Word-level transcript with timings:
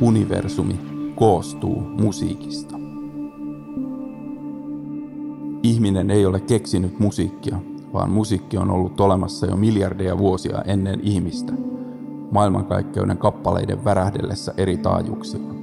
Universumi 0.00 0.80
koostuu 1.14 1.80
musiikista. 1.80 2.76
Ihminen 5.62 6.10
ei 6.10 6.26
ole 6.26 6.40
keksinyt 6.40 6.98
musiikkia, 6.98 7.58
vaan 7.92 8.10
musiikki 8.10 8.58
on 8.58 8.70
ollut 8.70 9.00
olemassa 9.00 9.46
jo 9.46 9.56
miljardeja 9.56 10.18
vuosia 10.18 10.62
ennen 10.62 11.00
ihmistä, 11.02 11.52
maailmankaikkeuden 12.30 13.18
kappaleiden 13.18 13.84
värähdellessä 13.84 14.54
eri 14.56 14.76
taajuuksilla. 14.76 15.54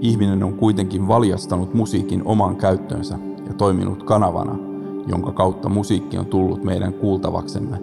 Ihminen 0.00 0.44
on 0.44 0.54
kuitenkin 0.54 1.08
valjastanut 1.08 1.74
musiikin 1.74 2.22
omaan 2.24 2.56
käyttöönsä 2.56 3.18
ja 3.46 3.54
toiminut 3.54 4.02
kanavana, 4.02 4.58
jonka 5.06 5.32
kautta 5.32 5.68
musiikki 5.68 6.18
on 6.18 6.26
tullut 6.26 6.64
meidän 6.64 6.94
kuultavaksemme 6.94 7.78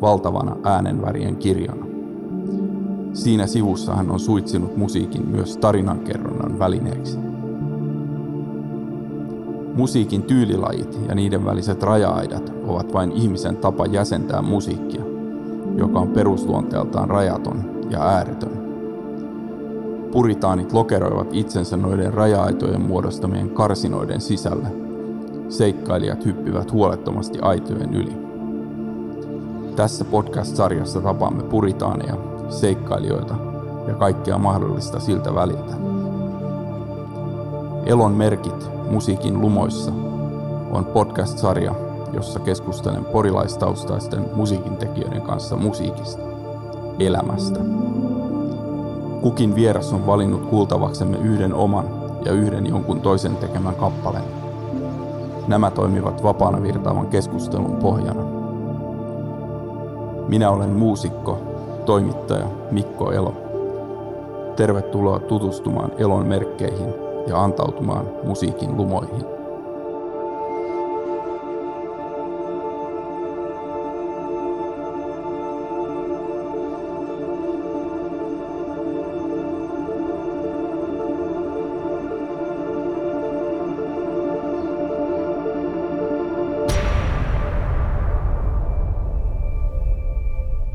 valtavana 0.00 0.56
äänenvärien 0.64 1.36
kirjana. 1.36 1.81
Siinä 3.12 3.46
sivussa 3.46 3.94
hän 3.94 4.10
on 4.10 4.20
suitsinut 4.20 4.76
musiikin 4.76 5.28
myös 5.28 5.56
tarinankerronnan 5.56 6.58
välineeksi. 6.58 7.18
Musiikin 9.74 10.22
tyylilajit 10.22 10.98
ja 11.08 11.14
niiden 11.14 11.44
väliset 11.44 11.82
raja-aidat 11.82 12.52
ovat 12.66 12.92
vain 12.92 13.12
ihmisen 13.12 13.56
tapa 13.56 13.86
jäsentää 13.86 14.42
musiikkia, 14.42 15.02
joka 15.76 15.98
on 15.98 16.08
perusluonteeltaan 16.08 17.10
rajaton 17.10 17.84
ja 17.90 18.02
ääretön. 18.02 18.62
Puritaanit 20.12 20.72
lokeroivat 20.72 21.28
itsensä 21.32 21.76
noiden 21.76 22.14
raja-aitojen 22.14 22.80
muodostamien 22.80 23.50
karsinoiden 23.50 24.20
sisälle. 24.20 24.68
Seikkailijat 25.48 26.24
hyppivät 26.24 26.72
huolettomasti 26.72 27.38
aitojen 27.42 27.94
yli. 27.94 28.12
Tässä 29.76 30.04
podcast-sarjassa 30.04 31.00
tapaamme 31.00 31.42
puritaaneja, 31.42 32.31
seikkailijoita 32.52 33.34
ja 33.88 33.94
kaikkea 33.94 34.38
mahdollista 34.38 35.00
siltä 35.00 35.34
väliltä. 35.34 35.72
Elon 37.86 38.12
merkit 38.12 38.70
musiikin 38.90 39.40
lumoissa 39.40 39.92
on 40.70 40.84
podcast-sarja, 40.84 41.74
jossa 42.12 42.40
keskustelen 42.40 43.04
porilaistaustaisten 43.04 44.24
musiikintekijöiden 44.34 45.22
kanssa 45.22 45.56
musiikista, 45.56 46.22
elämästä. 46.98 47.60
Kukin 49.22 49.54
vieras 49.54 49.92
on 49.92 50.06
valinnut 50.06 50.46
kuultavaksemme 50.46 51.18
yhden 51.18 51.54
oman 51.54 51.84
ja 52.24 52.32
yhden 52.32 52.66
jonkun 52.66 53.00
toisen 53.00 53.36
tekemän 53.36 53.74
kappaleen. 53.74 54.24
Nämä 55.48 55.70
toimivat 55.70 56.22
vapaana 56.22 56.62
virtaavan 56.62 57.06
keskustelun 57.06 57.76
pohjana. 57.76 58.22
Minä 60.28 60.50
olen 60.50 60.70
muusikko, 60.70 61.38
toimittaja 61.86 62.46
Mikko 62.70 63.12
Elo. 63.12 63.34
Tervetuloa 64.56 65.20
tutustumaan 65.20 65.92
Elon 65.98 66.26
merkkeihin 66.26 66.94
ja 67.26 67.42
antautumaan 67.42 68.06
musiikin 68.24 68.76
lumoihin. 68.76 69.24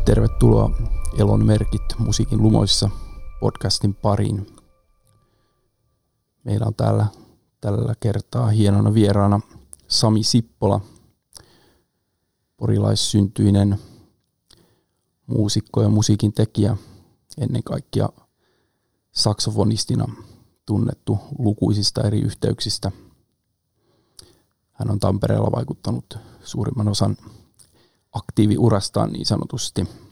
Tervetuloa 0.06 0.72
Elon 1.18 1.46
merkit 1.46 1.82
musiikin 1.98 2.42
lumoissa 2.42 2.90
podcastin 3.40 3.96
pariin. 3.96 4.48
Meillä 6.44 6.66
on 6.66 6.76
täällä 6.76 7.06
tällä 7.62 7.96
kertaa 8.00 8.48
hienona 8.48 8.94
vieraana 8.94 9.40
Sami 9.88 10.24
Sippola, 10.24 10.82
porilaissyntyinen 12.58 13.80
muusikko 15.28 15.82
ja 15.82 15.90
musiikin 15.90 16.34
tekijä, 16.34 16.78
ennen 17.38 17.64
kaikkea 17.64 18.10
saksofonistina 19.12 20.08
tunnettu 20.66 21.20
lukuisista 21.38 22.02
eri 22.02 22.22
yhteyksistä. 22.22 22.92
Hän 24.72 24.92
on 24.92 25.00
Tampereella 25.00 25.52
vaikuttanut 25.52 26.18
suurimman 26.44 26.88
osan 26.88 27.18
aktiiviurastaan 28.12 29.14
niin 29.14 29.26
sanotusti. 29.26 30.07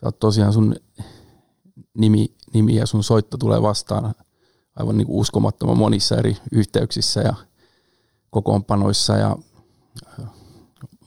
Sä 0.00 0.06
oot 0.06 0.18
tosiaan 0.18 0.52
sun 0.52 0.76
nimi, 1.98 2.34
nimi 2.54 2.74
ja 2.74 2.86
sun 2.86 3.04
soitto 3.04 3.36
tulee 3.36 3.62
vastaan 3.62 4.14
aivan 4.76 4.96
niin 4.96 5.06
kuin 5.06 5.20
uskomattoman 5.20 5.78
monissa 5.78 6.16
eri 6.16 6.36
yhteyksissä 6.52 7.20
ja 7.20 7.34
kokoonpanoissa 8.30 9.16
ja 9.16 9.36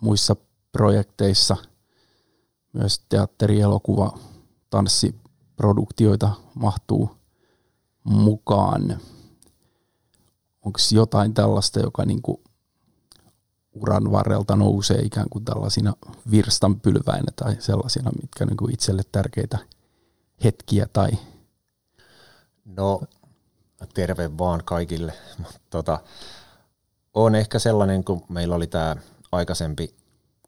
muissa 0.01 0.35
projekteissa. 0.71 1.57
Myös 2.73 3.05
teatteri, 3.09 3.61
elokuva, 3.61 4.17
tanssiproduktioita 4.69 6.31
mahtuu 6.55 7.09
mukaan. 8.03 8.99
Onko 10.65 10.79
jotain 10.91 11.33
tällaista, 11.33 11.79
joka 11.79 12.05
niin 12.05 12.21
kuin 12.21 12.37
uran 13.81 14.11
varrelta 14.11 14.55
nousee 14.55 15.01
ikään 15.01 15.29
kuin 15.29 15.45
tällaisina 15.45 15.93
virstanpylväinä 16.31 17.31
tai 17.35 17.55
sellaisina, 17.59 18.11
mitkä 18.21 18.45
niin 18.45 18.57
kuin 18.57 18.73
itselle 18.73 19.01
tärkeitä 19.11 19.57
hetkiä 20.43 20.87
tai? 20.93 21.09
No 22.65 23.01
terve 23.93 24.37
vaan 24.37 24.61
kaikille. 24.65 25.13
Tota, 25.69 25.99
on 27.13 27.35
ehkä 27.35 27.59
sellainen, 27.59 28.03
kun 28.03 28.23
meillä 28.29 28.55
oli 28.55 28.67
tämä 28.67 28.95
aikaisempi 29.31 29.95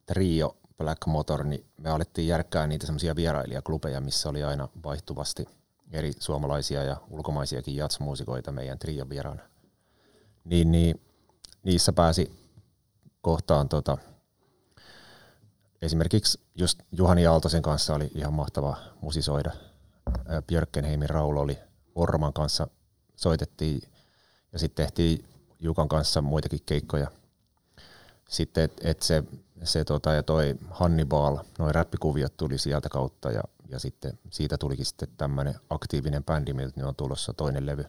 trio 0.05 0.57
Black 0.77 1.05
Motor, 1.05 1.43
niin 1.43 1.65
me 1.77 1.89
alettiin 1.89 2.27
järkkää 2.27 2.67
niitä 2.67 2.85
semmoisia 2.85 3.15
vierailijaklubeja, 3.15 4.01
missä 4.01 4.29
oli 4.29 4.43
aina 4.43 4.67
vaihtuvasti 4.83 5.45
eri 5.91 6.13
suomalaisia 6.19 6.83
ja 6.83 6.97
ulkomaisiakin 7.09 7.75
jatsmuusikoita 7.75 8.51
meidän 8.51 8.79
trio 8.79 9.09
vieraana. 9.09 9.41
Niin, 10.43 10.71
niin, 10.71 11.01
niissä 11.63 11.93
pääsi 11.93 12.40
kohtaan 13.21 13.69
tota, 13.69 13.97
esimerkiksi 15.81 16.39
just 16.55 16.79
Juhani 16.91 17.27
Aaltosen 17.27 17.61
kanssa 17.61 17.95
oli 17.95 18.11
ihan 18.15 18.33
mahtava 18.33 18.77
musisoida. 19.01 19.51
Björkenheimin 20.47 21.09
Raulo 21.09 21.41
oli 21.41 21.59
Orman 21.95 22.33
kanssa 22.33 22.67
soitettiin 23.15 23.81
ja 24.53 24.59
sitten 24.59 24.85
tehtiin 24.85 25.25
Jukan 25.59 25.87
kanssa 25.87 26.21
muitakin 26.21 26.59
keikkoja. 26.65 27.11
Sitten, 28.29 28.63
että 28.63 28.89
et 28.89 29.01
se, 29.01 29.23
se 29.63 29.83
tota, 29.83 30.13
ja 30.13 30.23
toi 30.23 30.55
Hannibal, 30.69 31.37
noin 31.59 31.75
räppikuviot 31.75 32.37
tuli 32.37 32.57
sieltä 32.57 32.89
kautta 32.89 33.31
ja, 33.31 33.43
ja 33.69 33.79
sitten 33.79 34.19
siitä 34.29 34.57
tulikin 34.57 34.85
sitten 34.85 35.07
tämmöinen 35.17 35.55
aktiivinen 35.69 36.23
bändi, 36.23 36.53
miltä 36.53 36.87
on 36.87 36.95
tulossa 36.95 37.33
toinen 37.33 37.65
levy 37.65 37.85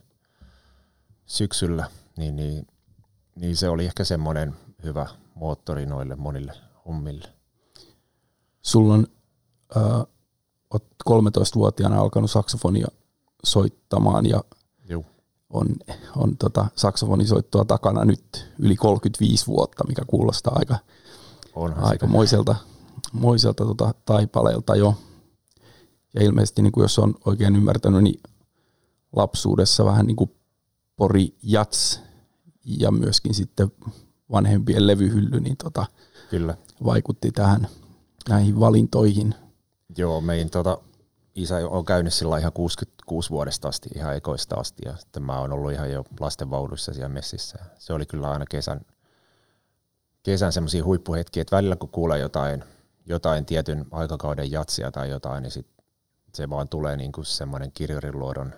syksyllä, 1.27 1.91
niin, 2.17 2.37
niin, 2.37 2.67
niin 3.35 3.57
se 3.57 3.69
oli 3.69 3.85
ehkä 3.85 4.05
semmoinen 4.05 4.55
hyvä 4.85 5.07
moottori 5.35 5.87
noille 5.87 6.17
monille 6.17 6.53
hommille. 6.87 7.29
Sulla 8.63 8.95
on, 8.95 9.07
äh, 9.77 10.07
13-vuotiaana 11.11 12.01
alkanut 12.01 12.31
saksofonia 12.31 12.89
soittamaan 13.45 14.27
ja 14.27 14.45
Juu. 14.89 15.07
on, 15.51 15.67
on 16.17 16.37
tota 16.37 16.67
saksofonisoittoa 16.77 17.65
takana 17.65 18.05
nyt 18.05 18.53
yli 18.59 18.77
35 18.77 19.47
vuotta, 19.47 19.87
mikä 19.87 20.03
kuulostaa 20.07 20.57
aika, 20.57 20.79
aika 21.77 22.07
moiselta, 22.07 22.57
moiselta 23.13 23.65
tota 23.65 23.95
taipaleelta 24.05 24.77
jo. 24.77 24.95
Ja 26.15 26.25
ilmeisesti, 26.25 26.63
niin 26.63 26.73
kuin 26.73 26.83
jos 26.83 26.99
on 26.99 27.15
oikein 27.25 27.57
ymmärtänyt, 27.57 28.03
niin 28.03 28.21
lapsuudessa 29.13 29.85
vähän 29.85 30.07
niin 30.07 30.17
kuin 30.17 30.31
Pori 30.97 31.35
Jats 31.43 32.01
ja 32.65 32.91
myöskin 32.91 33.35
sitten 33.35 33.73
vanhempien 34.33 34.87
levyhylly, 34.87 35.41
niin 35.41 35.57
tota, 35.57 35.87
Kyllä. 36.31 36.55
vaikutti 36.85 37.31
tähän 37.33 37.69
näihin 38.29 38.61
valintoihin. 38.61 39.35
Joo, 39.97 40.21
meidän 40.21 40.51
tota, 40.51 40.79
isä 41.35 41.57
on 41.69 41.85
käynyt 41.85 42.15
sillä 42.15 42.39
ihan 42.39 42.53
66 42.53 43.31
vuodesta 43.31 43.69
asti, 43.69 43.89
ihan 43.95 44.17
ekoista 44.17 44.57
asti, 44.57 44.83
ja 44.87 44.97
sitten 44.97 45.23
mä 45.23 45.41
oon 45.41 45.53
ollut 45.53 45.73
ihan 45.73 45.93
jo 45.93 46.05
lastenvaunuissa 46.21 46.93
siellä 46.93 47.09
messissä. 47.09 47.59
Se 47.79 47.93
oli 47.93 48.07
kyllä 48.07 48.31
aina 48.31 48.45
kesän, 48.51 48.81
kesän 50.23 50.53
semmoisia 50.53 50.85
huippuhetkiä, 50.85 51.41
että 51.41 51.57
välillä 51.57 51.77
kun 51.77 51.89
kuulee 51.89 52.19
jotain, 52.19 52.65
jotain 53.07 53.47
tietyn 53.47 53.87
aikakauden 53.91 54.51
jatsia 54.51 54.91
tai 54.91 55.11
jotain, 55.11 55.43
niin 55.43 55.51
sit 55.51 55.67
se 56.35 56.51
vaan 56.51 56.69
tulee 56.69 56.97
niin 56.97 57.13
kuin 57.13 57.25
semmoinen 57.25 57.73
kirjuriluodon 57.73 58.55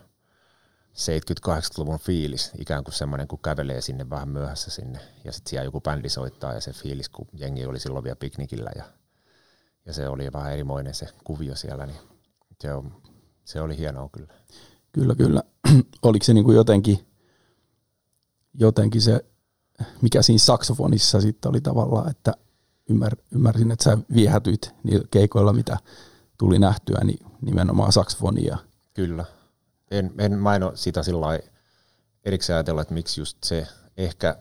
70-80-luvun 0.95 1.99
fiilis, 1.99 2.51
ikään 2.59 2.85
kuin 2.85 2.95
semmoinen, 2.95 3.29
kun 3.29 3.39
kävelee 3.39 3.81
sinne 3.81 4.11
vähän 4.11 4.29
myöhässä 4.29 4.71
sinne, 4.71 4.99
ja 5.25 5.33
sitten 5.33 5.51
siellä 5.51 5.65
joku 5.65 5.81
bändi 5.81 6.09
soittaa, 6.09 6.55
ja 6.55 6.61
se 6.61 6.73
fiilis, 6.73 7.09
kun 7.09 7.29
jengi 7.33 7.67
oli 7.67 7.81
silloin 7.81 8.05
vielä 8.05 8.17
piknikillä, 8.17 8.71
ja, 8.77 8.85
ja 9.87 9.93
se 9.93 10.09
oli 10.09 10.33
vähän 10.33 10.53
erimoinen 10.53 10.95
se 10.95 11.09
kuvio 11.25 11.57
siellä, 11.57 11.87
niin 11.87 11.99
se 12.61 12.73
on 12.73 13.03
se 13.45 13.61
oli 13.61 13.79
hienoa 13.79 14.09
kyllä. 14.13 14.35
Kyllä, 14.93 15.15
kyllä. 15.15 15.43
Oliko 16.03 16.25
se 16.25 16.35
niin 16.35 16.45
kuin 16.45 16.57
jotenkin, 16.57 17.07
jotenkin 18.55 19.01
se, 19.01 19.25
mikä 20.03 20.23
siinä 20.23 20.39
saksofonissa 20.39 21.21
sitten 21.21 21.49
oli 21.49 21.61
tavallaan, 21.61 22.11
että 22.11 22.35
ymmär, 22.91 23.17
ymmärsin, 23.35 23.71
että 23.71 23.85
sä 23.85 23.99
viehätyit 24.15 24.75
niillä 24.83 25.07
keikoilla, 25.11 25.53
mitä 25.53 25.77
tuli 26.39 26.59
nähtyä, 26.59 27.01
niin 27.05 27.27
nimenomaan 27.41 27.93
saksofonia. 27.93 28.59
Kyllä. 28.95 29.25
En, 29.99 30.13
en, 30.19 30.39
mä 30.39 30.57
en 30.57 30.63
ole 30.63 30.77
sitä 30.77 31.03
sillä 31.03 31.27
erikseen 32.25 32.57
ajatella, 32.57 32.83
että 32.83 32.95
miksi 32.95 33.21
just 33.21 33.39
se, 33.45 33.67
ehkä, 33.97 34.37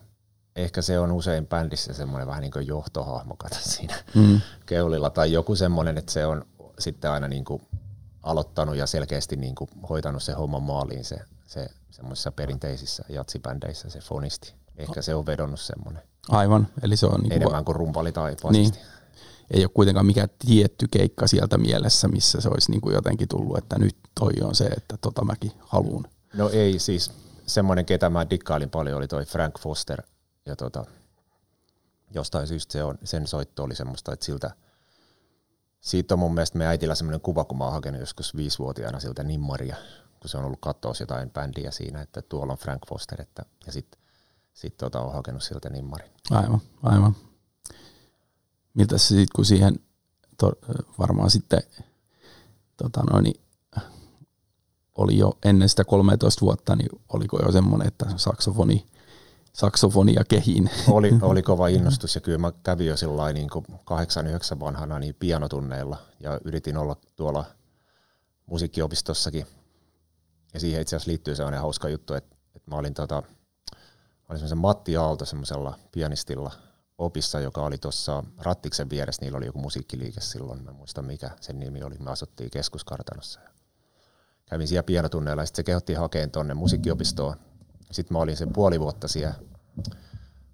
ehkä 0.55 0.81
se 0.81 0.99
on 0.99 1.11
usein 1.11 1.47
bändissä 1.47 1.93
semmoinen 1.93 2.27
vähän 2.27 2.41
niin 2.41 2.51
kuin 2.51 2.67
johtohahmo, 2.67 3.35
kato 3.35 3.55
siinä 3.59 3.95
mm. 4.15 4.41
keulilla, 4.65 5.09
tai 5.09 5.31
joku 5.31 5.55
semmoinen, 5.55 5.97
että 5.97 6.11
se 6.11 6.25
on 6.25 6.45
sitten 6.79 7.11
aina 7.11 7.27
niin 7.27 7.45
kuin 7.45 7.61
aloittanut 8.23 8.75
ja 8.75 8.87
selkeästi 8.87 9.35
niin 9.35 9.55
kuin 9.55 9.69
hoitanut 9.89 10.23
se 10.23 10.33
homman 10.33 10.63
maaliin 10.63 11.05
se, 11.05 11.17
se 11.45 11.67
semmoisissa 11.91 12.31
perinteisissä 12.31 13.03
jatsibändeissä 13.09 13.89
se 13.89 13.99
fonisti. 13.99 14.53
Ehkä 14.77 15.01
se 15.01 15.15
on 15.15 15.25
vedonnut 15.25 15.59
semmoinen. 15.59 16.03
Aivan, 16.29 16.67
eli 16.81 16.97
se 16.97 17.05
on 17.05 17.19
niin 17.21 17.33
enemmän 17.33 17.65
kuin, 17.65 17.65
kuin 17.65 17.75
rumpali 17.75 18.11
tai 18.11 18.35
basisti. 18.43 18.77
Niin. 18.77 18.87
Ei 19.53 19.63
ole 19.63 19.71
kuitenkaan 19.73 20.05
mikään 20.05 20.29
tietty 20.45 20.87
keikka 20.91 21.27
sieltä 21.27 21.57
mielessä, 21.57 22.07
missä 22.07 22.41
se 22.41 22.49
olisi 22.49 22.71
niin 22.71 22.81
kuin 22.81 22.93
jotenkin 22.93 23.27
tullut, 23.27 23.57
että 23.57 23.79
nyt 23.79 23.95
toi 24.19 24.33
on 24.41 24.55
se, 24.55 24.65
että 24.65 24.97
tota 24.97 25.25
mäkin 25.25 25.51
haluun. 25.59 26.07
No 26.33 26.49
ei, 26.49 26.79
siis 26.79 27.11
semmoinen, 27.45 27.85
ketä 27.85 28.09
mä 28.09 28.29
dikkailin 28.29 28.69
paljon, 28.69 28.97
oli 28.97 29.07
toi 29.07 29.25
Frank 29.25 29.59
Foster. 29.59 30.01
Ja 30.45 30.55
tota, 30.55 30.85
jostain 32.13 32.47
syystä 32.47 32.73
se 32.73 32.83
on, 32.83 32.97
sen 33.03 33.27
soitto 33.27 33.63
oli 33.63 33.75
semmoista, 33.75 34.13
että 34.13 34.25
siltä, 34.25 34.51
siitä 35.81 36.15
on 36.15 36.19
mun 36.19 36.33
mielestä 36.33 36.57
me 36.57 36.67
äitillä 36.67 36.95
semmoinen 36.95 37.21
kuva, 37.21 37.43
kun 37.43 37.57
mä 37.57 37.63
oon 37.63 37.73
hakenut 37.73 37.99
joskus 37.99 38.35
viisivuotiaana 38.35 38.99
siltä 38.99 39.23
nimmaria, 39.23 39.75
kun 40.19 40.29
se 40.29 40.37
on 40.37 40.45
ollut 40.45 40.61
katsoa 40.61 40.93
jotain 40.99 41.31
bändiä 41.31 41.71
siinä, 41.71 42.01
että 42.01 42.21
tuolla 42.21 42.53
on 42.53 42.59
Frank 42.59 42.81
Foster, 42.89 43.21
että, 43.21 43.45
ja 43.65 43.71
sitten 43.71 44.01
sit 44.53 44.77
tota, 44.77 45.01
on 45.01 45.13
hakenut 45.13 45.43
siltä 45.43 45.69
nimmarin. 45.69 46.11
Aivan, 46.31 46.61
aivan. 46.83 47.15
Miltä 48.73 48.97
se 48.97 49.07
sitten, 49.07 49.27
kun 49.35 49.45
siihen 49.45 49.79
to, 50.37 50.51
varmaan 50.99 51.29
sitten 51.29 51.63
tota 52.77 53.01
noin, 53.11 53.33
oli 54.95 55.17
jo 55.17 55.37
ennen 55.45 55.69
sitä 55.69 55.83
13 55.83 56.41
vuotta, 56.41 56.75
niin 56.75 56.89
oliko 57.09 57.39
jo 57.45 57.51
semmoinen, 57.51 57.87
että 57.87 58.05
saksofoni, 58.15 58.85
saksofonia 59.53 60.23
kehiin? 60.23 60.69
Oli, 60.87 61.11
oli 61.21 61.41
kova 61.41 61.67
innostus 61.67 62.15
ja 62.15 62.21
kyllä 62.21 62.37
mä 62.37 62.51
kävin 62.63 62.87
jo 62.87 62.97
sillä 62.97 63.33
niin 63.33 63.49
8-9 63.51 64.59
vanhana 64.59 64.99
niin 64.99 65.15
pianotunneilla 65.19 65.97
ja 66.19 66.39
yritin 66.43 66.77
olla 66.77 66.95
tuolla 67.15 67.45
musiikkiopistossakin. 68.45 69.47
Ja 70.53 70.59
siihen 70.59 70.81
itse 70.81 70.95
asiassa 70.95 71.09
liittyy 71.09 71.35
sellainen 71.35 71.61
hauska 71.61 71.89
juttu, 71.89 72.13
että, 72.13 72.35
että 72.55 72.71
mä 72.71 72.77
olin, 72.77 72.93
tota, 72.93 73.23
olin 74.29 74.39
semmoisen 74.39 74.57
Matti 74.57 74.97
Aalto 74.97 75.25
semmoisella 75.25 75.79
pianistilla 75.91 76.51
opissa, 76.97 77.39
joka 77.39 77.61
oli 77.61 77.77
tuossa 77.77 78.23
Rattiksen 78.37 78.89
vieressä, 78.89 79.21
niillä 79.21 79.37
oli 79.37 79.45
joku 79.45 79.59
musiikkiliike 79.59 80.21
silloin, 80.21 80.63
mä 80.63 80.71
muistan 80.71 81.05
mikä 81.05 81.31
sen 81.41 81.59
nimi 81.59 81.83
oli, 81.83 81.97
me 81.97 82.11
asuttiin 82.11 82.49
keskuskartanossa. 82.49 83.39
Kävin 84.45 84.67
siellä 84.67 84.83
pianotunneilla 84.83 85.41
ja 85.41 85.45
sitten 85.45 85.63
se 85.63 85.63
kehotti 85.63 85.93
hakeen 85.93 86.31
tuonne 86.31 86.53
musiikkiopistoon. 86.53 87.35
Sitten 87.91 88.15
mä 88.15 88.19
olin 88.19 88.37
sen 88.37 88.53
puoli 88.53 88.79
vuotta 88.79 89.07
siellä 89.07 89.33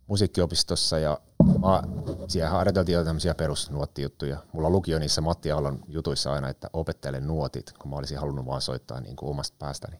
musiikkiopistossa 0.07 0.99
ja 0.99 1.19
mä, 1.61 1.83
siellä 2.27 2.49
harjoiteltiin 2.49 2.93
jo 2.93 3.03
tämmöisiä 3.03 3.35
perusnuottijuttuja. 3.35 4.37
Mulla 4.53 4.69
lukio 4.69 4.99
niissä 4.99 5.21
Matti 5.21 5.51
Aallon 5.51 5.79
jutuissa 5.87 6.33
aina, 6.33 6.49
että 6.49 6.69
opettele 6.73 7.19
nuotit, 7.19 7.73
kun 7.79 7.89
mä 7.89 7.95
olisin 7.97 8.19
halunnut 8.19 8.45
vaan 8.45 8.61
soittaa 8.61 8.99
niin 8.99 9.15
kuin 9.15 9.29
omasta 9.29 9.55
päästäni. 9.59 9.99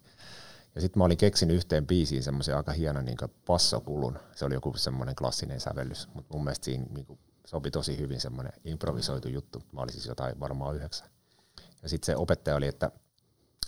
Ja 0.79 0.81
sitten 0.81 0.99
mä 0.99 1.03
olin 1.03 1.17
keksinyt 1.17 1.55
yhteen 1.55 1.87
biisiin 1.87 2.23
semmoisen 2.23 2.57
aika 2.57 2.71
hienon 2.71 3.05
niin 3.05 3.17
passokulun. 3.45 4.19
Se 4.35 4.45
oli 4.45 4.53
joku 4.53 4.73
semmoinen 4.77 5.15
klassinen 5.15 5.59
sävellys, 5.59 6.09
mutta 6.13 6.33
mun 6.33 6.43
mielestä 6.43 6.65
siinä 6.65 6.85
niin 6.89 7.19
sopi 7.45 7.71
tosi 7.71 7.97
hyvin 7.97 8.21
semmoinen 8.21 8.53
improvisoitu 8.65 9.27
juttu. 9.27 9.63
Mä 9.71 9.81
olin 9.81 9.93
siis 9.93 10.05
jotain 10.05 10.39
varmaan 10.39 10.75
yhdeksän. 10.75 11.09
Ja 11.83 11.89
sitten 11.89 12.05
se 12.05 12.15
opettaja 12.15 12.55
oli, 12.55 12.67
että 12.67 12.91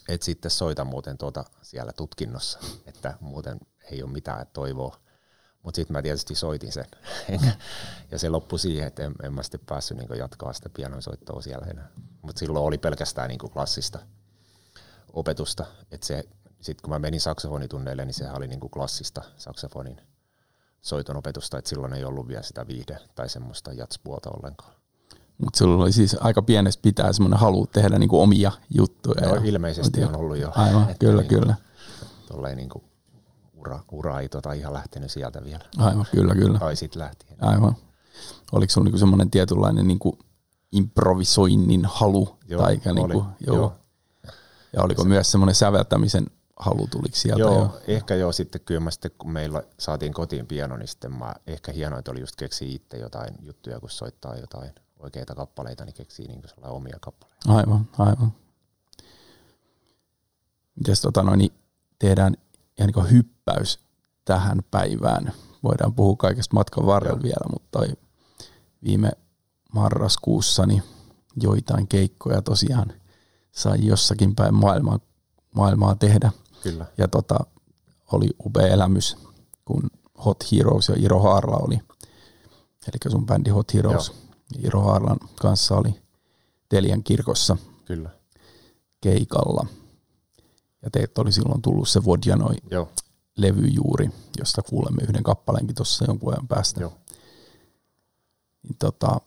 et 0.09 0.21
sitten 0.21 0.51
soita 0.51 0.85
muuten 0.85 1.17
tuota 1.17 1.43
siellä 1.61 1.93
tutkinnossa, 1.93 2.59
että 2.85 3.17
muuten 3.19 3.59
ei 3.91 4.03
ole 4.03 4.11
mitään 4.11 4.47
toivoa. 4.53 4.99
Mutta 5.63 5.75
sitten 5.75 5.93
mä 5.93 6.01
tietysti 6.01 6.35
soitin 6.35 6.71
sen. 6.71 6.87
ja 8.11 8.19
se 8.19 8.29
loppui 8.29 8.59
siihen, 8.59 8.87
että 8.87 9.03
en, 9.03 9.15
en 9.23 9.33
mä 9.33 9.43
sitten 9.43 9.61
päässyt 9.65 9.97
niinku 9.97 10.13
jatkaa 10.13 10.53
sitä 10.53 10.69
pianon 10.69 11.01
soittoa 11.01 11.41
siellä 11.41 11.67
enää. 11.67 11.87
Mutta 12.21 12.39
silloin 12.39 12.65
oli 12.65 12.77
pelkästään 12.77 13.27
niinku 13.27 13.49
klassista 13.49 13.99
opetusta. 15.13 15.65
Että 15.91 16.07
se 16.07 16.23
sitten 16.61 16.81
kun 16.81 16.89
mä 16.89 16.99
menin 16.99 17.21
saksofonitunneille, 17.21 18.05
niin 18.05 18.13
sehän 18.13 18.37
oli 18.37 18.47
niin 18.47 18.59
kuin 18.59 18.71
klassista 18.71 19.21
saksofonin 19.37 20.01
soiton 20.81 21.17
opetusta, 21.17 21.57
että 21.57 21.69
silloin 21.69 21.93
ei 21.93 22.05
ollut 22.05 22.27
vielä 22.27 22.43
sitä 22.43 22.67
viihde- 22.67 22.99
tai 23.15 23.29
semmoista 23.29 23.73
jatspuolta 23.73 24.29
ollenkaan. 24.29 24.73
Mutta 25.37 25.57
sulla 25.57 25.83
oli 25.83 25.91
siis 25.91 26.17
aika 26.19 26.41
pienestä 26.41 26.81
pitää 26.81 27.13
semmoinen 27.13 27.39
halu 27.39 27.67
tehdä 27.67 27.99
niinku 27.99 28.21
omia 28.21 28.51
juttuja. 28.69 29.27
No, 29.27 29.41
ilmeisesti 29.43 30.03
on 30.03 30.15
ollut 30.15 30.37
jo. 30.37 30.51
Aivan, 30.55 30.81
että 30.81 31.05
kyllä, 31.05 31.21
niin, 31.21 31.29
kyllä. 31.29 31.55
Tolleen 32.27 32.57
niinku 32.57 32.83
ura, 33.53 33.79
ura 33.91 34.19
ei 34.19 34.29
tota 34.29 34.53
ihan 34.53 34.73
lähtenyt 34.73 35.11
sieltä 35.11 35.43
vielä. 35.43 35.65
Aivan, 35.77 36.05
kyllä, 36.11 36.35
kyllä. 36.35 36.59
Tai 36.59 36.75
sitten 36.75 37.01
lähti. 37.01 37.25
Aivan. 37.41 37.75
Oliko 38.51 38.71
sulla 38.71 38.85
niinku 38.85 38.97
semmoinen 38.97 39.31
tietynlainen 39.31 39.87
niinku 39.87 40.19
improvisoinnin 40.71 41.85
halu? 41.85 42.37
Joo, 42.47 42.61
tai 42.61 42.81
oli, 42.85 42.93
niinku, 42.93 43.25
joo. 43.47 43.55
joo. 43.55 43.75
Ja 44.73 44.83
oliko 44.83 45.01
se, 45.01 45.07
myös 45.07 45.31
semmoinen 45.31 45.55
säveltämisen 45.55 46.27
halu 46.61 46.87
tuliko 46.87 47.15
sieltä 47.15 47.39
joo, 47.39 47.59
jo? 47.59 47.81
ehkä 47.87 48.15
joo, 48.15 48.31
sitten 48.31 48.61
kyllä 48.61 48.79
mä 48.79 48.91
sitten, 48.91 49.11
kun 49.17 49.31
meillä 49.31 49.63
saatiin 49.79 50.13
kotiin 50.13 50.47
piano, 50.47 50.77
niin 50.77 50.87
sitten 50.87 51.13
mä, 51.13 51.33
ehkä 51.47 51.71
hienointa 51.71 52.11
oli 52.11 52.19
just 52.19 52.35
keksiä 52.35 52.67
itse 52.71 52.97
jotain 52.97 53.33
juttuja, 53.41 53.79
kun 53.79 53.89
soittaa 53.89 54.37
jotain 54.37 54.71
oikeita 54.99 55.35
kappaleita, 55.35 55.85
niin 55.85 55.93
keksii 55.93 56.27
niin 56.27 56.41
omia 56.63 56.97
kappaleita. 57.01 57.53
Aivan, 57.53 57.89
aivan. 57.97 58.33
Mites 60.75 61.01
tota 61.01 61.23
noin, 61.23 61.37
niin 61.37 61.51
tehdään 61.99 62.33
ihan 62.79 62.91
niin 62.95 63.11
hyppäys 63.11 63.79
tähän 64.25 64.59
päivään. 64.71 65.33
Voidaan 65.63 65.93
puhua 65.93 66.15
kaikesta 66.15 66.53
matkan 66.53 66.85
varrella 66.85 67.17
joo. 67.17 67.23
vielä, 67.23 67.49
mutta 67.51 67.67
toi 67.71 67.87
viime 68.83 69.11
marraskuussa 69.73 70.65
niin 70.65 70.83
joitain 71.41 71.87
keikkoja 71.87 72.41
tosiaan 72.41 72.93
sai 73.51 73.85
jossakin 73.85 74.35
päin 74.35 74.53
maailmaa, 74.53 74.99
maailmaa 75.55 75.95
tehdä. 75.95 76.31
Kyllä. 76.63 76.85
Ja 76.97 77.07
tota, 77.07 77.39
oli 78.11 78.29
upea 78.45 78.67
elämys, 78.67 79.17
kun 79.65 79.89
Hot 80.25 80.51
Heroes 80.51 80.89
ja 80.89 80.95
Iro 80.97 81.19
Haarla 81.19 81.57
oli, 81.57 81.75
eli 82.87 83.11
sun 83.11 83.25
bändi 83.25 83.49
Hot 83.49 83.73
Heroes, 83.73 84.07
Joo. 84.07 84.17
Iro 84.67 84.81
Haarlan 84.81 85.17
kanssa 85.41 85.75
oli 85.75 86.01
Telian 86.69 87.03
kirkossa 87.03 87.57
Kyllä. 87.85 88.09
keikalla. 89.01 89.67
Ja 90.81 90.89
teet 90.91 91.17
oli 91.17 91.31
silloin 91.31 91.61
tullut 91.61 91.89
se 91.89 92.05
Vodjanoi 92.05 92.55
Joo. 92.71 92.89
levy 93.37 93.67
juuri, 93.67 94.09
josta 94.39 94.61
kuulemme 94.61 95.03
yhden 95.03 95.23
kappaleenkin 95.23 95.75
tuossa 95.75 96.05
jonkun 96.07 96.33
ajan 96.33 96.47
päästä. 96.47 96.81
Joo. 96.81 96.93
Niin 98.63 98.75
tota, 98.79 99.21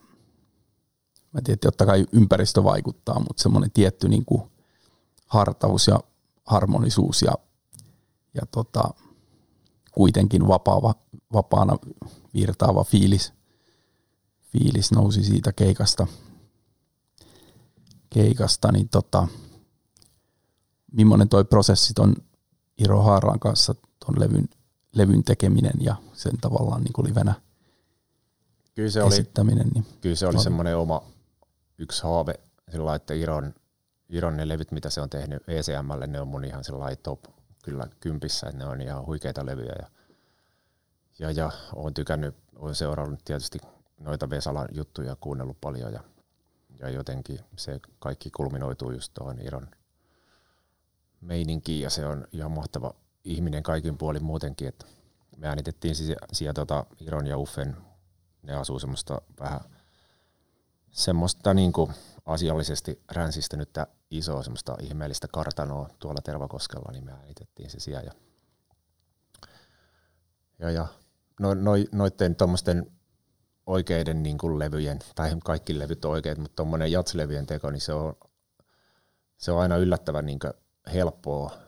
mä 1.33 1.41
tiedän, 1.41 1.55
että 1.55 1.67
totta 1.67 1.87
kai 1.87 2.07
ympäristö 2.13 2.65
vaikuttaa, 2.65 3.19
mutta 3.19 3.43
semmoinen 3.43 3.71
tietty 3.71 4.09
niin 4.09 4.25
kuin 4.25 4.43
hartaus 5.27 5.87
ja 5.87 6.01
harmonisuus 6.45 7.23
ja, 7.23 7.33
ja 8.35 8.43
tota, 8.51 8.95
kuitenkin 9.93 10.49
vapaava, 10.49 10.95
vapaana 11.33 11.77
virtaava 12.35 12.85
fiilis, 12.85 13.33
fiilis 14.53 14.93
nousi 14.93 15.25
siitä 15.25 15.53
keikasta, 15.53 16.07
keikasta 18.11 18.73
niin 18.73 18.89
tota, 18.89 19.29
millainen 20.93 21.29
toi 21.29 21.45
prosessi 21.45 21.95
on 21.99 22.15
Iro 22.79 23.03
Haaran 23.03 23.41
kanssa 23.41 23.75
ton 24.07 24.21
levyn, 24.21 24.49
levyn 24.95 25.25
tekeminen 25.25 25.75
ja 25.81 25.97
sen 26.13 26.39
tavallaan 26.41 26.83
niin 26.83 26.93
kuin 26.93 27.09
livenä 27.09 27.35
kyllä 28.75 28.91
se 28.91 29.01
esittäminen. 29.01 29.67
Oli, 29.67 29.71
niin 29.75 29.87
kyllä 30.01 30.17
se 30.17 30.27
oli 30.27 30.43
semmoinen 30.43 30.77
oma 30.77 31.03
yksi 31.79 32.03
haave 32.03 32.35
sillä 32.71 32.95
että 32.95 33.15
Iron 33.15 33.55
Iron 34.15 34.37
ne 34.37 34.49
levyt, 34.49 34.73
mitä 34.73 34.91
se 34.91 35.01
on 35.01 35.11
tehnyt 35.11 35.43
ECMlle, 35.49 36.07
ne 36.07 36.21
on 36.21 36.29
mun 36.29 36.45
ihan 36.45 36.65
sellainen 36.65 36.99
top 37.03 37.21
kyllä 37.65 37.87
kympissä, 38.01 38.47
että 38.47 38.59
ne 38.59 38.67
on 38.67 38.81
ihan 38.81 39.07
huikeita 39.07 39.47
levyjä. 39.47 39.75
Ja, 39.79 39.89
ja, 41.19 41.31
ja 41.31 41.51
olen 41.75 41.95
tykännyt, 41.95 42.37
olen 42.57 42.75
seurannut 42.75 43.21
tietysti 43.25 43.59
noita 44.01 44.31
Vesalan 44.31 44.69
juttuja, 44.73 45.17
kuunnellut 45.21 45.61
paljon 45.61 45.93
ja, 45.93 46.01
ja 46.79 46.91
jotenkin 46.91 47.41
se 47.57 47.81
kaikki 47.99 48.31
kulminoituu 48.31 48.91
just 48.91 49.15
tuohon 49.15 49.41
Iron 49.41 49.69
meininkiin 51.21 51.83
ja 51.83 51.91
se 51.91 52.07
on 52.07 52.27
ihan 52.33 52.51
mahtava 52.51 52.95
ihminen 53.25 53.63
kaikin 53.63 53.99
puolin 53.99 54.25
muutenkin, 54.25 54.69
että 54.69 54.87
me 55.37 55.49
äänitettiin 55.49 55.95
siis 55.95 56.17
siellä 56.33 56.53
tota 56.53 56.87
Iron 57.01 57.27
ja 57.27 57.39
Uffen, 57.39 57.77
ne 58.43 58.55
asuu 58.55 58.79
semmoista 58.79 59.23
vähän 59.41 59.61
semmoista 60.91 61.55
niinku 61.55 61.91
asiallisesti 62.27 63.03
ränsistynyttä 63.13 63.87
isoa 64.11 64.43
semmoista 64.43 64.77
ihmeellistä 64.81 65.29
kartanoa 65.33 65.89
tuolla 65.99 66.21
Tervakoskella, 66.21 66.93
niin 66.93 67.05
me 67.05 67.13
äänitettiin 67.13 67.71
se 67.71 67.81
siellä. 67.81 68.03
Ja, 68.03 68.13
ja, 70.59 70.71
ja 70.71 70.87
no, 71.41 71.55
no, 71.55 71.73
noiden 71.93 72.37
tuommoisten 72.37 72.93
oikeiden 73.67 74.23
niin 74.23 74.39
kuin 74.39 74.59
levyjen, 74.59 74.99
tai 75.15 75.37
kaikki 75.45 75.79
levyt 75.79 76.05
on 76.05 76.11
oikeat, 76.11 76.39
mutta 76.39 76.57
tuommoinen 76.57 76.93
jatslevyjen 76.93 77.47
teko, 77.47 77.71
niin 77.71 77.81
se 77.81 77.93
on, 77.93 78.15
se 79.37 79.53
on 79.53 79.61
aina 79.61 79.77
yllättävän 79.77 80.27
niin 80.27 80.39
helppoa 80.93 81.59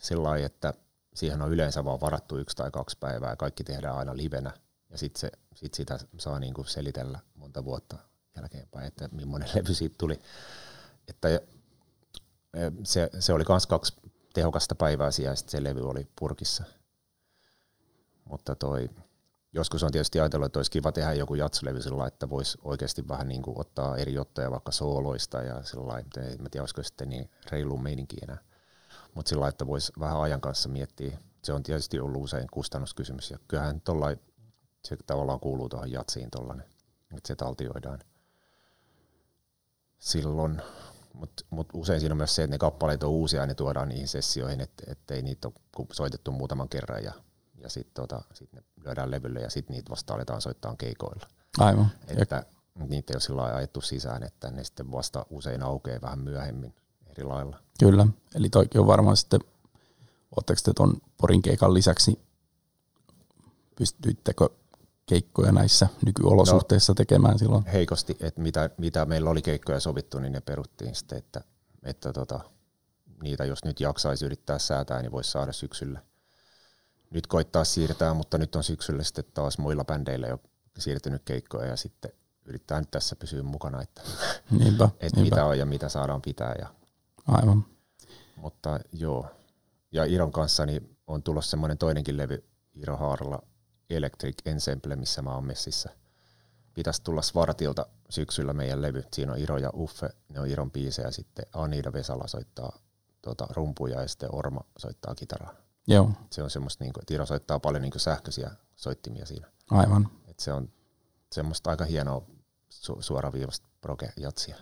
sillä 0.00 0.22
lailla, 0.22 0.46
että 0.46 0.74
siihen 1.14 1.42
on 1.42 1.52
yleensä 1.52 1.84
vaan 1.84 2.00
varattu 2.00 2.38
yksi 2.38 2.56
tai 2.56 2.70
kaksi 2.70 2.96
päivää 3.00 3.30
ja 3.30 3.36
kaikki 3.36 3.64
tehdään 3.64 3.96
aina 3.96 4.16
livenä 4.16 4.52
ja 4.90 4.98
sitten 4.98 5.30
sit 5.54 5.74
sitä 5.74 5.98
saa 6.18 6.38
niin 6.38 6.54
kuin 6.54 6.66
selitellä 6.66 7.20
monta 7.34 7.64
vuotta 7.64 8.07
jälkeenpäin, 8.38 8.86
että 8.86 9.08
millainen 9.12 9.48
levy 9.54 9.74
siitä 9.74 9.94
tuli. 9.98 10.20
Että 11.08 11.28
se, 12.84 13.10
se 13.18 13.32
oli 13.32 13.44
myös 13.48 13.66
kaksi 13.66 13.92
tehokasta 14.34 14.74
päivää 14.74 15.10
siellä 15.10 15.32
ja 15.32 15.36
sitten 15.36 15.50
se 15.50 15.64
levy 15.64 15.88
oli 15.88 16.08
purkissa. 16.18 16.64
Mutta 18.24 18.54
toi, 18.54 18.90
joskus 19.52 19.82
on 19.82 19.92
tietysti 19.92 20.20
ajatellut, 20.20 20.46
että 20.46 20.58
olisi 20.58 20.70
kiva 20.70 20.92
tehdä 20.92 21.12
joku 21.12 21.34
jatslevy 21.34 21.82
sillä 21.82 22.06
että 22.06 22.30
voisi 22.30 22.58
oikeasti 22.62 23.08
vähän 23.08 23.28
niin 23.28 23.42
kuin 23.42 23.60
ottaa 23.60 23.96
eri 23.96 24.18
ottoja 24.18 24.50
vaikka 24.50 24.72
sooloista 24.72 25.42
ja 25.42 25.62
sillä 25.62 25.98
että 25.98 26.20
en 26.20 26.38
tiedä, 26.50 26.62
olisiko 26.62 26.82
sitten 26.82 27.08
niin 27.08 27.30
reilu 27.50 27.76
meininki 27.76 28.16
enää. 28.22 28.38
Mutta 29.14 29.28
sillä 29.28 29.48
että 29.48 29.66
voisi 29.66 29.92
vähän 30.00 30.20
ajan 30.20 30.40
kanssa 30.40 30.68
miettiä. 30.68 31.18
Se 31.44 31.52
on 31.52 31.62
tietysti 31.62 32.00
ollut 32.00 32.22
usein 32.22 32.46
kustannuskysymys 32.52 33.30
ja 33.30 33.38
kyllähän 33.48 33.80
tollai, 33.80 34.16
se 34.84 34.96
tavallaan 35.06 35.40
kuuluu 35.40 35.68
tuohon 35.68 35.92
jatsiin 35.92 36.30
tollainen, 36.30 36.66
että 37.16 37.28
se 37.28 37.36
taltioidaan 37.36 37.98
silloin. 39.98 40.62
Mutta 41.12 41.44
mut 41.50 41.68
usein 41.72 42.00
siinä 42.00 42.12
on 42.12 42.16
myös 42.16 42.34
se, 42.34 42.42
että 42.42 42.54
ne 42.54 42.58
kappaleet 42.58 43.02
on 43.02 43.10
uusia 43.10 43.40
ja 43.40 43.46
ne 43.46 43.54
tuodaan 43.54 43.88
niihin 43.88 44.08
sessioihin, 44.08 44.60
että 44.60 44.84
ettei 44.86 45.22
niitä 45.22 45.48
ole 45.48 45.86
soitettu 45.92 46.32
muutaman 46.32 46.68
kerran 46.68 47.04
ja 47.04 47.12
ja 47.62 47.68
sitten 47.68 47.94
tota, 47.94 48.22
sit 48.34 48.52
ne 48.52 48.62
lyödään 48.84 49.10
levylle 49.10 49.40
ja 49.40 49.50
sitten 49.50 49.74
niitä 49.74 49.90
vasta 49.90 50.14
aletaan 50.14 50.40
soittaa 50.40 50.76
keikoilla. 50.76 51.26
Aivan. 51.58 51.90
Että 52.08 52.44
ja... 52.78 52.86
niitä 52.86 53.12
ei 53.12 53.14
ole 53.14 53.20
sillä 53.20 53.42
ajettu 53.42 53.80
sisään, 53.80 54.22
että 54.22 54.50
ne 54.50 54.64
sitten 54.64 54.92
vasta 54.92 55.26
usein 55.30 55.62
aukeaa 55.62 56.00
vähän 56.00 56.18
myöhemmin 56.18 56.74
eri 57.06 57.24
lailla. 57.24 57.56
Kyllä, 57.78 58.06
eli 58.34 58.48
toikin 58.48 58.80
on 58.80 58.86
varmaan 58.86 59.16
sitten, 59.16 59.40
oletteko 60.36 60.60
te 60.64 60.72
tuon 60.76 60.96
Porin 61.20 61.42
keikan 61.42 61.74
lisäksi, 61.74 62.20
pystyittekö 63.76 64.48
keikkoja 65.08 65.52
näissä 65.52 65.88
nykyolosuhteissa 66.06 66.90
no, 66.90 66.94
tekemään 66.94 67.38
silloin? 67.38 67.66
Heikosti, 67.66 68.16
että 68.20 68.40
mitä, 68.40 68.70
mitä 68.78 69.04
meillä 69.04 69.30
oli 69.30 69.42
keikkoja 69.42 69.80
sovittu, 69.80 70.18
niin 70.18 70.32
ne 70.32 70.40
peruttiin 70.40 70.94
sitten, 70.94 71.18
että, 71.18 71.40
että 71.82 72.12
tota, 72.12 72.40
niitä 73.22 73.44
jos 73.44 73.64
nyt 73.64 73.80
jaksaisi 73.80 74.26
yrittää 74.26 74.58
säätää, 74.58 75.02
niin 75.02 75.12
voisi 75.12 75.30
saada 75.30 75.52
syksyllä 75.52 76.00
nyt 77.10 77.26
koittaa 77.26 77.64
siirtää, 77.64 78.14
mutta 78.14 78.38
nyt 78.38 78.56
on 78.56 78.64
syksyllä 78.64 79.02
sitten 79.02 79.24
taas 79.34 79.58
muilla 79.58 79.84
bändeillä 79.84 80.26
jo 80.26 80.40
siirtynyt 80.78 81.22
keikkoja 81.24 81.66
ja 81.66 81.76
sitten 81.76 82.12
yrittää 82.44 82.80
nyt 82.80 82.90
tässä 82.90 83.16
pysyä 83.16 83.42
mukana, 83.42 83.82
että, 83.82 84.02
niinpä, 84.58 84.84
että 84.84 85.20
niinpä. 85.20 85.36
mitä 85.36 85.44
on 85.44 85.58
ja 85.58 85.66
mitä 85.66 85.88
saadaan 85.88 86.22
pitää. 86.22 86.54
Ja, 86.58 86.68
Aivan. 87.28 87.64
Mutta 88.36 88.80
joo, 88.92 89.26
ja 89.92 90.04
Iron 90.04 90.32
kanssa 90.32 90.66
niin 90.66 90.96
on 91.06 91.22
tulossa 91.22 91.50
semmoinen 91.50 91.78
toinenkin 91.78 92.16
levy 92.16 92.44
Iro 92.74 92.96
Haaralla 92.96 93.42
Electric 93.90 94.34
Ensemble, 94.44 94.96
missä 94.96 95.22
mä 95.22 95.34
oon 95.34 95.44
messissä. 95.44 95.90
Pitäisi 96.74 97.02
tulla 97.02 97.22
Svartilta 97.22 97.86
syksyllä 98.10 98.52
meidän 98.52 98.82
levy. 98.82 99.04
Siinä 99.12 99.32
on 99.32 99.38
Iro 99.38 99.58
ja 99.58 99.70
Uffe, 99.74 100.10
ne 100.28 100.40
on 100.40 100.46
Iron 100.46 100.70
biisejä. 100.70 101.10
Sitten 101.10 101.46
Anida 101.52 101.92
Vesala 101.92 102.26
soittaa 102.26 102.78
tuota, 103.22 103.46
rumpuja 103.50 104.00
ja 104.00 104.08
sitten 104.08 104.34
Orma 104.34 104.60
soittaa 104.78 105.14
kitaraa. 105.14 105.54
Joo. 105.86 106.10
Se 106.30 106.42
on 106.42 106.50
semmoista, 106.50 106.84
niin 106.84 106.92
kuin, 106.92 107.02
että 107.02 107.14
Iro 107.14 107.26
soittaa 107.26 107.60
paljon 107.60 107.82
niin 107.82 107.90
kuin 107.90 108.00
sähköisiä 108.00 108.50
soittimia 108.76 109.26
siinä. 109.26 109.46
Aivan. 109.70 110.08
Et 110.28 110.40
se 110.40 110.52
on 110.52 110.68
semmoista 111.32 111.70
aika 111.70 111.84
hienoa 111.84 112.22
su- 112.72 113.02
suoraviivasta 113.02 113.68
proge-jatsia. 113.80 114.56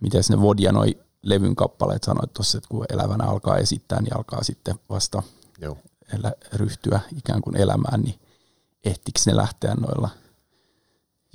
Miten 0.00 0.22
ne 0.28 0.40
Vodja 0.40 0.72
noi 0.72 0.98
levyn 1.22 1.56
kappaleet 1.56 2.04
sanoit 2.04 2.32
tuossa, 2.32 2.58
että 2.58 2.68
kun 2.68 2.86
elävänä 2.88 3.24
alkaa 3.24 3.58
esittää, 3.58 4.02
niin 4.02 4.16
alkaa 4.16 4.42
sitten 4.42 4.74
vasta 4.88 5.22
Joo. 5.60 5.78
Elä, 6.14 6.32
ryhtyä 6.52 7.00
ikään 7.16 7.40
kuin 7.42 7.56
elämään, 7.56 8.00
niin 8.00 8.20
ehtikö 8.84 9.20
ne 9.26 9.36
lähteä 9.36 9.74
noilla 9.74 10.08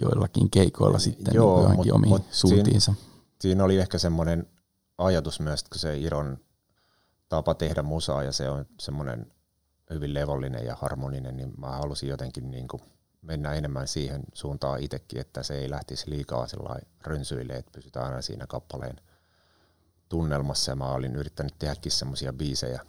joillakin 0.02 0.50
keikoilla 0.50 1.00
sitten 1.00 1.34
Joo, 1.34 1.68
niin 1.68 1.76
mut, 1.76 1.92
omiin 1.92 2.10
mut 2.10 2.26
suuntiinsa? 2.32 2.94
Siinä, 2.94 3.12
siinä 3.40 3.64
oli 3.64 3.78
ehkä 3.78 3.98
semmoinen 3.98 4.48
ajatus 4.98 5.40
myös, 5.40 5.62
että 5.62 5.80
se 5.80 5.98
Iron 5.98 6.38
tapa 7.30 7.54
tehdä 7.54 7.82
musaa 7.82 8.24
ja 8.24 8.32
se 8.32 8.50
on 8.50 8.66
semmoinen 8.80 9.32
hyvin 9.94 10.14
levollinen 10.14 10.66
ja 10.66 10.76
harmoninen, 10.82 11.38
niin 11.38 11.54
mä 11.58 11.68
halusin 11.68 12.10
jotenkin 12.10 12.52
niin 12.52 12.68
kuin 12.68 12.82
mennä 13.22 13.54
enemmän 13.54 13.88
siihen 13.88 14.24
suuntaan 14.34 14.80
itsekin, 14.80 15.22
että 15.22 15.44
se 15.44 15.56
ei 15.56 15.70
lähtisi 15.70 16.10
liikaa 16.10 16.48
rönsyille, 17.02 17.54
että 17.54 17.72
pysytään 17.72 18.06
aina 18.06 18.22
siinä 18.22 18.48
kappaleen 18.48 18.96
tunnelmassa 20.10 20.72
ja 20.72 20.76
mä 20.76 20.92
olin 20.92 21.16
yrittänyt 21.16 21.56
tehdäkin 21.60 21.92
semmoisia 21.92 22.34
biisejä, 22.34 22.82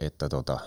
että, 0.00 0.28
tota, 0.28 0.58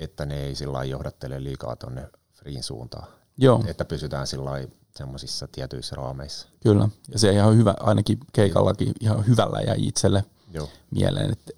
että 0.00 0.26
ne 0.26 0.42
ei 0.42 0.54
sillä 0.54 0.84
johdattele 0.84 1.44
liikaa 1.44 1.76
tuonne 1.76 2.08
friin 2.32 2.62
suuntaan. 2.62 3.08
Joo. 3.36 3.64
Että 3.66 3.84
pysytään 3.84 4.26
sillä 4.26 4.50
semmoisissa 4.96 5.48
tietyissä 5.52 5.96
raameissa. 5.96 6.48
Kyllä, 6.62 6.88
ja 7.08 7.18
se 7.18 7.32
ihan 7.32 7.56
hyvä, 7.56 7.74
ainakin 7.80 8.18
keikallakin 8.32 8.92
ihan 9.00 9.26
hyvällä 9.26 9.60
ja 9.60 9.74
itselle 9.76 10.24
Joo. 10.52 10.68
mieleen, 10.90 11.32
että, 11.32 11.52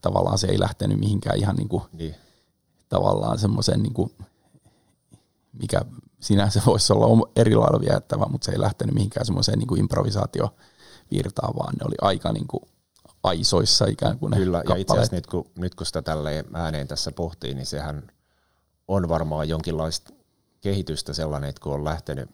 tavallaan 0.00 0.38
se 0.38 0.46
ei 0.46 0.60
lähtenyt 0.60 0.98
mihinkään 0.98 1.38
ihan 1.38 1.56
niin 1.56 1.68
kuin, 1.68 1.82
niin. 1.92 2.14
tavallaan 2.88 3.38
semmoisen, 3.38 3.82
niin 3.82 3.94
kuin, 3.94 4.12
mikä 5.52 5.80
sinänsä 6.20 6.62
voisi 6.66 6.92
olla 6.92 7.30
eri 7.36 7.54
lailla 7.54 7.80
viettävä, 7.80 8.26
mutta 8.30 8.44
se 8.44 8.52
ei 8.52 8.60
lähtenyt 8.60 8.94
mihinkään 8.94 9.26
semmoiseen 9.26 9.58
niin 9.58 9.78
improvisaatiovirtaan, 9.78 11.56
vaan 11.56 11.74
ne 11.74 11.84
oli 11.86 11.96
aika 12.00 12.32
niin 12.32 12.46
kuin 12.46 12.62
aisoissa 13.28 13.86
ikään 13.86 14.18
kuin 14.18 14.32
Kyllä, 14.32 14.58
kappaleet. 14.58 14.78
ja 14.78 14.80
itse 14.80 14.92
asiassa 14.92 15.16
nyt 15.16 15.26
kun, 15.26 15.50
nyt 15.58 15.74
kun 15.74 15.86
sitä 15.86 16.02
tälleen 16.02 16.44
ääneen 16.54 16.88
tässä 16.88 17.12
pohtii, 17.12 17.54
niin 17.54 17.66
sehän 17.66 18.02
on 18.88 19.08
varmaan 19.08 19.48
jonkinlaista 19.48 20.12
kehitystä 20.60 21.12
sellainen, 21.12 21.50
että 21.50 21.60
kun 21.60 21.74
on 21.74 21.84
lähtenyt 21.84 22.30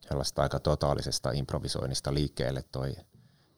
sellaista 0.00 0.42
aika 0.42 0.60
totaalisesta 0.60 1.30
improvisoinnista 1.30 2.14
liikkeelle 2.14 2.64
toi 2.72 2.96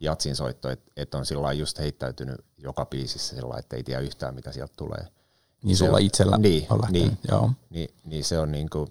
jatsin 0.01 0.37
soitto, 0.37 0.71
että 0.71 0.91
et 0.97 1.15
on 1.15 1.27
sillä 1.27 1.53
just 1.53 1.79
heittäytynyt 1.79 2.45
joka 2.59 2.87
biisissä 2.87 3.37
sillä 3.37 3.59
että 3.59 3.77
ei 3.77 3.83
tiedä 3.83 4.01
yhtään 4.01 4.35
mitä 4.35 4.53
sieltä 4.53 4.75
tulee. 4.77 5.09
Niin 5.63 5.77
sulla 5.77 5.97
on, 5.97 6.03
itsellä 6.03 6.39
niin, 6.39 6.67
on 6.71 6.81
lähtenyt, 6.83 7.03
niin, 7.03 7.19
joo. 7.31 7.51
Niin, 7.71 7.95
niin 8.05 8.25
se 8.25 8.39
on 8.39 8.53
niinku 8.53 8.89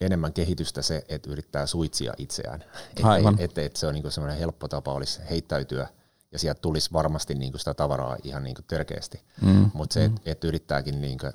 enemmän 0.00 0.32
kehitystä 0.32 0.82
se, 0.82 1.04
että 1.08 1.30
yrittää 1.30 1.66
suitsia 1.66 2.12
itseään. 2.18 2.64
Että 2.96 3.32
et, 3.38 3.58
et 3.58 3.76
se 3.76 3.86
on 3.86 3.94
niinku 3.94 4.10
semmoinen 4.10 4.38
helppo 4.38 4.68
tapa 4.68 4.92
olisi 4.92 5.20
heittäytyä 5.30 5.88
ja 6.32 6.38
sieltä 6.38 6.60
tulisi 6.60 6.92
varmasti 6.92 7.34
niinku 7.34 7.58
sitä 7.58 7.74
tavaraa 7.74 8.16
ihan 8.22 8.42
niinku 8.44 8.62
törkeästi. 8.62 9.22
Mm, 9.42 9.70
Mutta 9.74 9.94
se, 9.94 10.04
että 10.04 10.20
mm. 10.20 10.32
et 10.32 10.44
yrittääkin 10.44 11.00
niinku 11.00 11.26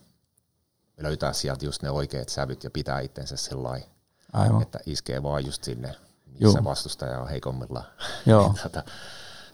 löytää 0.98 1.34
sieltä 1.34 1.66
just 1.66 1.82
ne 1.82 1.90
oikeat 1.90 2.30
sävyt 2.30 2.64
ja 2.64 2.70
pitää 2.70 3.00
itsensä 3.00 3.38
sellainen 3.38 3.90
Aivan. 4.34 4.62
että 4.62 4.80
iskee 4.86 5.24
vaan 5.24 5.46
just 5.46 5.64
sinne, 5.64 5.88
missä 6.26 6.58
Juh. 6.60 6.64
vastustaja 6.64 7.20
on 7.20 7.30
heikommilla. 7.30 7.84
Joo. 8.26 8.54
Tätä, 8.64 8.84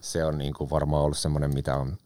se 0.01 0.25
on 0.25 0.37
niin 0.37 0.53
kuin 0.53 0.69
varmaan 0.69 1.03
ollut 1.03 1.17
semmoinen, 1.17 1.53
mitä 1.53 1.75
on, 1.75 1.97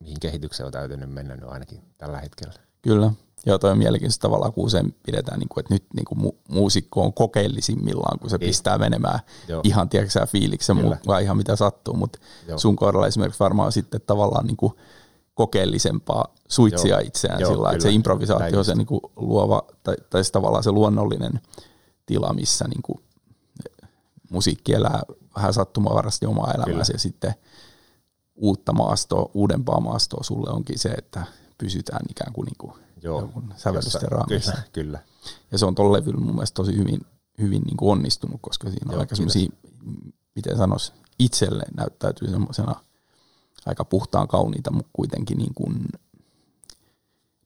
mihin 0.00 0.20
kehitykseen 0.20 0.66
on 0.66 0.72
täytynyt 0.72 1.10
mennä 1.10 1.34
nyt 1.34 1.48
ainakin 1.48 1.82
tällä 1.98 2.20
hetkellä. 2.20 2.54
Kyllä. 2.82 3.10
Joo, 3.46 3.58
toi 3.58 3.70
on 3.70 3.78
mielenkiintoista 3.78 4.22
tavallaan, 4.22 4.52
kun 4.52 4.64
usein 4.64 4.94
pidetään, 5.06 5.38
niin 5.38 5.48
kuin, 5.48 5.62
että 5.62 5.74
nyt 5.74 5.84
niin 5.96 6.04
kuin 6.04 6.18
mu- 6.20 6.36
muusikko 6.48 7.02
on 7.02 7.12
kokeellisimmillaan, 7.12 8.18
kun 8.18 8.30
se 8.30 8.36
niin. 8.38 8.48
pistää 8.48 8.78
menemään 8.78 9.20
Joo. 9.48 9.60
ihan, 9.64 9.88
tiedätkö 9.88 10.26
fiiliksen 10.26 10.76
mukaan 10.76 11.22
ihan 11.22 11.36
mitä 11.36 11.56
sattuu, 11.56 11.94
mutta 11.94 12.18
Joo. 12.48 12.58
sun 12.58 12.76
kohdalla 12.76 13.06
esimerkiksi 13.06 13.40
varmaan 13.40 13.72
sitten 13.72 14.00
tavallaan 14.06 14.46
niin 14.46 14.56
kuin 14.56 14.72
kokeellisempaa 15.34 16.34
suitsia 16.48 16.90
Joo. 16.96 17.00
itseään 17.06 17.40
Joo, 17.40 17.52
sillä 17.52 17.70
että 17.70 17.82
se 17.82 17.90
improvisaatio 17.90 18.58
on 18.58 18.64
se 18.64 18.74
niin 18.74 18.86
kuin 18.86 19.00
luova, 19.16 19.62
tai, 19.82 19.96
tai 20.10 20.24
se 20.24 20.32
tavallaan 20.32 20.64
se 20.64 20.70
luonnollinen 20.70 21.40
tila, 22.06 22.32
missä 22.32 22.68
niin 22.68 22.82
kuin 22.82 23.00
musiikki 24.30 24.72
elää 24.72 25.02
vähän 25.36 25.54
sattumavarasti 25.54 26.26
omaa 26.26 26.52
elämäänsä 26.52 26.92
ja 26.92 26.98
sitten 26.98 27.34
uutta 28.36 28.72
maastoa, 28.72 29.30
uudempaa 29.34 29.80
maastoa 29.80 30.22
sulle 30.22 30.50
onkin 30.50 30.78
se, 30.78 30.88
että 30.88 31.26
pysytään 31.58 32.06
ikään 32.10 32.32
kuin, 32.32 32.46
niin 32.46 32.56
kuin 32.58 32.72
Joo, 33.02 33.32
sävellysten 33.56 34.08
raamissa. 34.08 34.52
Kyllä, 34.52 34.68
kyllä. 34.72 34.98
Ja 35.52 35.58
se 35.58 35.66
on 35.66 35.74
tuolla 35.74 35.92
levyllä 35.92 36.20
mun 36.20 36.34
mielestä 36.34 36.54
tosi 36.54 36.76
hyvin, 36.76 37.00
hyvin 37.38 37.62
niin 37.62 37.76
kuin 37.76 37.92
onnistunut, 37.92 38.40
koska 38.40 38.70
siinä 38.70 38.86
Joo, 38.86 38.94
on 38.94 39.00
aika 39.00 39.16
semmoisia, 39.16 39.48
miten 40.34 40.56
sanoisi, 40.56 40.92
itselle 41.18 41.64
näyttäytyy 41.76 42.28
semmoisena 42.28 42.74
aika 43.66 43.84
puhtaan 43.84 44.28
kauniita, 44.28 44.70
mutta 44.70 44.90
kuitenkin 44.92 45.38
niin 45.38 45.54
kuin 45.54 45.86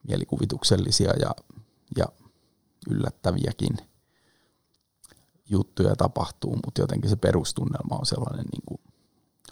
mielikuvituksellisia 0.08 1.12
ja, 1.20 1.34
ja 1.96 2.04
yllättäviäkin 2.90 3.76
juttuja 5.50 5.96
tapahtuu, 5.96 6.58
mutta 6.64 6.80
jotenkin 6.80 7.10
se 7.10 7.16
perustunnelma 7.16 7.96
on 7.98 8.06
sellainen 8.06 8.46
niin 8.52 8.62
kuin 8.66 8.80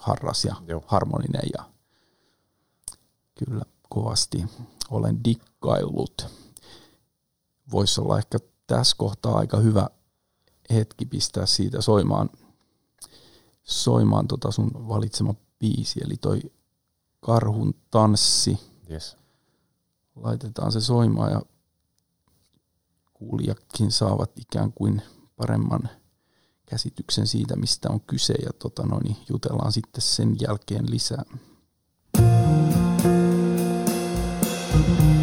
harras 0.01 0.45
ja 0.45 0.55
Joo. 0.67 0.85
harmoninen 0.87 1.49
ja 1.59 1.65
kyllä 3.35 3.65
kovasti 3.89 4.45
olen 4.91 5.25
dikkaillut. 5.25 6.27
Voisi 7.73 8.01
olla 8.01 8.19
ehkä 8.19 8.39
tässä 8.67 8.97
kohtaa 8.99 9.39
aika 9.39 9.57
hyvä 9.57 9.89
hetki 10.71 11.07
pistää 11.07 11.47
siitä 11.47 11.81
soimaan, 11.81 12.31
soimaan 13.63 14.29
tota 14.29 14.51
sun 14.51 14.89
valitsema 14.89 15.35
biisi, 15.59 16.01
eli 16.05 16.17
toi 16.17 16.41
Karhun 17.21 17.75
tanssi. 17.91 18.59
Yes. 18.91 19.17
Laitetaan 20.17 20.73
se 20.73 20.81
soimaan 20.81 21.33
ja 21.33 21.43
kuulijakin 23.15 23.93
saavat 23.93 24.39
ikään 24.39 24.73
kuin 24.73 25.03
paremman 25.37 25.89
käsityksen 26.67 27.27
siitä, 27.27 27.57
mistä 27.57 27.89
on 27.91 28.01
kyse 28.01 28.35
ja 28.45 28.51
tota 28.59 28.83
noin, 28.83 29.05
niin 29.05 29.17
jutellaan 29.29 29.73
sitten 29.73 30.03
sen 30.03 30.37
jälkeen 30.41 30.91
lisää. 30.91 31.23
Thank 34.89 35.01
you. 35.03 35.18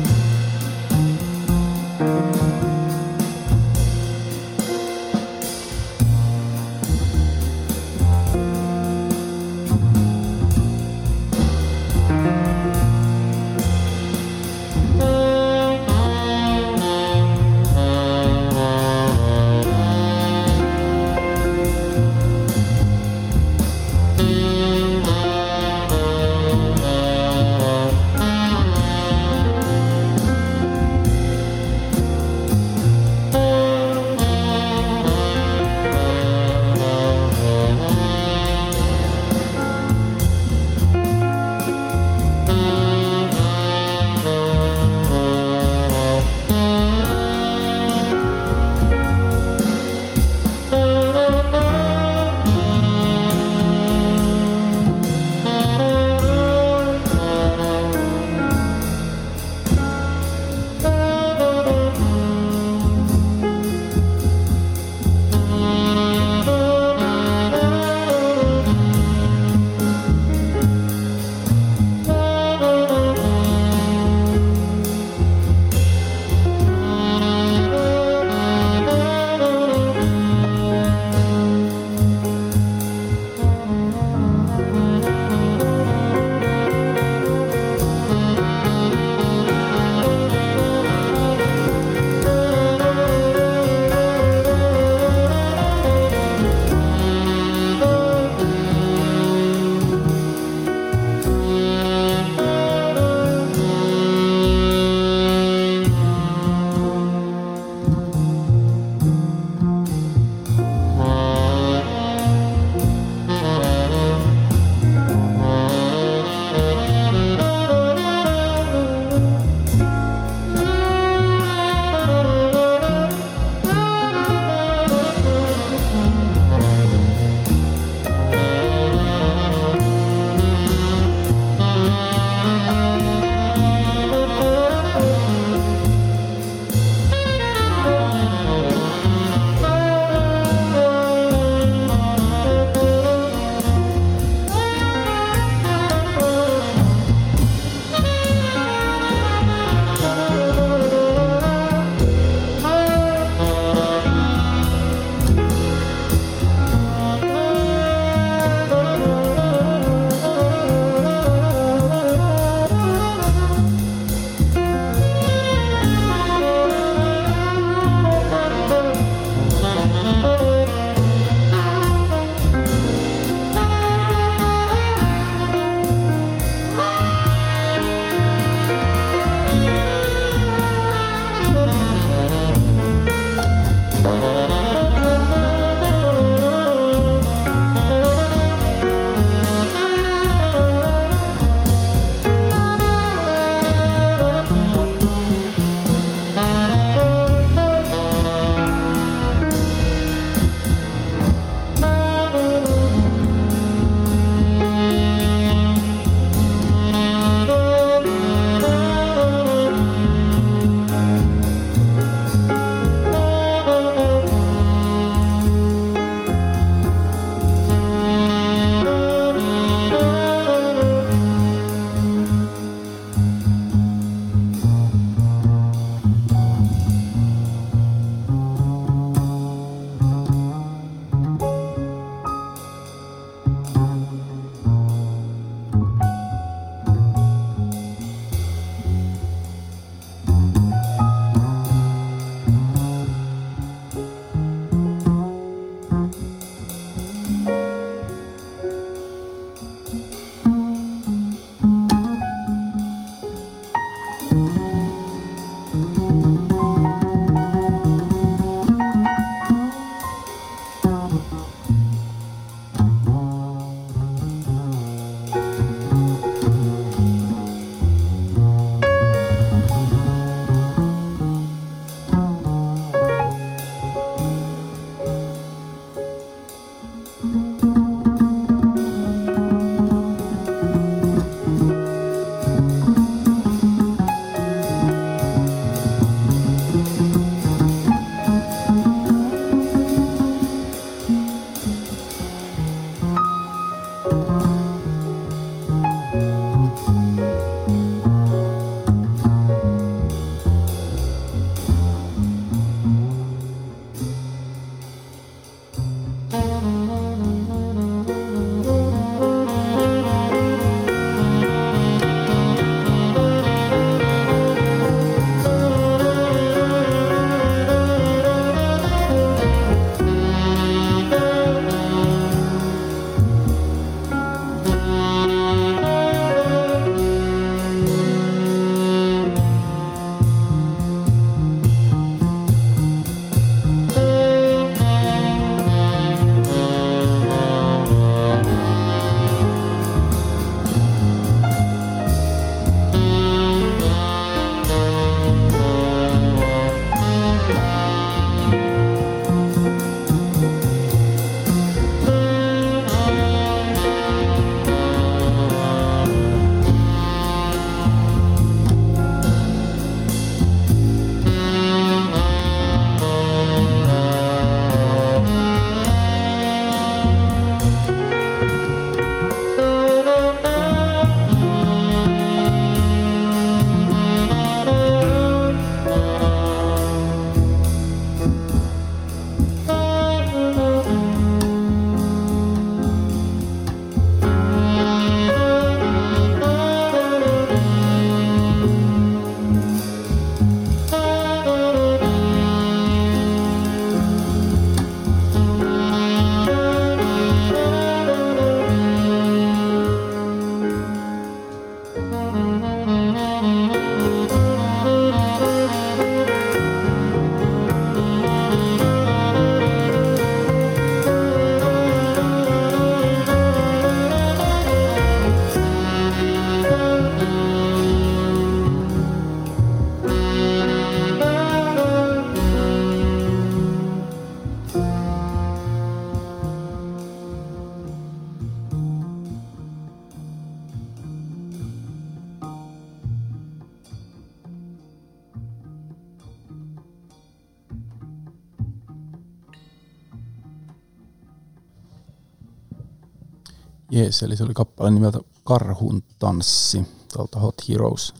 Jees, 444.05 444.23
eli 444.23 444.35
se 444.35 444.43
oli 444.43 444.53
kappale 444.53 444.91
nimeltä 444.91 445.19
Karhun 445.43 446.03
tanssi 446.19 446.87
tuolta 447.13 447.39
Hot 447.39 447.55
Heroes 447.69 448.13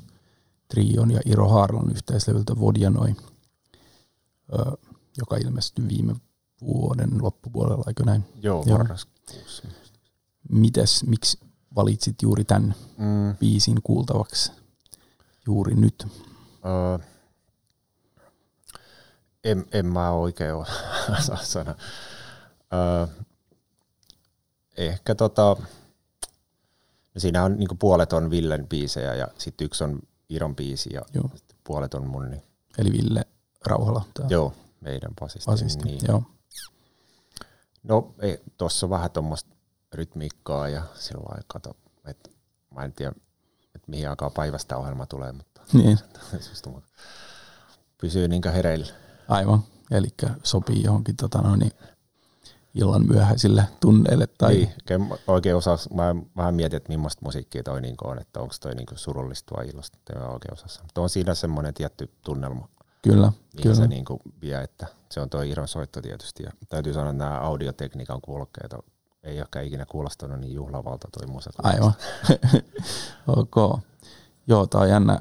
Trion 0.68 1.12
ja 1.12 1.20
Iro 1.26 1.50
Haarlan 1.50 1.92
yhteislevyltä 1.92 2.60
Vodjanoi, 2.60 3.16
joka 5.18 5.38
ilmestyi 5.38 5.88
viime 5.88 6.16
vuoden 6.62 7.10
loppupuolella, 7.22 7.84
eikö 7.88 8.04
näin? 8.04 8.24
Joo, 8.42 8.64
marraskuussa. 8.64 9.68
Mites, 10.50 11.04
miksi 11.04 11.40
valitsit 11.76 12.22
juuri 12.22 12.44
tämän 12.46 12.76
mm. 12.98 13.38
biisin 13.40 13.78
kuultavaksi 13.84 14.52
juuri 15.46 15.76
nyt? 15.76 16.08
Öö, 16.66 17.08
en, 19.44 19.66
en 19.72 19.86
mä 19.86 20.12
oikein 20.12 20.56
osaa 20.56 21.44
sanoa. 21.54 21.76
Öö, 22.74 23.08
ehkä 24.78 25.16
tota, 25.16 25.58
siinä 27.18 27.44
on 27.44 27.58
niin 27.58 27.78
puolet 27.80 28.14
on 28.14 28.30
Villen 28.30 28.68
biisejä 28.68 29.14
ja 29.14 29.28
sitten 29.38 29.66
yksi 29.66 29.84
on 29.84 30.00
Iron 30.30 30.56
biisi 30.56 30.94
ja 30.94 31.02
joo. 31.14 31.30
puolet 31.64 31.94
on 31.94 32.08
mun. 32.08 32.30
Niin. 32.30 32.44
Eli 32.78 32.92
Ville 32.92 33.26
Rauhala. 33.66 34.06
Tämä. 34.14 34.28
Joo, 34.30 34.54
meidän 34.82 35.12
basisti. 35.20 35.52
basisti 35.52 35.84
niin. 35.84 36.00
joo. 36.08 36.24
No 37.84 38.14
tuossa 38.58 38.86
on 38.86 38.90
vähän 38.90 39.12
tuommoista 39.12 39.56
rytmiikkaa 39.94 40.70
ja 40.70 40.84
sillä 40.96 41.24
lailla 41.30 41.46
kato, 41.48 41.76
että 42.06 42.30
mä 42.76 42.86
en 42.86 42.94
tiedä, 42.94 43.14
että 43.76 43.92
mihin 43.92 44.10
aikaan 44.10 44.32
päivästä 44.32 44.78
ohjelma 44.78 45.06
tulee, 45.06 45.32
mutta 45.32 45.62
niin. 45.74 46.00
pysyy 48.02 48.28
niin 48.28 48.42
hereillä. 48.54 48.88
Aivan, 49.28 49.64
eli 49.92 50.08
sopii 50.44 50.84
johonkin 50.84 51.16
tota 51.16 51.42
noin, 51.42 51.60
niin 51.60 51.72
illan 52.76 53.08
myöhäisille 53.08 53.64
tunneille. 53.80 54.28
Tai... 54.38 54.54
Niin, 54.54 55.10
oikein 55.28 55.56
osaa, 55.56 55.78
mä 55.94 56.16
vähän 56.38 56.56
mietin, 56.56 56.78
että 56.78 56.90
millaista 56.90 57.22
musiikkia 57.26 57.64
toi 57.64 57.82
niin 57.82 57.96
on, 58.04 58.20
että 58.20 58.40
onko 58.40 58.56
toi 58.62 58.76
niin 58.76 58.88
surullista 58.96 59.56
vai 59.58 59.68
ilosta, 59.68 59.98
en 60.16 60.22
oikein 60.22 60.54
osassa. 60.54 60.82
Mutta 60.84 61.02
on 61.02 61.10
siinä 61.10 61.36
semmoinen 61.36 61.74
tietty 61.74 62.10
tunnelma, 62.26 62.68
kyllä, 63.02 63.32
kyllä. 63.62 63.76
se 63.76 63.88
niin 63.88 64.06
vie, 64.42 64.62
että 64.62 64.88
se 65.10 65.20
on 65.22 65.30
toi 65.30 65.50
Iron 65.50 65.68
soitto 65.68 66.02
tietysti. 66.02 66.44
Ja 66.44 66.52
täytyy 66.70 66.94
sanoa, 66.94 67.10
että 67.10 67.24
nämä 67.24 67.40
audiotekniikan 67.40 68.22
kuulokkeet 68.22 68.74
on, 68.74 68.84
ei 69.24 69.38
ehkä 69.38 69.62
ikinä 69.62 69.86
kuulostanut 69.86 70.40
niin 70.40 70.54
juhlavalta 70.54 71.08
toi 71.20 71.28
musiikki. 71.28 71.62
Aivan. 71.64 71.94
ok. 73.38 73.80
Joo, 74.48 74.68
tää 74.68 74.82
on 74.82 74.90
jännä. 74.90 75.20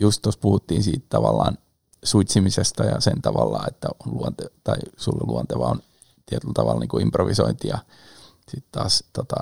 Just 0.00 0.22
tuossa 0.22 0.40
puhuttiin 0.40 0.82
siitä 0.82 1.06
tavallaan 1.08 1.58
suitsimisesta 2.04 2.84
ja 2.84 3.00
sen 3.00 3.22
tavalla, 3.22 3.64
että 3.68 3.88
on 3.88 4.14
luonte, 4.14 4.44
tai 4.64 4.76
sulle 4.96 5.24
luonteva 5.26 5.66
on 5.66 5.80
tietyllä 6.28 6.52
tavalla 6.54 6.80
niin 6.80 6.88
kuin 6.88 7.02
improvisointi 7.02 7.68
ja 7.68 7.78
sitten 8.48 8.72
taas 8.72 9.04
tota, 9.12 9.36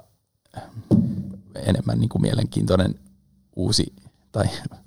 enemmän 1.55 1.99
niin 1.99 2.09
kuin 2.09 2.23
mielenkiintoinen 2.23 2.95
uusi 3.57 3.95
tai 4.33 4.45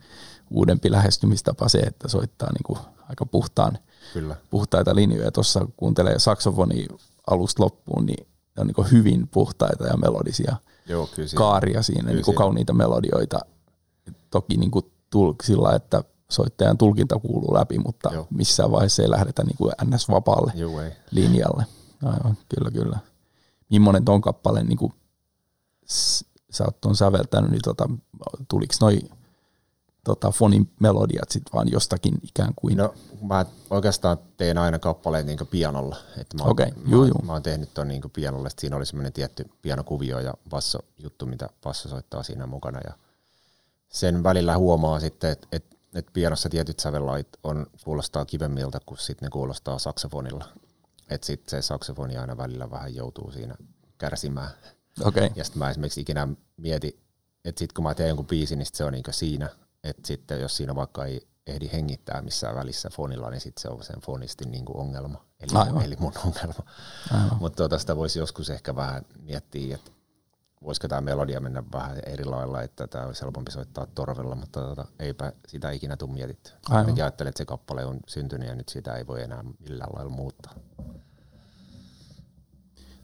uudempi 0.52 0.92
lähestymistapa 0.92 1.70
se, 1.70 1.80
että 1.80 2.08
soittaa 2.08 2.52
niin 2.52 2.64
kuin 2.64 2.80
aika 3.10 3.26
puhtaan, 3.26 3.78
Kyllä. 4.14 4.36
puhtaita 4.50 4.96
linjoja. 4.96 5.32
Tuossa 5.32 5.68
kuuntelee 5.78 6.20
saksofoni 6.20 6.88
alusta 7.28 7.64
loppuun, 7.64 8.06
niin 8.06 8.28
ne 8.28 8.62
on 8.62 8.68
niin 8.68 8.76
kuin 8.76 8.92
hyvin 8.92 9.28
puhtaita 9.28 9.88
ja 9.88 9.98
melodisia 9.98 10.56
Joo, 10.88 11.08
kyllä 11.16 11.28
siinä, 11.28 11.38
kaaria 11.38 11.82
siinä, 11.82 12.02
kyllä 12.02 12.14
niin 12.16 12.26
kuin 12.26 12.36
kauniita 12.36 12.74
melodioita. 12.74 13.40
Toki 14.32 14.58
niin 14.58 14.72
kuin 14.72 14.92
tulk 15.10 15.44
sillä, 15.44 15.76
että 15.76 16.04
soittajan 16.32 16.78
tulkinta 16.78 17.20
kuuluu 17.20 17.54
läpi, 17.54 17.80
mutta 17.80 18.10
Joo. 18.14 18.28
missään 18.30 18.72
vaiheessa 18.72 19.02
ei 19.02 19.10
lähdetä 19.10 19.44
niin 19.44 19.58
kuin 19.58 19.72
ns-vapaalle 19.86 20.52
Joo, 20.56 20.82
ei. 20.82 20.92
linjalle. 21.12 21.66
Aivan, 22.04 22.38
kyllä, 22.56 22.72
kyllä. 22.72 23.00
Millainen 23.70 24.06
ton 24.06 24.22
kappaleen 24.22 24.66
niin 24.68 24.78
kuin, 24.78 24.94
sä 26.50 26.64
oot 26.66 26.82
ton 26.82 26.96
säveltänyt, 26.96 27.52
niin 27.52 27.62
tota, 27.64 27.90
tuliko 28.48 28.74
noi 28.82 29.00
tota, 30.04 30.32
fonin 30.32 30.72
melodiat 30.80 31.32
sit 31.32 31.44
vaan 31.54 31.72
jostakin 31.72 32.18
ikään 32.24 32.54
kuin? 32.56 32.78
No 32.78 32.94
mä 33.22 33.46
oikeastaan 33.70 34.18
teen 34.38 34.58
aina 34.58 34.80
kappaleen 34.80 35.26
niin 35.26 35.48
pianolla. 35.52 35.96
Että 36.18 36.38
mä, 36.38 36.44
okay. 36.44 36.66
mä, 36.66 36.92
juu, 36.92 37.06
juu. 37.06 37.22
mä 37.24 37.34
oon 37.34 37.44
tehnyt 37.44 37.74
ton 37.74 37.88
niin 37.88 38.02
pianolle, 38.14 38.48
että 38.48 38.62
siinä 38.62 38.76
oli 38.76 38.86
semmoinen 38.86 39.14
tietty 39.14 39.50
pianokuvio 39.62 40.20
ja 40.20 40.34
basso 40.50 40.80
juttu, 40.98 41.26
mitä 41.26 41.50
basso 41.64 41.90
soittaa 41.90 42.24
siinä 42.24 42.48
mukana. 42.48 42.80
Ja 42.88 42.94
sen 43.90 44.24
välillä 44.24 44.58
huomaa 44.58 45.00
sitten, 45.00 45.32
että 45.32 45.48
et, 45.52 45.66
et 45.94 46.08
pianossa 46.14 46.50
tietyt 46.50 46.80
sävellait 46.80 47.28
on, 47.44 47.68
kuulostaa 47.84 48.26
kivemmiltä, 48.26 48.80
kun 48.86 48.98
sitten 48.98 49.26
ne 49.26 49.30
kuulostaa 49.30 49.80
saksofonilla. 49.80 50.46
Että 51.10 51.28
sitten 51.28 51.50
se 51.50 51.68
saksofoni 51.68 52.18
aina 52.18 52.38
välillä 52.38 52.72
vähän 52.72 52.96
joutuu 52.96 53.32
siinä 53.32 53.56
kärsimään. 53.98 54.50
Okay. 55.04 55.30
Ja 55.36 55.44
sitten 55.44 55.60
mä 55.60 55.70
esimerkiksi 55.70 56.02
ikinä 56.02 56.28
mietin, 56.58 57.00
että 57.46 57.60
sitten 57.60 57.74
kun 57.76 57.84
mä 57.84 57.96
teen 57.96 58.08
jonkun 58.08 58.28
biisin, 58.28 58.58
niin 58.58 58.66
sit 58.66 58.76
se 58.76 58.84
on 58.84 58.94
niinku 58.94 59.12
siinä, 59.12 59.50
että 59.84 60.08
sitten 60.08 60.42
jos 60.42 60.58
siinä 60.58 60.76
vaikka 60.76 61.06
ei 61.06 61.28
ehdi 61.48 61.70
hengittää 61.74 62.22
missään 62.22 62.56
välissä 62.56 62.90
fonilla, 62.90 63.30
niin 63.30 63.42
sitten 63.42 63.62
se 63.62 63.70
on 63.70 63.84
sen 63.84 64.02
fonistin 64.02 64.52
niinku 64.52 64.80
ongelma, 64.80 65.26
eli, 65.40 65.52
Aivan. 65.54 65.86
eli 65.86 65.96
mun 66.00 66.14
ongelma. 66.26 66.64
Mutta 67.40 67.58
tuota, 67.58 67.80
sitä 67.80 67.96
voisi 67.96 68.20
joskus 68.20 68.50
ehkä 68.50 68.76
vähän 68.76 69.06
miettiä, 69.22 69.76
että 69.76 69.92
voisiko 70.64 70.88
tämä 70.88 71.02
melodia 71.02 71.40
mennä 71.40 71.64
vähän 71.74 71.98
eri 72.06 72.26
lailla, 72.26 72.62
että 72.62 72.88
tämä 72.88 73.06
olisi 73.06 73.22
helpompi 73.22 73.52
soittaa 73.52 73.88
torvella, 73.96 74.36
mutta 74.36 74.62
tota, 74.62 74.86
eipä 75.00 75.34
sitä 75.48 75.72
ikinä 75.72 75.98
tule 75.98 76.12
mietitty. 76.12 76.52
Aivan. 76.70 76.96
ajattelen, 76.96 77.30
että 77.30 77.38
se 77.38 77.46
kappale 77.46 77.86
on 77.86 78.00
syntynyt 78.08 78.48
ja 78.48 78.56
nyt 78.56 78.70
sitä 78.70 78.96
ei 78.96 79.08
voi 79.08 79.22
enää 79.24 79.44
millään 79.60 79.90
lailla 79.94 80.12
muuttaa 80.12 80.54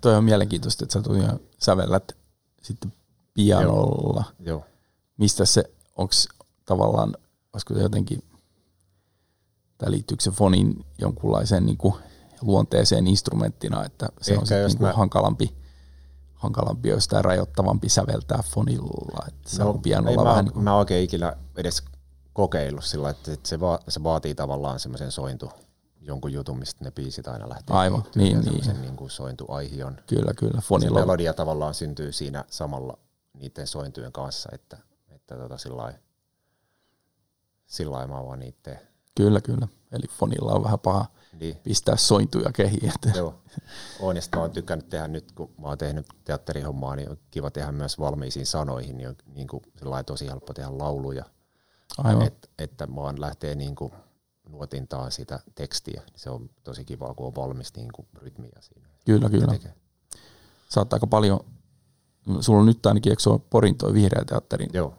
toi 0.05 0.15
on 0.15 0.23
mielenkiintoista, 0.23 0.85
että 0.85 0.93
sä 0.93 1.01
tosiaan 1.01 1.39
sävellät 1.59 2.11
sitten 2.61 2.93
pianolla. 3.33 4.23
Joo. 4.39 4.57
Joo. 4.57 4.65
Mistä 5.17 5.45
se, 5.45 5.63
onko 5.95 6.13
tavallaan, 6.65 7.17
olisiko 7.53 7.73
se 7.73 7.81
jotenkin, 7.81 8.23
tai 9.77 9.91
liittyykö 9.91 10.23
se 10.23 10.31
fonin 10.31 10.85
jonkunlaiseen 10.99 11.65
niin 11.65 11.77
kuin 11.77 11.95
luonteeseen 12.41 13.07
instrumenttina, 13.07 13.85
että 13.85 14.09
se 14.21 14.31
Ehkä 14.31 14.41
on 14.41 14.47
sitten 14.47 14.69
niin 14.69 14.81
mä... 14.81 14.93
hankalampi, 14.93 15.55
hankalampi 16.35 16.89
jostain 16.89 17.25
rajoittavampi 17.25 17.89
säveltää 17.89 18.43
fonilla, 18.45 19.25
että 19.27 19.49
se 19.49 19.63
no, 19.63 19.69
on 19.69 19.81
pianolla 19.81 20.23
vähän 20.23 20.35
mä, 20.35 20.41
niin 20.41 20.53
kuin... 20.53 20.63
mä 20.63 20.77
oikein 20.77 21.03
ikinä 21.03 21.33
edes 21.57 21.83
kokeillut 22.33 22.83
sillä, 22.83 23.09
että 23.09 23.37
se, 23.43 23.59
va, 23.59 23.79
se 23.87 24.03
vaatii 24.03 24.35
tavallaan 24.35 24.79
semmoisen 24.79 25.11
sointu 25.11 25.51
jonkun 26.01 26.33
jutun, 26.33 26.59
mistä 26.59 26.83
ne 26.83 26.91
biisit 26.91 27.27
aina 27.27 27.49
lähtee. 27.49 27.77
Aivan, 27.77 28.03
niin, 28.15 28.41
niin. 28.41 28.81
niin 28.81 28.95
kuin 28.95 29.09
sointuaihion. 29.09 29.97
Kyllä, 30.07 30.33
kyllä. 30.33 30.61
Fonilla. 30.61 30.99
Se 30.99 31.05
melodia 31.05 31.33
tavallaan 31.33 31.73
syntyy 31.73 32.11
siinä 32.11 32.45
samalla 32.47 32.97
niiden 33.33 33.67
sointujen 33.67 34.11
kanssa, 34.11 34.49
että, 34.53 34.77
että 35.09 35.35
tota 35.35 35.57
sillä 35.57 35.81
lailla 37.91 38.15
mä 38.15 38.25
vaan 38.25 38.39
niitä 38.39 38.77
Kyllä, 39.15 39.41
kyllä. 39.41 39.67
Eli 39.91 40.07
fonilla 40.07 40.51
on 40.51 40.63
vähän 40.63 40.79
paha 40.79 41.05
niin. 41.39 41.55
pistää 41.63 41.97
sointuja 41.97 42.51
kehiin. 42.51 42.91
Että. 42.95 43.17
Joo, 43.17 43.41
on. 43.99 44.15
Ja 44.15 44.21
mä 44.35 44.41
oon 44.41 44.51
tykännyt 44.51 44.89
tehdä 44.89 45.07
nyt, 45.07 45.31
kun 45.31 45.49
mä 45.61 45.67
oon 45.67 45.77
tehnyt 45.77 46.05
teatterihommaa, 46.23 46.95
niin 46.95 47.09
on 47.09 47.17
kiva 47.31 47.51
tehdä 47.51 47.71
myös 47.71 47.99
valmiisiin 47.99 48.45
sanoihin, 48.45 48.97
niin 48.97 49.09
on 49.09 49.15
niin 49.35 49.47
kuin 49.47 49.63
tosi 50.05 50.27
helppo 50.27 50.53
tehdä 50.53 50.77
lauluja. 50.77 51.25
Aivan. 51.97 52.27
Et, 52.27 52.49
että 52.59 52.87
vaan 52.95 53.21
lähtee 53.21 53.55
niin 53.55 53.75
kuin 53.75 53.93
nuotintaa 54.49 55.09
sitä 55.09 55.39
tekstiä. 55.55 56.01
Se 56.15 56.29
on 56.29 56.49
tosi 56.63 56.85
kiva, 56.85 57.13
kun 57.13 57.27
on 57.27 57.35
valmis 57.35 57.75
niin 57.75 57.89
kuin 57.93 58.07
rytmiä 58.13 58.59
siinä. 58.61 58.87
Kyllä, 59.05 59.29
kyllä. 59.29 59.53
Tekee. 59.53 59.73
aika 60.91 61.07
paljon, 61.07 61.39
sulla 62.39 62.59
on 62.59 62.65
nyt 62.65 62.85
ainakin, 62.85 63.11
eikö 63.11 63.21
se 63.21 63.29
ole 63.29 63.39
Porin 63.49 63.77
toi 63.77 63.93
Vihreä 63.93 64.25
teatterin 64.25 64.69
Joo. 64.73 64.93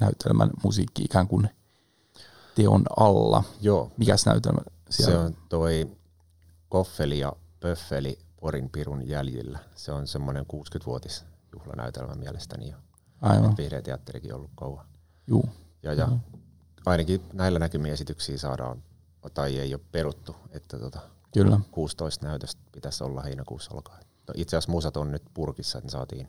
näytelmän 0.00 0.50
musiikki 0.64 1.02
ikään 1.02 1.28
kuin 1.28 1.50
teon 2.54 2.84
alla. 2.96 3.44
Joo. 3.60 3.92
Mikäs 3.96 4.26
näytelmä 4.26 4.60
siellä? 4.90 5.12
Se 5.12 5.18
on 5.18 5.36
toi 5.48 5.96
Koffeli 6.68 7.18
ja 7.18 7.32
Pöffeli 7.60 8.18
Porin 8.40 8.70
Pirun 8.70 9.08
jäljillä. 9.08 9.58
Se 9.74 9.92
on 9.92 10.06
semmoinen 10.06 10.46
60-vuotis 10.52 11.24
juhlanäytelmä 11.52 12.14
mielestäni 12.14 12.70
jo. 12.70 12.76
Aivan. 13.20 13.56
Vihreä 13.56 13.82
teatterikin 13.82 14.32
on 14.32 14.38
ollut 14.38 14.50
kauan. 14.54 14.86
Juu. 15.26 15.48
Ja, 15.82 15.94
ja 15.94 16.06
mm 16.06 16.20
ainakin 16.86 17.20
näillä 17.32 17.58
näkymiä 17.58 17.92
esityksiä 17.92 18.38
saadaan, 18.38 18.82
tai 19.34 19.58
ei 19.58 19.74
ole 19.74 19.82
peruttu, 19.92 20.36
että 20.50 20.78
tota, 20.78 21.00
Kyllä. 21.34 21.60
16 21.70 22.26
näytöstä 22.26 22.62
pitäisi 22.72 23.04
olla 23.04 23.22
heinäkuussa 23.22 23.74
alkaen. 23.74 24.04
No 24.28 24.34
itse 24.36 24.56
asiassa 24.56 24.72
musat 24.72 24.96
on 24.96 25.12
nyt 25.12 25.22
purkissa, 25.34 25.78
että 25.78 25.86
ne 25.86 25.90
saatiin 25.90 26.28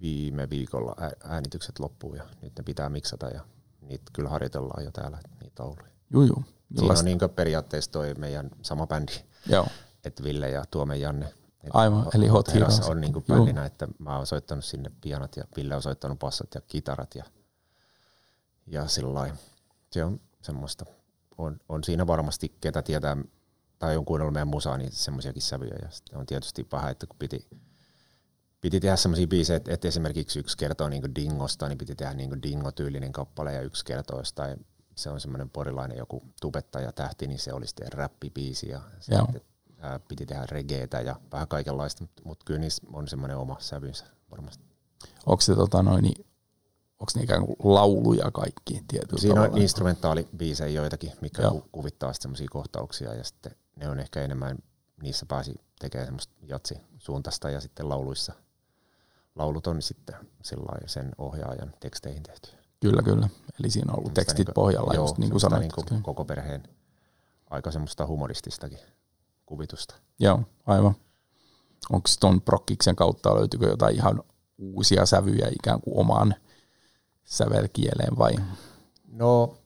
viime 0.00 0.50
viikolla 0.50 0.96
äänitykset 1.24 1.78
loppuun 1.78 2.16
ja 2.16 2.24
nyt 2.42 2.52
ne 2.58 2.64
pitää 2.64 2.88
miksata 2.88 3.26
ja 3.28 3.44
niitä 3.80 4.04
kyllä 4.12 4.28
harjoitellaan 4.28 4.84
jo 4.84 4.90
täällä, 4.90 5.18
niitä 5.40 5.54
tauluja. 5.54 5.88
Joo, 6.10 6.22
joo. 6.22 6.42
Siinä 6.76 6.94
on 6.98 7.04
niin 7.04 7.18
periaatteessa 7.36 7.92
toi 7.92 8.14
meidän 8.14 8.50
sama 8.62 8.86
bändi, 8.86 9.12
joo. 9.46 9.66
että 10.04 10.22
Ville 10.22 10.50
ja 10.50 10.64
Tuome 10.70 10.96
Janne. 10.96 11.34
Aivan, 11.72 12.06
eli 12.14 12.26
Hot 12.26 12.54
Heroes. 12.54 12.80
on 12.80 13.00
niin 13.00 13.24
bändinä, 13.28 13.64
että 13.64 13.88
mä 13.98 14.16
oon 14.16 14.26
soittanut 14.26 14.64
sinne 14.64 14.90
pianat 15.00 15.36
ja 15.36 15.44
Ville 15.56 15.76
on 15.76 15.82
soittanut 15.82 16.18
passat 16.18 16.54
ja 16.54 16.60
kitarat 16.60 17.14
ja 17.14 17.24
ja 18.70 18.88
sillä 18.88 19.34
se 19.90 20.04
on 20.04 20.20
semmoista, 20.42 20.84
on, 21.38 21.60
on 21.68 21.84
siinä 21.84 22.06
varmasti, 22.06 22.56
ketä 22.60 22.82
tietää 22.82 23.16
tai 23.78 23.96
on 23.96 24.04
kuunnellut 24.04 24.32
meidän 24.32 24.48
musaa, 24.48 24.78
niin 24.78 24.92
semmoisiakin 24.92 25.42
sävyjä. 25.42 25.76
Ja 25.82 25.90
sitten 25.90 26.18
on 26.18 26.26
tietysti 26.26 26.66
vähän, 26.72 26.90
että 26.90 27.06
kun 27.06 27.16
piti, 27.18 27.46
piti 28.60 28.80
tehdä 28.80 28.96
semmoisia 28.96 29.26
biisejä, 29.26 29.56
että, 29.56 29.74
että 29.74 29.88
esimerkiksi 29.88 30.38
yksi 30.38 30.56
kertoo 30.56 30.88
niin 30.88 31.14
Dingosta, 31.14 31.68
niin 31.68 31.78
piti 31.78 31.94
tehdä 31.94 32.14
niin 32.14 32.42
Dingo-tyylinen 32.42 33.12
kappale 33.12 33.52
ja 33.52 33.62
yksi 33.62 33.84
kertoo 33.84 34.18
jostain, 34.18 34.66
se 34.98 35.10
on 35.10 35.20
semmoinen 35.20 35.50
porilainen 35.50 35.98
joku 35.98 36.22
tubettaja 36.40 36.92
tähti, 36.92 37.26
niin 37.26 37.38
se 37.38 37.52
oli 37.52 37.66
sitten 37.66 37.92
räppibiisi 37.92 38.68
ja 38.68 38.80
sitten 39.00 39.42
ää, 39.78 39.98
piti 40.08 40.26
tehdä 40.26 40.46
regeetä 40.50 41.00
ja 41.00 41.16
vähän 41.32 41.48
kaikenlaista, 41.48 42.04
mutta 42.24 42.44
kyllä 42.44 42.60
niissä 42.60 42.82
on 42.92 43.08
semmoinen 43.08 43.36
oma 43.36 43.56
sävynsä 43.60 44.04
varmasti. 44.30 44.64
Onko 45.26 45.40
se 45.40 45.54
tota 45.54 45.82
noin, 45.82 46.02
niin 46.02 46.26
onko 47.00 47.12
ne 47.16 47.22
ikään 47.22 47.46
kuin 47.46 47.56
lauluja 47.64 48.30
kaikki 48.30 48.84
tietyllä 48.88 49.20
Siinä 49.20 49.34
tavalla? 49.34 49.54
on 49.54 49.62
instrumentaalibiisejä 49.62 50.68
joitakin, 50.68 51.12
mikä 51.20 51.42
Joo. 51.42 51.68
kuvittaa 51.72 52.12
semmoisia 52.12 52.48
kohtauksia 52.50 53.14
ja 53.14 53.24
sitten 53.24 53.52
ne 53.76 53.88
on 53.88 53.98
ehkä 53.98 54.22
enemmän, 54.22 54.58
niissä 55.02 55.26
pääsi 55.26 55.54
tekemään 55.80 56.06
semmoista 56.06 56.34
jatsi 56.42 56.80
suuntaista 56.98 57.50
ja 57.50 57.60
sitten 57.60 57.88
lauluissa– 57.88 58.32
laulut 59.38 59.66
on 59.66 59.82
sitten 59.82 60.16
sen 60.86 61.10
ohjaajan 61.18 61.74
teksteihin 61.80 62.22
tehty. 62.22 62.57
Kyllä, 62.80 63.02
kyllä. 63.02 63.28
Eli 63.60 63.70
siinä 63.70 63.92
on 63.92 63.98
ollut 63.98 64.14
tekstit 64.14 64.46
niin 64.46 64.54
pohjalla, 64.54 64.94
joo, 64.94 65.04
just 65.04 65.18
niin 65.18 65.30
kuin 65.30 65.40
sanoit. 65.40 65.72
Niin 65.90 66.02
koko 66.02 66.24
perheen 66.24 66.62
aika 67.50 67.70
semmoista 67.70 68.06
humorististakin 68.06 68.78
kuvitusta. 69.46 69.94
Joo, 70.20 70.42
aivan. 70.66 70.94
Onko 71.90 72.08
tuon 72.20 72.40
prokkiksen 72.40 72.96
kautta 72.96 73.34
löytyykö 73.34 73.66
jotain 73.66 73.94
ihan 73.94 74.22
uusia 74.58 75.06
sävyjä 75.06 75.48
ikään 75.52 75.80
kuin 75.80 75.98
omaan 75.98 76.34
sävelkieleen 77.24 78.18
vai? 78.18 78.32
No 79.06 79.56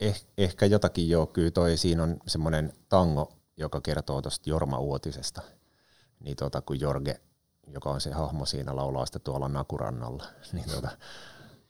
eh, 0.00 0.24
ehkä 0.38 0.66
jotakin 0.66 1.08
joo, 1.08 1.26
kyllä 1.26 1.50
toi 1.50 1.76
siinä 1.76 2.02
on 2.02 2.16
semmoinen 2.26 2.72
tango, 2.88 3.32
joka 3.56 3.80
kertoo 3.80 4.22
tuosta 4.22 4.50
Jorma 4.50 4.78
Uotisesta. 4.78 5.42
Niin 6.20 6.36
tota, 6.36 6.60
kun 6.60 6.80
Jorge 6.80 7.20
joka 7.72 7.90
on 7.90 8.00
se 8.00 8.12
hahmo 8.12 8.46
siinä 8.46 8.76
laulaa 8.76 9.06
sitten 9.06 9.22
tuolla 9.22 9.48
Nakurannalla, 9.48 10.24
niin 10.52 10.70
tuota, 10.70 10.90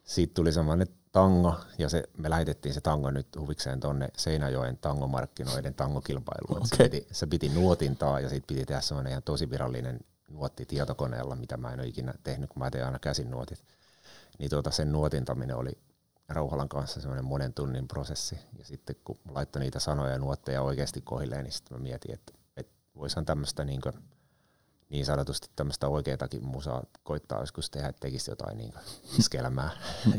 siitä 0.06 0.34
tuli 0.34 0.52
semmoinen 0.52 0.86
tango, 1.12 1.60
ja 1.78 1.88
se, 1.88 2.02
me 2.18 2.30
lähetettiin 2.30 2.74
se 2.74 2.80
tango 2.80 3.10
nyt 3.10 3.26
huvikseen 3.38 3.80
tuonne 3.80 4.08
Seinäjoen 4.16 4.78
tangomarkkinoiden 4.78 5.74
tangokilpailuun. 5.74 6.66
Okay. 6.66 6.68
Se, 6.78 6.84
piti, 6.84 7.06
se 7.12 7.26
piti 7.26 7.48
nuotintaa, 7.48 8.20
ja 8.20 8.28
siitä 8.28 8.46
piti 8.46 8.64
tehdä 8.64 8.80
semmoinen 8.80 9.10
ihan 9.10 9.22
tosi 9.22 9.50
virallinen 9.50 10.00
nuotti 10.28 10.66
tietokoneella, 10.66 11.36
mitä 11.36 11.56
mä 11.56 11.72
en 11.72 11.80
ole 11.80 11.88
ikinä 11.88 12.14
tehnyt, 12.24 12.50
kun 12.50 12.62
mä 12.62 12.70
teen 12.70 12.86
aina 12.86 12.98
käsin 12.98 13.30
nuotit. 13.30 13.64
Niin 14.38 14.50
tuota, 14.50 14.70
sen 14.70 14.92
nuotintaminen 14.92 15.56
oli 15.56 15.78
Rauhalan 16.28 16.68
kanssa 16.68 17.00
semmoinen 17.00 17.24
monen 17.24 17.54
tunnin 17.54 17.88
prosessi. 17.88 18.38
Ja 18.58 18.64
sitten 18.64 18.96
kun 19.04 19.18
laittoi 19.30 19.60
niitä 19.60 19.80
sanoja 19.80 20.12
ja 20.12 20.18
nuotteja 20.18 20.62
oikeasti 20.62 21.00
kohilleen, 21.00 21.44
niin 21.44 21.52
sitten 21.52 21.76
mä 21.76 21.82
mietin, 21.82 22.14
että, 22.14 22.32
että 22.56 22.72
voisihan 22.96 23.26
tämmöistä 23.26 23.64
niin 23.64 23.80
niin 23.84 24.04
sanotusti 25.04 25.50
tämmöistä 25.56 25.88
oikeatakin 25.88 26.44
musaa 26.44 26.82
koittaa 27.02 27.40
joskus 27.40 27.70
tehdä, 27.70 27.88
että 27.88 28.00
tekisi 28.00 28.30
jotain 28.30 28.56
niin 28.58 28.72
iskelmää. 29.18 29.70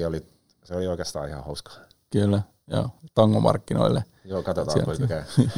ja 0.00 0.08
oli, 0.08 0.26
se 0.64 0.74
oli 0.74 0.86
oikeastaan 0.86 1.28
ihan 1.28 1.44
hauska. 1.44 1.72
Kyllä, 2.10 2.42
joo. 2.66 2.90
Tangomarkkinoille. 3.14 4.04
Joo, 4.24 4.42
katsotaan 4.42 4.84
kuinka 4.84 5.06
käy. 5.06 5.22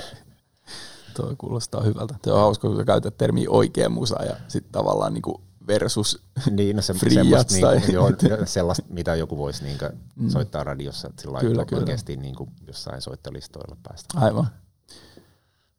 Tuo 1.16 1.34
kuulostaa 1.38 1.82
hyvältä. 1.82 2.14
Se 2.24 2.32
on 2.32 2.40
hauska, 2.40 2.68
kun 2.68 2.76
sä 2.76 2.84
käytät 2.84 3.16
termiä 3.16 3.50
oikea 3.50 3.88
musa 3.88 4.24
ja 4.24 4.36
sitten 4.48 4.72
tavallaan 4.72 5.14
niinku 5.14 5.40
versus 5.68 6.22
niin, 6.50 6.76
no 6.76 6.82
se, 6.82 6.94
semmoista, 7.14 7.54
niin, 7.72 7.92
joo, 7.92 8.10
sellaista, 8.44 8.84
mitä 8.88 9.14
joku 9.14 9.38
voisi 9.38 9.64
niin 9.64 9.78
mm. 10.16 10.28
soittaa 10.28 10.64
radiossa, 10.64 11.10
sillä 11.20 11.40
kyllä, 11.40 11.64
kyllä. 11.64 11.80
oikeasti 11.80 12.16
niin 12.16 12.34
kuin 12.34 12.50
jossain 12.66 13.02
soittolistoilla 13.02 13.76
päästä. 13.82 14.20
Aivan. 14.20 14.46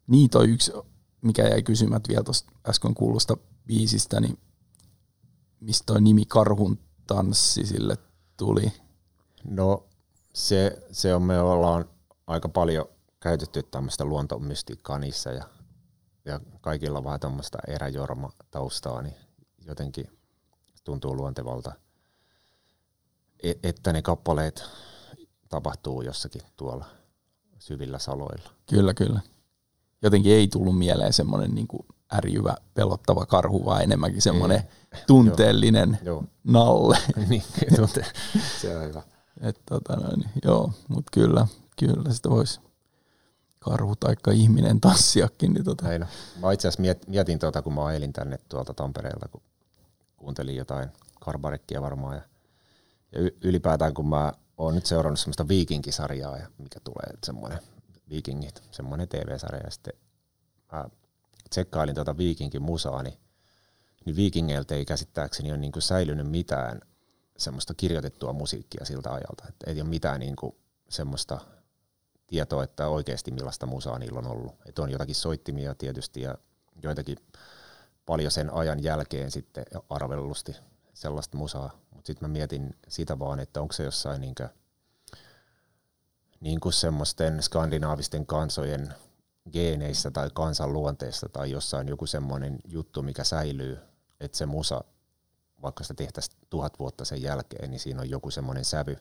Niin 0.08 0.30
toi 0.30 0.50
yksi 0.50 0.72
mikä 1.22 1.48
jäi 1.48 1.64
kysymät 1.64 2.08
vielä 2.08 2.24
tuosta 2.24 2.52
äsken 2.70 2.94
kuulusta 2.94 3.38
biisistä, 3.66 4.20
niin 4.20 4.40
mistä 5.60 5.84
toi 5.86 6.02
nimi 6.02 6.26
Karhun 6.26 6.80
tanssi 7.08 7.66
sille 7.66 7.98
tuli? 8.38 8.74
No 9.44 9.88
se, 10.34 10.88
se 10.92 11.16
on, 11.16 11.22
me 11.22 11.40
ollaan 11.40 11.90
aika 12.28 12.50
paljon 12.50 12.86
käytetty 13.20 13.64
tämmöistä 13.64 14.06
luontomystiikkaa 14.06 15.00
niissä 15.00 15.32
ja, 15.32 15.44
ja 16.26 16.40
kaikilla 16.62 17.04
vähän 17.04 17.20
tämmöistä 17.20 17.58
eräjorma-taustaa, 17.68 19.02
niin 19.02 19.16
jotenkin 19.66 20.08
tuntuu 20.84 21.16
luontevalta, 21.16 21.72
e, 23.44 23.54
että 23.64 23.94
ne 23.94 24.02
kappaleet 24.02 24.64
tapahtuu 25.50 26.02
jossakin 26.02 26.42
tuolla 26.58 26.86
syvillä 27.60 28.00
saloilla. 28.00 28.50
Kyllä, 28.70 28.94
kyllä 28.94 29.22
jotenkin 30.02 30.34
ei 30.34 30.48
tullut 30.48 30.78
mieleen 30.78 31.14
semmoinen 31.14 31.56
niin 31.56 31.68
kuin 31.68 31.86
ärjyvä, 32.14 32.56
pelottava 32.74 33.26
karhu, 33.26 33.66
vaan 33.66 33.84
enemmänkin 33.84 34.22
semmoinen 34.22 34.64
tunteellinen 35.08 36.00
joo. 36.04 36.24
nalle. 36.44 36.98
niin, 37.30 37.44
tunte. 37.76 38.06
se 38.62 38.78
on 38.78 38.84
hyvä. 38.84 39.02
Et, 39.42 39.62
tota 39.66 39.96
noin, 39.96 40.26
joo, 40.44 40.72
mutta 40.88 41.10
kyllä, 41.14 41.48
kyllä 41.80 42.14
sitä 42.14 42.30
voisi 42.30 42.60
karhu 43.60 43.96
tai 43.96 44.16
ihminen 44.34 44.82
tanssiakin. 44.82 45.54
Niin 45.54 45.64
tota. 45.64 45.92
Ei 45.92 46.00
no. 46.00 46.06
Mä 46.42 46.52
itse 46.52 46.68
asiassa 46.68 46.94
mietin, 47.08 47.40
tuota, 47.40 47.62
kun 47.62 47.74
mä 47.74 47.94
elin 47.94 48.14
tänne 48.14 48.38
tuolta 48.50 48.74
Tampereelta, 48.74 49.28
kun 49.28 49.42
kuuntelin 50.18 50.56
jotain 50.56 50.90
karbarekkia 51.20 51.82
varmaan. 51.82 52.16
Ja, 52.16 52.22
ja 53.12 53.32
ylipäätään 53.44 53.94
kun 53.94 54.10
mä 54.10 54.34
oon 54.58 54.76
nyt 54.76 54.86
seurannut 54.86 55.20
semmoista 55.20 55.48
viikinkisarjaa, 55.48 56.38
ja 56.38 56.48
mikä 56.58 56.80
tulee 56.84 57.14
semmoinen 57.24 57.60
Vikingit, 58.10 58.63
semmoinen 58.72 59.08
TV-sarja, 59.08 59.62
ja 59.63 59.72
sitten 59.72 59.93
mä 60.72 60.89
tsekkailin 61.50 61.95
tuota 61.95 62.17
Viikinkin 62.17 62.62
musaa, 62.62 63.04
niin, 63.04 63.17
niin 64.06 64.15
Viikingeiltä 64.15 64.76
ei 64.76 64.86
käsittääkseni 64.86 65.52
ole 65.52 65.58
niin 65.58 65.72
kuin 65.72 65.84
säilynyt 65.84 66.28
mitään 66.28 66.82
semmoista 67.38 67.74
kirjoitettua 67.74 68.34
musiikkia 68.34 68.86
siltä 68.86 69.10
ajalta, 69.10 69.45
että 69.50 69.72
ei 69.72 69.82
ole 69.82 69.89
mitään 69.89 70.19
niin 70.19 70.36
kuin 70.36 70.56
semmoista 70.89 71.39
tietoa, 72.28 72.63
että 72.63 72.88
oikeasti 72.88 73.32
millaista 73.32 73.65
musaa 73.65 74.00
niillä 74.00 74.19
on 74.19 74.28
ollut. 74.28 74.56
Että 74.65 74.82
on 74.82 74.91
jotakin 74.91 75.15
soittimia 75.15 75.76
tietysti 75.76 76.22
ja 76.22 76.36
joitakin 76.84 77.17
paljon 78.06 78.32
sen 78.32 78.54
ajan 78.54 78.84
jälkeen 78.84 79.32
sitten 79.32 79.65
arvellusti 79.89 80.56
sellaista 80.93 81.38
musaa, 81.38 81.72
mutta 81.95 82.08
sitten 82.08 82.30
mä 82.30 82.34
mietin 82.34 82.76
sitä 82.88 83.19
vaan, 83.19 83.39
että 83.39 83.62
onko 83.62 83.74
se 83.74 83.84
jossain 83.84 84.22
niinkö 84.22 84.50
niin 86.39 86.60
kuin 86.60 86.73
semmoisten 86.73 87.43
skandinaavisten 87.43 88.25
kansojen 88.25 88.93
geeneissä 89.52 90.12
tai 90.12 90.30
kansan 90.34 90.73
luonteessa 90.73 91.30
tai 91.30 91.52
jossain 91.52 91.88
joku 91.88 92.06
semmoinen 92.06 92.60
juttu, 92.65 93.02
mikä 93.02 93.23
säilyy, 93.23 93.78
että 94.19 94.38
se 94.38 94.45
musa, 94.45 94.84
vaikka 95.62 95.84
sitä 95.84 95.93
tehtäisiin 95.93 96.38
tuhat 96.49 96.80
vuotta 96.80 97.06
sen 97.06 97.21
jälkeen, 97.21 97.71
niin 97.71 97.80
siinä 97.80 98.02
on 98.02 98.10
joku 98.10 98.32
semmoinen 98.32 98.65
sävy, 98.65 98.97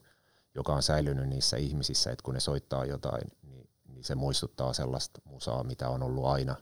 joka 0.54 0.74
on 0.74 0.82
säilynyt 0.82 1.28
niissä 1.28 1.56
ihmisissä, 1.56 2.10
että 2.10 2.22
kun 2.22 2.34
ne 2.34 2.40
soittaa 2.40 2.84
jotain, 2.84 3.30
niin, 3.42 3.68
niin 3.88 4.04
se 4.04 4.14
muistuttaa 4.14 4.72
sellaista 4.72 5.20
musaa, 5.24 5.64
mitä 5.64 5.88
on 5.88 6.02
ollut 6.02 6.26
aina 6.26 6.56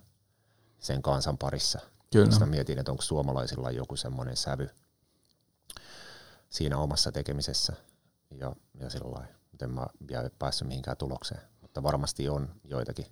sen 0.79 1.03
kansan 1.03 1.39
parissa. 1.39 1.81
Kyllä. 2.13 2.31
Sitä 2.31 2.47
mietin, 2.47 2.79
että 2.79 2.91
onko 2.91 3.03
suomalaisilla 3.03 3.71
joku 3.71 3.97
semmoinen 3.97 4.37
sävy 4.37 4.71
siinä 6.51 6.79
omassa 6.79 7.13
tekemisessä 7.13 7.73
ja, 8.31 8.57
ja 8.81 8.91
sillä 8.91 9.11
lailla 9.11 9.37
mutta 9.57 9.65
en 9.65 9.71
mä 9.73 9.87
vielä 10.09 10.31
päässyt 10.39 10.69
mihinkään 10.69 10.97
tulokseen. 10.97 11.41
Mutta 11.61 11.83
varmasti 11.83 12.29
on 12.29 12.61
joitakin. 12.65 13.07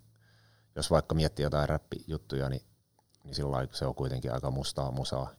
Jos 0.76 0.90
vaikka 0.90 1.14
miettii 1.14 1.42
jotain 1.42 1.68
räppijuttuja, 1.68 2.48
niin, 2.48 2.62
niin 3.24 3.34
silloin 3.34 3.68
se 3.72 3.86
on 3.86 3.94
kuitenkin 3.94 4.32
aika 4.32 4.50
mustaa 4.50 4.90
musaa. 4.90 5.30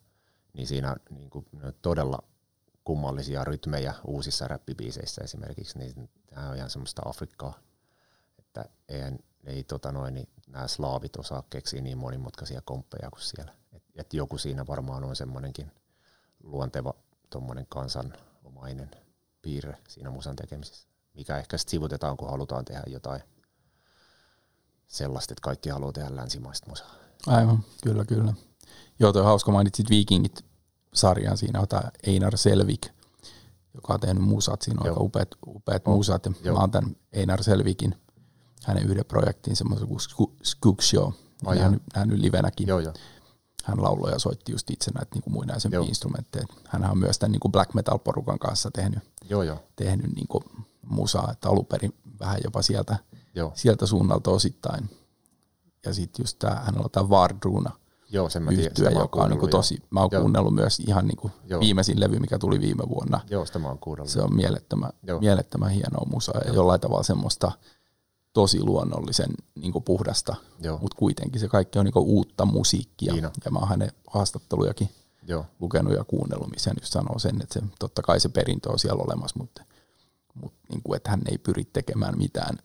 Niin 0.53 0.67
siinä 0.67 0.95
niin 1.09 1.29
kuin, 1.29 1.45
todella 1.81 2.23
kummallisia 2.83 3.43
rytmejä 3.43 3.93
uusissa 4.05 4.47
räppibiiseissä 4.47 5.21
esimerkiksi, 5.23 5.79
niin 5.79 6.09
tämä 6.25 6.49
on 6.49 6.57
ihan 6.57 6.69
semmoista 6.69 7.01
Afrikkaa, 7.05 7.59
että 8.39 8.65
eihän, 8.89 9.19
ei 9.43 9.63
tota 9.63 9.91
noin, 9.91 10.13
niin 10.13 10.29
nämä 10.47 10.67
slaavit 10.67 11.15
osaa 11.15 11.43
keksiä 11.49 11.81
niin 11.81 11.97
monimutkaisia 11.97 12.61
komppeja 12.61 13.09
kuin 13.09 13.21
siellä. 13.21 13.53
Et, 13.73 13.83
et 13.95 14.13
joku 14.13 14.37
siinä 14.37 14.67
varmaan 14.67 15.03
on 15.03 15.15
semmoinenkin 15.15 15.71
luonteva 16.43 16.93
tuommoinen 17.29 17.65
kansanomainen 17.69 18.91
piirre 19.41 19.77
siinä 19.87 20.09
musan 20.09 20.35
tekemisessä 20.35 20.94
mikä 21.15 21.37
ehkä 21.37 21.57
sitten 21.57 21.71
sivutetaan, 21.71 22.17
kun 22.17 22.29
halutaan 22.29 22.65
tehdä 22.65 22.83
jotain 22.87 23.21
sellaista, 24.87 25.33
että 25.33 25.41
kaikki 25.41 25.69
haluaa 25.69 25.91
tehdä 25.93 26.15
länsimaista 26.15 26.69
musaa. 26.69 26.95
Aivan, 27.27 27.63
kyllä, 27.83 28.05
kyllä. 28.05 28.33
Joo, 28.99 29.13
toi 29.13 29.23
hauska 29.23 29.51
mainitsit 29.51 29.89
Vikingit-sarjan, 29.89 31.37
siinä 31.37 31.59
on 31.59 31.67
tämä 31.67 31.91
Einar 32.03 32.37
Selvik, 32.37 32.85
joka 33.73 33.93
on 33.93 33.99
tehnyt 33.99 34.23
musat, 34.23 34.61
siinä 34.61 34.81
on 34.81 34.87
Joo. 34.87 34.93
aika 34.93 35.03
upeat, 35.03 35.29
upeat 35.47 35.87
oh. 35.87 35.95
musat, 35.95 36.25
ja 36.25 36.31
Joo. 36.43 36.55
mä 36.55 36.61
oon 36.61 36.71
tämän 36.71 36.95
Einar 37.13 37.43
Selvikin, 37.43 37.95
hänen 38.63 38.83
yhden 38.83 39.05
projektin, 39.05 39.55
semmoisen 39.55 39.87
kuin 39.87 39.99
Skook 40.43 40.81
Show, 40.81 41.11
Ai 41.45 41.57
nähnyt, 41.57 41.81
nähnyt 41.95 42.19
livenäkin. 42.19 42.67
Joo, 42.67 42.79
jo. 42.79 42.93
Hän 43.63 43.83
lauloi 43.83 44.11
ja 44.11 44.19
soitti 44.19 44.51
just 44.51 44.69
itse 44.69 44.91
näitä 44.91 45.15
niin 45.15 45.33
muinaisempia 45.33 45.79
instrumentteja. 45.79 46.45
Hän 46.67 46.91
on 46.91 46.97
myös 46.97 47.19
tämän 47.19 47.31
niin 47.31 47.39
kuin 47.39 47.51
black 47.51 47.73
metal-porukan 47.73 48.39
kanssa 48.39 48.71
tehnyt, 48.71 48.99
joo, 49.29 49.43
joo. 49.43 49.63
tehnyt 49.75 50.15
niin 50.15 50.27
kuin 50.27 50.43
musaa, 50.85 51.29
että 51.31 51.49
alun 51.49 51.65
perin 51.65 51.93
vähän 52.19 52.37
jopa 52.43 52.61
sieltä, 52.61 52.97
Joo. 53.35 53.51
sieltä 53.55 53.85
suunnalta 53.85 54.31
osittain. 54.31 54.89
Ja 55.85 55.93
sitten 55.93 56.23
just 56.23 56.39
tämä, 56.39 56.55
hän 56.55 56.77
on 56.77 56.91
tämä 56.91 57.09
Vardruna 57.09 57.71
Joo, 58.09 58.29
sen 58.29 58.43
mä 58.43 58.51
yhtyä, 58.51 58.69
tiedän, 58.69 58.93
joka 58.93 59.23
on 59.23 59.29
niin 59.29 59.49
tosi, 59.49 59.83
mä 59.89 59.99
oon 59.99 60.09
Joo. 60.11 60.21
kuunnellut 60.21 60.55
myös 60.55 60.79
ihan 60.79 61.07
niin 61.07 61.17
kuin 61.17 61.33
viimeisin 61.59 61.99
levy, 61.99 62.19
mikä 62.19 62.39
tuli 62.39 62.61
viime 62.61 62.83
vuonna. 62.89 63.19
Joo, 63.29 63.45
sitä 63.45 63.59
mä 63.59 63.67
oon 63.67 63.79
kuunnellut. 63.79 64.11
Se 64.11 64.21
on 64.21 64.35
mielettömän, 64.35 64.89
mielettömän 65.19 65.69
hienoa 65.69 66.05
musaa 66.11 66.41
ja 66.45 66.53
jollain 66.53 66.81
tavalla 66.81 67.03
semmoista 67.03 67.51
tosi 68.33 68.63
luonnollisen 68.63 69.29
niin 69.55 69.71
kuin 69.71 69.83
puhdasta, 69.83 70.35
mutta 70.81 70.97
kuitenkin 70.97 71.39
se 71.41 71.47
kaikki 71.47 71.79
on 71.79 71.85
niin 71.85 71.93
kuin 71.93 72.05
uutta 72.05 72.45
musiikkia. 72.45 73.13
Niin 73.13 73.29
Ja 73.45 73.51
mä 73.51 73.59
oon 73.59 73.67
hänen 73.67 73.91
haastattelujakin 74.07 74.89
Joo. 75.27 75.45
lukenut 75.59 75.93
ja 75.93 76.03
kuunnellut, 76.03 76.51
missä 76.51 76.69
hän 76.69 76.77
just 76.81 76.93
sanoo 76.93 77.19
sen, 77.19 77.41
että 77.41 77.53
se, 77.53 77.65
totta 77.79 78.01
kai 78.01 78.19
se 78.19 78.29
perintö 78.29 78.71
on 78.71 78.79
siellä 78.79 79.03
olemassa, 79.03 79.39
mutta, 79.39 79.63
mutta 80.35 80.59
niin 80.69 80.81
kuin, 80.83 80.97
että 80.97 81.09
hän 81.09 81.21
ei 81.31 81.37
pyri 81.37 81.65
tekemään 81.65 82.17
mitään 82.17 82.57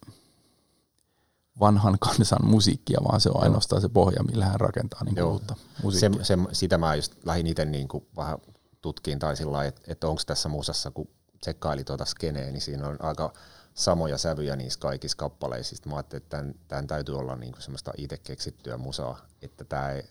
vanhan 1.59 1.99
kansan 1.99 2.45
musiikkia, 2.45 2.99
vaan 3.03 3.21
se 3.21 3.29
on 3.29 3.43
ainoastaan 3.43 3.81
se 3.81 3.89
pohja, 3.89 4.23
millä 4.23 4.45
hän 4.45 4.59
rakentaa 4.59 5.03
niin 5.03 5.23
uutta 5.23 5.55
musiikkia. 5.83 6.23
Se, 6.23 6.35
se, 6.35 6.37
sitä 6.51 6.77
mä 6.77 6.95
just 6.95 7.13
lähdin 7.25 7.47
itse 7.47 7.65
niin 7.65 7.87
kuin 7.87 8.07
vähän 8.17 8.37
tutkiin 8.81 9.19
tai 9.19 9.35
sillä 9.35 9.65
että, 9.65 9.81
että 9.87 10.07
onko 10.07 10.21
tässä 10.25 10.49
musassa, 10.49 10.91
kun 10.91 11.07
tsekkaili 11.39 11.83
tuota 11.83 12.05
skeneä, 12.05 12.51
niin 12.51 12.61
siinä 12.61 12.87
on 12.87 12.97
aika 12.99 13.33
samoja 13.73 14.17
sävyjä 14.17 14.55
niissä 14.55 14.79
kaikissa 14.79 15.17
kappaleissa. 15.17 15.75
Sitten 15.75 15.89
mä 15.91 15.95
ajattelin, 15.95 16.23
että 16.23 16.37
tämän, 16.37 16.55
tämän 16.67 16.87
täytyy 16.87 17.17
olla 17.17 17.35
niin 17.35 17.51
kuin 17.51 17.61
semmoista 17.61 17.91
itse 17.97 18.17
keksittyä 18.17 18.77
musaa, 18.77 19.25
että 19.41 19.63
tämä 19.63 19.91
ei, 19.91 20.03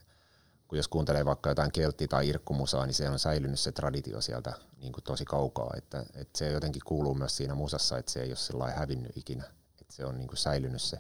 kun 0.71 0.77
jos 0.77 0.89
kuuntelee 0.89 1.25
vaikka 1.25 1.51
jotain 1.51 1.73
keltti- 1.73 2.09
tai 2.09 2.29
irkkumusaa, 2.29 2.87
niin 2.87 2.95
se 2.95 3.11
on 3.11 3.19
säilynyt 3.19 3.61
se 3.61 3.73
traditio 3.73 4.21
sieltä 4.21 4.53
niin 4.81 4.93
kuin 4.93 5.05
tosi 5.05 5.25
kaukaa, 5.25 5.75
että, 5.77 6.05
että 6.15 6.39
se 6.39 6.53
jotenkin 6.53 6.83
kuuluu 6.85 7.15
myös 7.15 7.37
siinä 7.37 7.55
musassa, 7.55 7.99
että 7.99 8.13
se 8.13 8.23
ei 8.23 8.29
ole 8.29 8.37
sellainen 8.37 8.79
hävinnyt 8.79 9.17
ikinä, 9.17 9.45
että 9.81 9.95
se 9.95 10.05
on 10.05 10.19
niin 10.19 10.29
kuin 10.29 10.39
säilynyt 10.39 10.83
se 10.83 10.99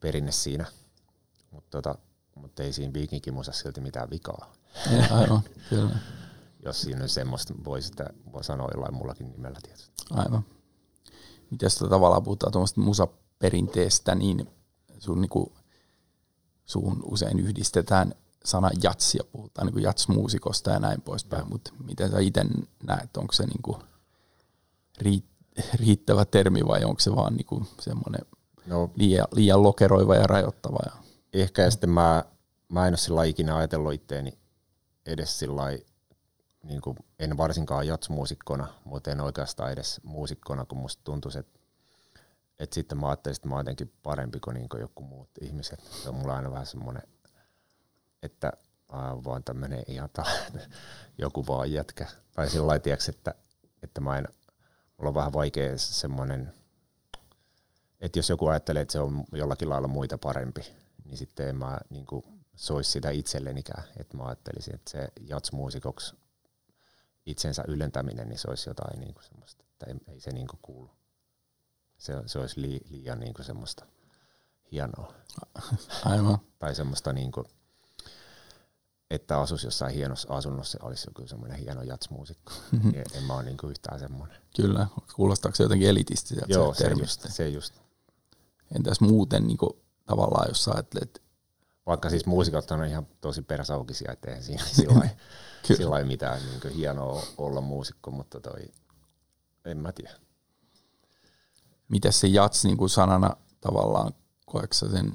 perinne 0.00 0.32
siinä. 0.32 0.64
Mutta 1.50 1.70
tota, 1.70 1.98
mut 2.34 2.60
ei 2.60 2.72
siinä 2.72 2.92
viikinkimusassa 2.92 3.62
silti 3.62 3.80
mitään 3.80 4.10
vikaa. 4.10 4.52
Aivan, 5.10 5.42
kyllä. 5.70 5.98
Jos 6.64 6.80
siinä 6.80 7.02
on 7.02 7.08
semmoista, 7.08 7.54
voi 7.64 7.82
sitä 7.82 8.10
voi 8.32 8.44
sanoa 8.44 8.68
jollain 8.74 8.94
mullakin 8.94 9.32
nimellä 9.32 9.58
tietysti. 9.62 9.92
Aivan. 10.10 10.44
Miten 11.50 11.70
sitä 11.70 11.88
tavallaan 11.88 12.22
puhutaan 12.22 12.52
tuommoista 12.52 12.80
musaperinteestä, 12.80 14.14
niin 14.14 14.50
sun, 14.98 15.20
niinku, 15.20 15.52
sun 16.66 17.02
usein 17.04 17.40
yhdistetään 17.40 18.14
sana 18.44 18.70
jatsi 18.82 19.18
ja 19.18 19.24
puhutaan 19.24 19.66
niin 19.66 19.82
jatsmuusikosta 19.82 20.70
ja 20.70 20.78
näin 20.78 21.00
poispäin, 21.00 21.48
mutta 21.48 21.70
miten 21.84 22.10
sä 22.10 22.18
itse 22.18 22.44
näet, 22.82 23.16
onko 23.16 23.32
se 23.32 23.46
niinku 23.46 23.78
riittävä 25.74 26.24
termi 26.24 26.60
vai 26.66 26.84
onko 26.84 27.00
se 27.00 27.16
vaan 27.16 27.34
niinku 27.34 27.66
semmoinen 27.80 28.20
no, 28.66 28.90
liian, 28.94 29.26
liian 29.32 29.62
lokeroiva 29.62 30.14
ja 30.14 30.26
rajoittava. 30.26 30.78
Ja. 30.84 30.92
Ehkä 31.32 31.62
ja 31.62 31.70
sitten 31.70 31.90
mä, 31.90 32.24
mä 32.68 32.86
en 32.86 32.92
ole 32.92 32.96
sillä 32.96 33.24
ikinä 33.24 33.56
ajatellut 33.56 33.92
itteeni 33.92 34.38
edes 35.06 35.38
sillä 35.38 35.62
niin 36.62 36.80
kuin, 36.80 36.96
en 37.18 37.36
varsinkaan 37.36 37.86
jatsmuusikkona, 37.86 38.66
mutta 38.84 39.10
en 39.10 39.20
oikeastaan 39.20 39.72
edes 39.72 40.00
muusikkona, 40.02 40.64
kun 40.64 40.78
musta 40.78 41.04
tuntuu, 41.04 41.30
että, 41.38 41.60
että 42.58 42.74
sitten 42.74 42.98
mä 42.98 43.08
ajattelin, 43.08 43.36
että 43.36 43.48
mä 43.48 43.54
oon 43.54 43.60
jotenkin 43.60 43.92
parempi 44.02 44.40
kuin, 44.40 44.54
niin 44.54 44.68
kuin 44.68 44.80
joku 44.80 45.02
muut 45.02 45.30
ihmiset. 45.40 45.80
Se 46.02 46.08
on 46.08 46.14
mulla 46.14 46.36
aina 46.36 46.50
vähän 46.50 46.66
semmoinen, 46.66 47.02
että 48.24 48.52
äh, 48.94 49.24
vaan 49.24 49.44
tämmöinen 49.44 49.84
ihan 49.86 50.10
ta- 50.12 50.58
joku 51.18 51.46
vaan 51.46 51.72
jätkä. 51.72 52.06
Tai 52.32 52.50
sillä 52.50 52.66
lailla, 52.66 52.92
että, 53.08 53.34
että 53.82 54.00
mä 54.00 54.18
en, 54.18 54.28
mulla 54.96 55.08
on 55.08 55.14
vähän 55.14 55.32
vaikea 55.32 55.78
semmoinen 55.78 56.52
että 58.04 58.18
jos 58.18 58.30
joku 58.30 58.46
ajattelee, 58.46 58.82
että 58.82 58.92
se 58.92 59.00
on 59.00 59.24
jollakin 59.32 59.68
lailla 59.68 59.88
muita 59.88 60.18
parempi, 60.18 60.60
niin 61.04 61.16
sitten 61.16 61.48
en 61.48 61.56
mä 61.56 61.78
niin 61.90 62.06
kuin, 62.06 62.24
soisi 62.56 62.90
sitä 62.90 63.10
itsellenikään. 63.10 63.84
Että 63.96 64.16
mä 64.16 64.24
ajattelisin, 64.24 64.74
että 64.74 64.90
se 64.90 65.08
jatsmuusikoksi 65.20 66.16
itsensä 67.26 67.64
ylentäminen, 67.68 68.28
niin 68.28 68.38
se 68.38 68.48
olisi 68.50 68.70
jotain 68.70 69.00
niin 69.00 69.14
kuin 69.14 69.24
semmoista, 69.24 69.64
että 69.72 69.86
ei, 69.86 70.14
ei 70.14 70.20
se 70.20 70.30
niin 70.30 70.46
kuin 70.46 70.60
kuulu. 70.62 70.90
Se, 71.98 72.12
se 72.26 72.38
olisi 72.38 72.60
li, 72.60 72.80
liian 72.90 73.20
niin 73.20 73.34
kuin 73.34 73.46
semmoista 73.46 73.86
hienoa. 74.72 75.14
Aivan. 76.04 76.38
tai 76.58 76.74
semmoista 76.74 77.12
niin 77.12 77.32
kuin, 77.32 77.46
että 79.10 79.40
asus 79.40 79.64
jossain 79.64 79.94
hienossa 79.94 80.34
asunnossa 80.34 80.78
olisi 80.82 81.08
joku 81.10 81.28
semmoinen 81.28 81.58
hieno 81.58 81.82
jatsmuusikko. 81.82 82.52
Mm-hmm. 82.72 82.92
En, 83.14 83.24
mä 83.24 83.34
ole 83.34 83.42
niin 83.42 83.56
kuin 83.56 83.70
yhtään 83.70 84.00
semmoinen. 84.00 84.36
Kyllä, 84.56 84.86
kuulostaako 85.16 85.56
se 85.56 85.62
jotenkin 85.62 85.88
elitistiseltä 85.88 86.52
Joo, 86.52 86.74
se, 86.74 86.84
se 86.84 86.90
just, 87.00 87.26
se 87.28 87.48
just. 87.48 87.74
Entäs 88.76 89.00
muuten 89.00 89.46
niin 89.46 89.58
kuin, 89.58 89.70
tavallaan, 90.06 90.48
jos 90.48 90.64
sä 90.64 90.72
ajattelet... 90.72 91.24
Vaikka 91.86 92.10
siis 92.10 92.26
muusikot 92.26 92.70
on 92.70 92.84
ihan 92.84 93.06
tosi 93.20 93.42
persaukisia, 93.42 94.12
ettei 94.12 94.42
siinä 94.42 94.64
sillä 94.72 95.08
sillä 95.66 96.04
mitään 96.04 96.42
niin 96.46 96.60
kuin, 96.60 96.74
hienoa 96.74 97.22
olla 97.38 97.60
muusikko, 97.60 98.10
mutta 98.10 98.40
toi, 98.40 98.60
en 99.64 99.78
mä 99.78 99.92
tiedä. 99.92 100.14
Miten 101.88 102.12
se 102.12 102.26
jats 102.26 102.64
niin 102.64 102.76
kuin 102.76 102.90
sanana 102.90 103.36
tavallaan, 103.60 104.12
koetko 104.46 104.74
sen, 104.74 105.14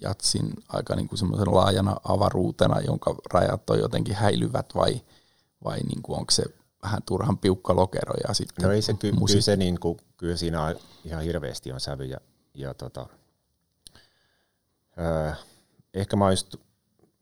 jatsin 0.00 0.52
aika 0.68 0.96
niin 0.96 1.08
kuin 1.08 1.18
semmoisen 1.18 1.54
laajana 1.54 1.96
avaruutena, 2.04 2.80
jonka 2.80 3.14
rajat 3.32 3.70
on 3.70 3.78
jotenkin 3.78 4.14
häilyvät 4.14 4.74
vai, 4.74 5.00
vai 5.64 5.78
niin 5.78 6.02
kuin 6.02 6.18
onko 6.18 6.30
se 6.30 6.44
vähän 6.82 7.02
turhan 7.02 7.38
piukka 7.38 7.76
lokero 7.76 8.14
ja 8.28 8.34
sitten 8.34 8.66
No 8.66 8.72
ei 8.72 8.82
se, 8.82 8.94
ky- 8.94 9.12
kyllä, 9.26 9.40
se 9.40 9.56
niin 9.56 9.80
kuin, 9.80 9.98
kyllä 10.16 10.36
siinä 10.36 10.74
ihan 11.04 11.22
hirveästi 11.22 11.72
on 11.72 11.80
sävyjä 11.80 12.20
ja 12.54 12.74
tota, 12.74 13.06
öö, 14.98 15.32
ehkä 15.94 16.16
mä 16.16 16.24
oon 16.24 16.36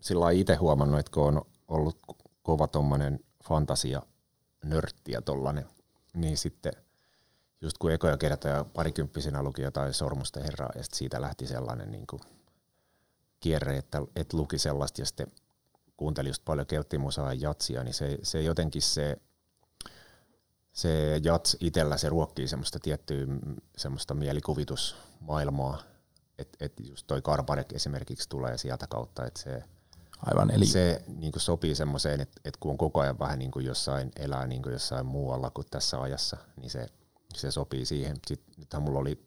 sillä 0.01 0.31
itse 0.31 0.55
huomannut, 0.55 1.01
että 1.01 1.13
kun 1.13 1.25
on 1.25 1.43
ollut 1.69 1.99
kova 2.43 2.67
tommonen 2.67 3.21
fantasia 3.45 4.03
nörtti 4.65 5.13
ja 5.13 5.23
tollanen, 5.23 5.67
niin 6.15 6.39
sitten 6.39 6.73
just 7.61 7.79
kun 7.79 7.93
ekoja 7.93 8.17
kertoja 8.17 8.65
parikymppisenä 8.65 9.43
luki 9.43 9.63
jotain 9.63 9.95
Sormusten 9.95 10.43
herraa 10.43 10.71
ja 10.75 10.83
siitä 10.93 11.21
lähti 11.21 11.47
sellainen 11.47 11.91
niin 11.91 12.07
kuin 12.07 12.23
kierre, 13.47 13.77
että, 13.77 14.03
että 14.17 14.37
luki 14.37 14.59
sellaista 14.59 15.01
ja 15.01 15.07
sitten 15.07 15.33
kuunteli 15.97 16.29
just 16.29 16.45
paljon 16.45 16.67
kelttimusaa 16.67 17.33
ja 17.33 17.49
jatsia, 17.49 17.85
niin 17.85 17.95
se, 17.95 18.19
se 18.23 18.43
jotenkin 18.43 18.83
se 18.83 19.17
se 20.73 21.21
jats 21.25 21.57
itsellä 21.61 21.97
se 21.97 22.09
ruokkii 22.09 22.49
semmoista 22.49 22.79
tiettyä 22.79 23.27
semmoista 23.77 24.15
mielikuvitusmaailmaa, 24.15 25.83
että 26.39 26.65
et 26.65 26.73
just 26.89 27.07
toi 27.07 27.23
Karbarek 27.23 27.73
esimerkiksi 27.73 28.29
tulee 28.29 28.59
sieltä 28.59 28.87
kautta, 28.87 29.27
että 29.27 29.43
se, 29.43 29.63
Aivan, 30.27 30.51
eli... 30.51 30.67
se 30.67 31.03
niin 31.19 31.33
sopii 31.37 31.75
semmoiseen, 31.75 32.21
että 32.21 32.41
et 32.45 32.57
kun 32.57 32.71
on 32.71 32.79
koko 32.79 33.01
ajan 33.01 33.19
vähän 33.19 33.39
niin 33.39 33.51
jossain, 33.61 34.11
elää 34.17 34.47
niin 34.47 34.63
jossain 34.71 35.07
muualla 35.07 35.51
kuin 35.51 35.67
tässä 35.71 36.01
ajassa, 36.01 36.37
niin 36.57 36.71
se, 36.71 36.87
se 37.35 37.51
sopii 37.51 37.87
siihen. 37.87 38.17
Sitten, 38.27 38.55
nythän 38.59 38.83
mulla 38.83 38.99
oli 38.99 39.27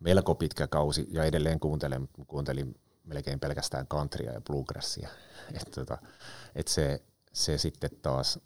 melko 0.00 0.34
pitkä 0.34 0.66
kausi 0.66 1.06
ja 1.10 1.24
edelleen 1.24 1.60
kuuntelin, 1.60 2.08
kuuntelin 2.26 2.74
melkein 3.08 3.40
pelkästään 3.40 3.86
countrya 3.86 4.32
ja 4.32 4.40
bluegrassia. 4.40 5.08
että 5.56 5.70
tota, 5.70 5.98
et 6.54 6.68
se, 6.68 7.02
se 7.32 7.58
sitten 7.58 7.90
taas 8.02 8.40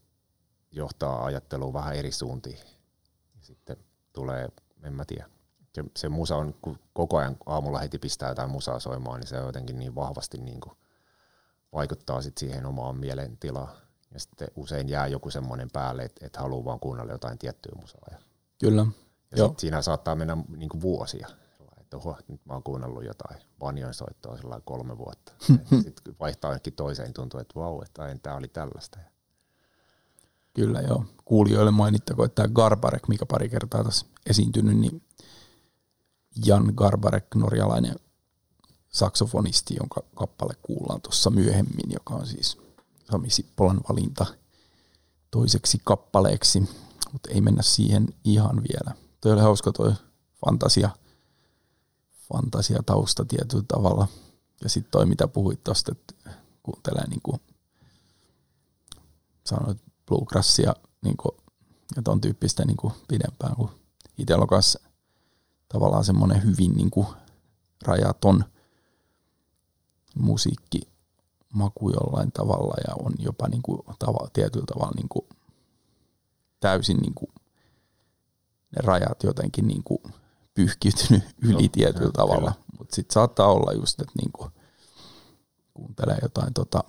johtaa 0.71 1.25
ajatteluun 1.25 1.73
vähän 1.73 1.95
eri 1.95 2.13
suuntiin. 2.13 2.59
Sitten 3.41 3.77
tulee, 4.13 4.49
en 4.83 4.93
mä 4.93 5.05
tiedä, 5.05 5.27
se, 5.75 5.85
se 5.97 6.09
musa 6.09 6.37
on, 6.37 6.55
kun 6.63 6.79
koko 6.93 7.17
ajan 7.17 7.37
aamulla 7.47 7.79
heti 7.79 7.99
pistää 7.99 8.29
jotain 8.29 8.51
musaa 8.51 8.81
soimaan, 8.81 9.21
niin 9.21 9.29
se 9.29 9.37
jotenkin 9.37 9.79
niin 9.79 9.95
vahvasti 9.95 10.39
niin 10.39 10.61
kuin 10.61 10.77
vaikuttaa 11.73 12.23
sit 12.23 12.39
siihen 12.39 12.67
omaan 12.67 12.97
mielentilaan. 12.97 13.69
Ja 14.11 14.21
sitten 14.21 14.49
usein 14.57 14.89
jää 14.89 15.07
joku 15.07 15.31
semmoinen 15.31 15.69
päälle, 15.73 16.03
että, 16.03 16.27
että 16.27 16.41
haluaa 16.41 16.65
vaan 16.65 16.81
kuunnella 16.81 17.13
jotain 17.13 17.39
tiettyä 17.39 17.73
musaa. 17.81 18.19
Kyllä. 18.61 18.87
Ja 19.31 19.39
Joo. 19.39 19.55
siinä 19.59 19.83
saattaa 19.83 20.15
mennä 20.15 20.37
niin 20.57 20.69
kuin 20.69 20.81
vuosia. 20.81 21.29
Että 21.93 22.09
oho, 22.09 22.19
nyt 22.29 22.47
mä 22.47 22.53
oon 22.53 22.63
kuunnellut 22.63 23.05
jotain 23.05 23.41
banjoin 23.59 23.95
soittoa 23.95 24.61
kolme 24.65 24.99
vuotta. 24.99 25.33
sitten 25.85 26.17
vaihtaa 26.21 26.51
johonkin 26.51 26.73
toiseen, 26.73 27.13
tuntuu, 27.13 27.41
että 27.41 27.55
vau, 27.55 27.83
että 27.83 28.17
tämä 28.23 28.37
oli 28.37 28.49
tällaista. 28.49 28.99
Kyllä 30.55 30.81
joo. 30.81 31.05
Kuulijoille 31.25 31.71
mainittako, 31.71 32.25
että 32.25 32.43
tämä 32.43 32.55
Garbarek, 32.55 33.09
mikä 33.09 33.27
pari 33.27 33.49
kertaa 33.49 33.85
tässä 33.85 34.07
esiintynyt, 34.27 34.79
niin 34.79 35.03
Jan 36.47 36.73
Garbarek, 36.77 37.35
norjalainen 37.35 37.97
saksofonisti, 38.89 39.77
jonka 39.77 40.03
kappale 40.15 40.55
kuullaan 40.63 41.01
tuossa 41.01 41.31
myöhemmin, 41.31 41.93
joka 41.93 42.15
on 42.15 42.27
siis 42.27 42.59
Sami 43.11 43.31
Sippolan 43.31 43.81
valinta 43.89 44.27
toiseksi 45.31 45.81
kappaleeksi, 45.85 46.61
mutta 47.13 47.31
ei 47.31 47.41
mennä 47.41 47.63
siihen 47.63 48.15
ihan 48.25 48.57
vielä. 48.57 48.97
Toi 49.21 49.33
oli 49.33 49.41
hauska 49.41 49.73
toi 49.73 49.93
fantasia, 50.47 50.91
fantasia 52.33 52.83
tausta 52.87 53.25
tietyllä 53.25 53.65
tavalla. 53.69 54.09
Ja 54.63 54.69
sitten 54.69 54.91
toi, 54.91 55.07
mitä 55.07 55.29
puhuit 55.29 55.65
tuosta, 55.65 55.93
että 55.93 56.31
kuuntelee 56.63 57.09
niin 57.09 57.23
kuin 57.23 57.41
sanoit, 59.45 59.79
bluegrassia 60.07 60.75
niin 61.03 61.17
kuin, 61.17 61.37
ja 61.97 62.03
ton 62.03 62.21
tyyppistä 62.21 62.65
niin 62.65 62.77
kuin 62.77 62.95
pidempään, 63.09 63.57
kun 63.57 63.71
itsellä 64.19 64.43
on 64.43 64.49
kanssa 64.49 64.81
tavallaan 65.69 66.05
semmoinen 66.05 66.45
hyvin 66.45 66.73
niin 66.77 66.91
kuin 66.91 67.07
rajaton 67.87 68.45
musiikki 70.15 70.81
maku 71.53 71.91
jollain 71.91 72.33
tavalla 72.33 72.75
ja 72.89 72.95
on 72.95 73.13
jopa 73.19 73.49
niin 73.49 73.63
kuin 73.63 73.79
tava, 73.99 74.29
tietyllä 74.33 74.67
tavalla 74.67 74.93
niin 74.97 75.09
kuin 75.09 75.29
täysin 76.61 76.97
niin 76.97 77.15
kuin 77.15 77.33
ne 78.77 78.83
rajat 78.83 79.23
jotenkin 79.23 79.67
niin 79.67 79.83
kuin 79.85 80.03
pyyhkiytynyt 80.55 81.23
yli 81.43 81.63
no, 81.63 81.69
tietyllä 81.73 82.07
no, 82.07 82.13
tavalla. 82.13 82.53
Mutta 82.79 82.95
sitten 82.95 83.15
saattaa 83.15 83.53
olla 83.53 83.73
just, 83.73 84.01
että 84.01 84.13
niin 84.23 84.33
kuin 84.33 84.51
kuuntelee 85.75 86.19
jotain 86.23 86.55
tota 86.55 86.85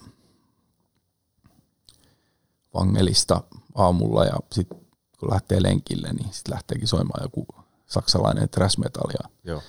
vangelista 2.73 3.43
aamulla 3.75 4.25
ja 4.25 4.35
sitten 4.51 4.79
kun 5.19 5.31
lähtee 5.31 5.63
lenkille, 5.63 6.13
niin 6.13 6.33
sitten 6.33 6.53
lähteekin 6.53 6.87
soimaan 6.87 7.23
joku 7.23 7.47
saksalainen 7.85 8.49
thrash 8.49 8.79
metal 8.79 9.09
ja, 9.09 9.29
Joo. 9.43 9.61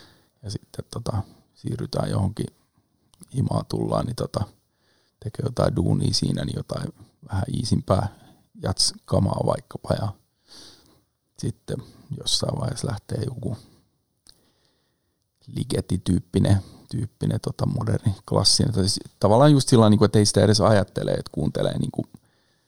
ja 0.42 0.50
sitten 0.50 0.84
tota, 0.90 1.22
siirrytään 1.54 2.10
johonkin 2.10 2.46
imaa 3.30 3.64
tullaan, 3.68 4.06
niin 4.06 4.16
tota, 4.16 4.44
tekee 5.20 5.44
jotain 5.44 5.76
duunia 5.76 6.14
siinä, 6.14 6.44
niin 6.44 6.56
jotain 6.56 6.88
vähän 7.28 7.44
iisimpää 7.54 8.08
jatskamaa 8.62 9.40
vaikkapa 9.46 9.94
ja 9.94 10.08
sitten 11.38 11.76
jossain 12.18 12.60
vaiheessa 12.60 12.86
lähtee 12.86 13.24
joku 13.24 13.56
ligetti-tyyppinen 15.46 16.58
tyyppinen, 16.90 17.40
tota, 17.40 17.66
moderni, 17.66 18.14
klassinen. 18.28 18.74
Siis 18.74 19.00
tavallaan 19.20 19.52
just 19.52 19.68
sillä 19.68 19.90
niin 19.90 20.04
että 20.04 20.18
ei 20.18 20.26
sitä 20.26 20.44
edes 20.44 20.60
ajattele, 20.60 21.10
että 21.10 21.30
kuuntelee 21.32 21.78
niin 21.78 21.90
kuin 21.90 22.06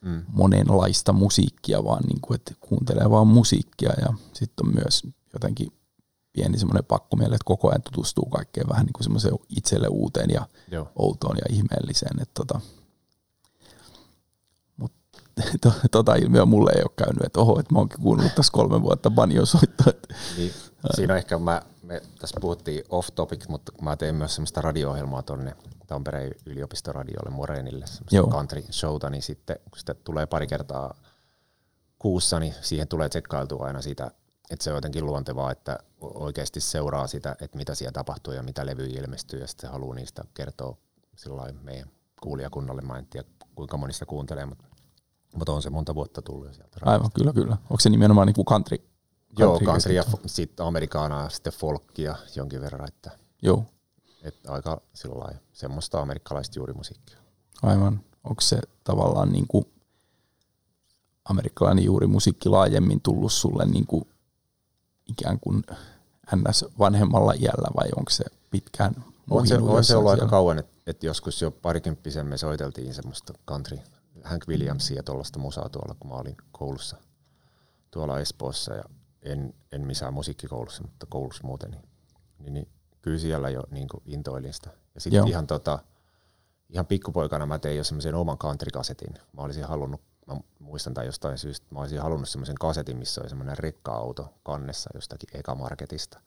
mm. 0.01 0.23
monenlaista 0.29 1.13
musiikkia, 1.13 1.85
vaan 1.85 2.03
niin 2.03 2.21
kuin, 2.21 2.35
että 2.35 2.55
kuuntelee 2.61 3.11
vaan 3.11 3.27
musiikkia 3.27 3.93
ja 4.01 4.15
sitten 4.33 4.67
on 4.67 4.75
myös 4.75 5.03
jotenkin 5.33 5.73
pieni 6.33 6.59
semmoinen 6.59 6.85
pakko 6.85 7.17
meille, 7.17 7.35
että 7.35 7.45
koko 7.45 7.69
ajan 7.69 7.83
tutustuu 7.83 8.27
kaikkeen 8.27 8.69
vähän 8.69 8.87
niin 8.87 8.93
kuin 8.93 9.05
semmoiseen 9.05 9.35
itselle 9.57 9.89
uuteen 9.89 10.31
ja 10.31 10.49
Joo. 10.71 10.89
outoon 10.97 11.37
ja 11.37 11.55
ihmeelliseen. 11.57 12.23
Että 12.23 12.33
tota, 12.35 12.61
to, 15.63 15.73
tota 15.91 16.15
ilmiö 16.15 16.47
mulle 16.47 16.73
ei 16.77 16.83
ole 16.83 16.91
käynyt, 16.97 17.25
että 17.25 17.41
oho, 17.41 17.61
että 17.61 17.75
mä 17.75 17.79
oonkin 17.79 18.01
kuunnellut 18.01 18.35
tässä 18.35 18.53
kolme 18.53 18.83
vuotta 18.83 19.11
banjo 19.11 19.47
soittaa. 19.47 19.93
Niin, 20.37 20.53
siinä 20.95 21.17
ehkä 21.17 21.39
mä, 21.39 21.63
me 21.83 22.03
tässä 22.19 22.41
puhuttiin 22.41 22.85
off 22.89 23.09
topic, 23.15 23.49
mutta 23.49 23.73
mä 23.83 23.97
tein 23.97 24.15
myös 24.15 24.35
semmoista 24.35 24.61
radio-ohjelmaa 24.61 25.23
tuonne 25.23 25.57
Tampereen 25.87 26.35
yliopistoradiolle 26.47 27.31
Morenille, 27.31 27.87
semmoista 27.87 28.37
country 28.37 28.65
showta, 28.71 29.11
niin 29.11 29.23
sitten 29.23 29.57
kun 29.71 29.79
sitä 29.79 29.95
tulee 29.95 30.27
pari 30.27 30.47
kertaa 30.47 30.95
kuussa, 31.99 32.41
niin 32.41 32.55
siihen 32.61 32.89
tulee 32.89 33.09
tsekkailtua 33.09 33.67
aina 33.67 33.83
sitä, 33.83 34.11
että 34.51 34.65
se 34.65 34.71
on 34.71 34.77
jotenkin 34.77 35.07
luontevaa, 35.07 35.53
että 35.53 35.79
oikeasti 36.01 36.61
seuraa 36.61 37.07
sitä, 37.07 37.37
että 37.41 37.57
mitä 37.57 37.75
siellä 37.75 37.93
tapahtuu 37.93 38.33
ja 38.33 38.43
mitä 38.43 38.67
levyjä 38.67 39.01
ilmestyy, 39.01 39.41
ja 39.41 39.47
sitten 39.47 39.69
se 39.69 39.73
haluaa 39.73 39.95
niistä 39.95 40.25
kertoa 40.35 40.77
sillä 41.17 41.53
meidän 41.63 41.91
kuulijakunnalle. 42.21 42.83
Mä 42.83 42.99
en 42.99 43.07
tiedä, 43.07 43.29
kuinka 43.55 43.77
monista 43.77 44.07
kuuntelee, 44.07 44.47
mutta 44.47 44.65
mutta 45.37 45.53
on 45.53 45.63
se 45.63 45.71
monta 45.71 45.95
vuotta 45.95 46.23
tullut 46.23 46.55
sieltä. 46.55 46.79
Aivan, 46.83 47.11
kyllä, 47.15 47.33
kyllä. 47.33 47.57
Onko 47.71 47.81
se 47.81 47.91
nimenomaan 47.91 48.27
niin 48.27 48.35
kuin 48.35 48.45
country? 48.45 48.79
Joo, 49.39 49.61
country 49.61 49.95
ja 49.95 50.05
sitten 50.27 50.67
amerikaanaa 50.67 51.23
ja 51.23 51.29
sitten 51.29 51.53
folkia 51.53 52.17
jonkin 52.37 52.61
verran. 52.61 52.89
Että, 52.89 53.11
Joo. 53.43 53.65
Että 54.23 54.53
aika 54.53 54.81
sillä 54.95 55.35
semmoista 55.53 56.01
amerikkalaista 56.01 56.59
juurimusiikkia. 56.59 57.19
Aivan. 57.63 58.01
Onko 58.25 58.41
se 58.41 58.61
tavallaan 58.85 59.33
niin 59.33 59.47
kuin 59.49 59.65
amerikkalainen 61.25 61.85
juurimusiikki 61.85 62.49
laajemmin 62.49 63.01
tullut 63.01 63.33
sulle 63.33 63.67
niin 63.67 63.87
kuin 63.87 64.09
ikään 65.07 65.41
kuin 65.41 65.63
ns. 66.37 66.65
vanhemmalla 66.79 67.33
iällä 67.33 67.69
vai 67.77 67.89
onko 67.97 68.11
se 68.11 68.25
pitkään 68.51 69.05
on 69.31 69.47
se, 69.47 69.59
on 69.59 69.85
se 69.85 69.97
ollut 69.97 70.11
aika 70.11 70.27
kauan, 70.27 70.59
että 70.59 70.73
et 70.87 71.03
joskus 71.03 71.43
jo 71.43 71.51
parikymppisen 71.51 72.27
me 72.27 72.39
soiteltiin 72.39 72.95
semmoista 72.95 73.33
country 73.49 73.79
Hank 74.25 74.49
Williamsia 74.49 75.03
tuollaista 75.03 75.39
musaa 75.39 75.69
tuolla, 75.69 75.97
kun 76.01 76.11
mä 76.11 76.17
olin 76.17 76.37
koulussa 76.53 76.97
tuolla 77.91 78.21
Espoossa 78.21 78.75
ja 78.75 78.85
en, 79.27 79.55
en 79.73 79.87
missään 79.87 80.15
musiikkikoulussa, 80.15 80.83
mutta 80.83 81.07
koulussa 81.07 81.47
muuten, 81.47 81.71
niin, 81.71 81.83
niin, 82.39 82.55
niin 82.55 82.69
kyllä 83.03 83.19
siellä 83.19 83.49
jo 83.49 83.63
niin 83.71 83.89
intoilin 84.07 84.53
sitä. 84.53 84.71
Ja 84.95 85.01
sitten 85.01 85.29
ihan, 85.29 85.47
tota, 85.47 85.79
ihan 86.69 86.87
pikkupoikana 86.87 87.47
mä 87.47 87.59
tein 87.59 87.77
jo 87.77 87.85
semmoisen 87.85 88.15
oman 88.15 88.39
country-kasetin. 88.39 89.15
Mä 89.15 89.43
olisin 89.43 89.65
halunnut, 89.65 90.01
mä 90.27 90.37
muistan 90.59 90.95
tai 90.95 91.07
jostain 91.07 91.39
syystä, 91.39 91.67
mä 91.71 91.81
olisin 91.81 92.01
halunnut 92.01 92.29
semmoisen 92.29 92.57
kasetin, 92.61 92.97
missä 92.97 93.21
oli 93.21 93.29
semmoinen 93.29 93.59
rekka-auto 93.59 94.35
kannessa 94.43 94.91
jostakin 94.95 95.29
ekamarketista. 95.39 96.21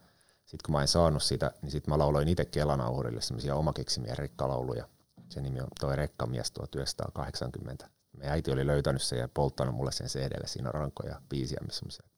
Sitten 0.45 0.65
kun 0.65 0.73
mä 0.73 0.81
en 0.81 0.87
saanut 0.87 1.23
sitä, 1.23 1.51
niin 1.61 1.71
sitten 1.71 1.93
mä 1.93 1.97
lauloin 1.97 2.27
itse 2.27 2.45
Kelanauhurille 2.45 3.21
semmoisia 3.21 3.55
omakeksimiä 3.55 4.15
rekkalauluja 4.15 4.85
se 5.29 5.41
nimi 5.41 5.61
on 5.61 5.67
toi 5.79 5.95
Rekkamies 5.95 6.51
1980. 6.51 7.89
Meidän 8.17 8.33
äiti 8.33 8.51
oli 8.51 8.67
löytänyt 8.67 9.01
sen 9.01 9.19
ja 9.19 9.27
polttanut 9.27 9.75
mulle 9.75 9.91
sen 9.91 10.07
cd 10.07 10.47
Siinä 10.47 10.69
on 10.69 10.73
rankoja 10.73 11.21
biisiä, 11.29 11.59
missä 11.65 11.85
on 11.85 12.08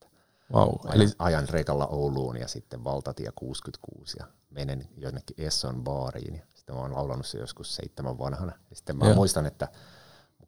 wow. 0.54 0.70
ajan, 0.86 0.96
Eli... 0.96 1.12
ajan 1.20 1.50
rekalla 1.50 1.88
Ouluun 1.88 2.38
ja 2.38 2.48
sitten 2.48 2.84
valtatie 2.84 3.30
66 3.36 4.18
ja 4.20 4.26
menen 4.50 4.88
jonnekin 4.98 5.46
Esson 5.46 5.84
baariin. 5.84 6.36
Ja 6.36 6.44
sitten 6.56 6.76
mä 6.76 6.82
oon 6.82 6.94
laulanut 6.94 7.26
se 7.26 7.38
joskus 7.38 7.76
seitsemän 7.76 8.20
vanhana. 8.20 8.54
Ja 8.70 8.76
sitten 8.76 8.98
mä 8.98 9.06
Joo. 9.06 9.16
muistan, 9.16 9.46
että 9.46 9.68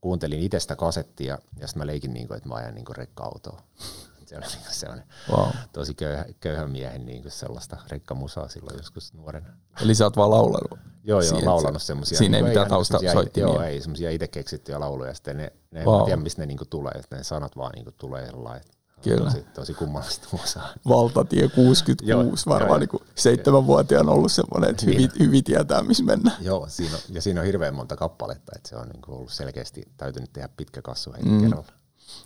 kuuntelin 0.01 0.39
itsestä 0.39 0.75
kasettia 0.75 1.37
ja 1.59 1.67
sitten 1.67 1.81
mä 1.81 1.87
leikin, 1.87 2.13
niin 2.13 2.27
kuin, 2.27 2.37
että 2.37 2.49
mä 2.49 2.55
ajan 2.55 2.75
niin 2.75 2.85
rekka-autoa. 2.97 3.61
Se 4.25 4.37
oli 4.37 4.45
niin 4.45 4.61
sellainen 4.69 5.07
wow. 5.31 5.47
tosi 5.73 5.93
köyhä, 5.93 6.25
köyhä 6.39 6.67
miehen 6.67 7.05
niin 7.05 7.21
kuin 7.21 7.31
sellaista 7.31 7.77
rekkamusaa 7.89 8.47
silloin 8.47 8.77
joskus 8.77 9.13
nuorena. 9.13 9.47
Eli 9.81 9.95
sä 9.95 10.03
oot 10.03 10.17
vaan 10.17 10.29
laulanut? 10.29 10.79
Joo, 11.03 11.21
joo, 11.21 11.45
laulanut 11.45 11.81
semmoisia. 11.81 12.17
Siinä 12.17 12.37
ei 12.37 12.43
mitään 12.43 12.67
tausta 12.67 12.99
soitti. 13.13 13.39
Joo, 13.39 13.61
ei 13.61 13.81
semmoisia 13.81 14.09
itse 14.09 14.27
keksittyjä 14.27 14.79
lauluja. 14.79 15.13
Sitten 15.13 15.37
ne, 15.37 15.53
ne 15.71 15.85
wow. 15.85 15.99
en 15.99 16.05
tiedä, 16.05 16.21
mistä 16.21 16.41
ne 16.41 16.45
niinku 16.45 16.65
tulee. 16.65 17.01
Sitten 17.01 17.17
ne 17.17 17.23
sanat 17.23 17.57
vaan 17.57 17.71
niinku 17.75 17.91
tulee 17.91 18.25
sellainen. 18.25 18.63
Kyllä. 19.03 19.31
Tosi, 19.31 19.45
tosi 19.53 19.73
kummallista 19.73 20.27
musaa. 20.31 20.69
Valtatie 20.89 21.47
66, 21.47 22.09
joo, 22.09 22.23
varmaan 22.47 22.79
niin 22.79 22.89
seitsemänvuotiaan 23.15 24.09
ollut 24.09 24.31
semmoinen, 24.31 24.69
että 24.69 24.85
hyvin, 24.85 24.97
niin. 24.97 25.11
hyvin 25.19 25.43
tietää, 25.43 25.83
missä 25.83 26.03
mennään. 26.03 26.37
Joo, 26.41 26.67
siinä 26.69 26.95
on, 26.95 27.01
ja 27.09 27.21
siinä 27.21 27.41
on 27.41 27.45
hirveän 27.45 27.75
monta 27.75 27.95
kappaletta, 27.95 28.51
että 28.55 28.69
se 28.69 28.75
on 28.75 28.87
niin 28.87 29.01
kuin 29.01 29.15
ollut 29.15 29.31
selkeästi 29.31 29.83
täytynyt 29.97 30.33
tehdä 30.33 30.49
pitkä 30.57 30.81
kasvu 30.81 31.13
heti 31.13 31.29
mm. 31.29 31.41
kerralla. 31.41 31.71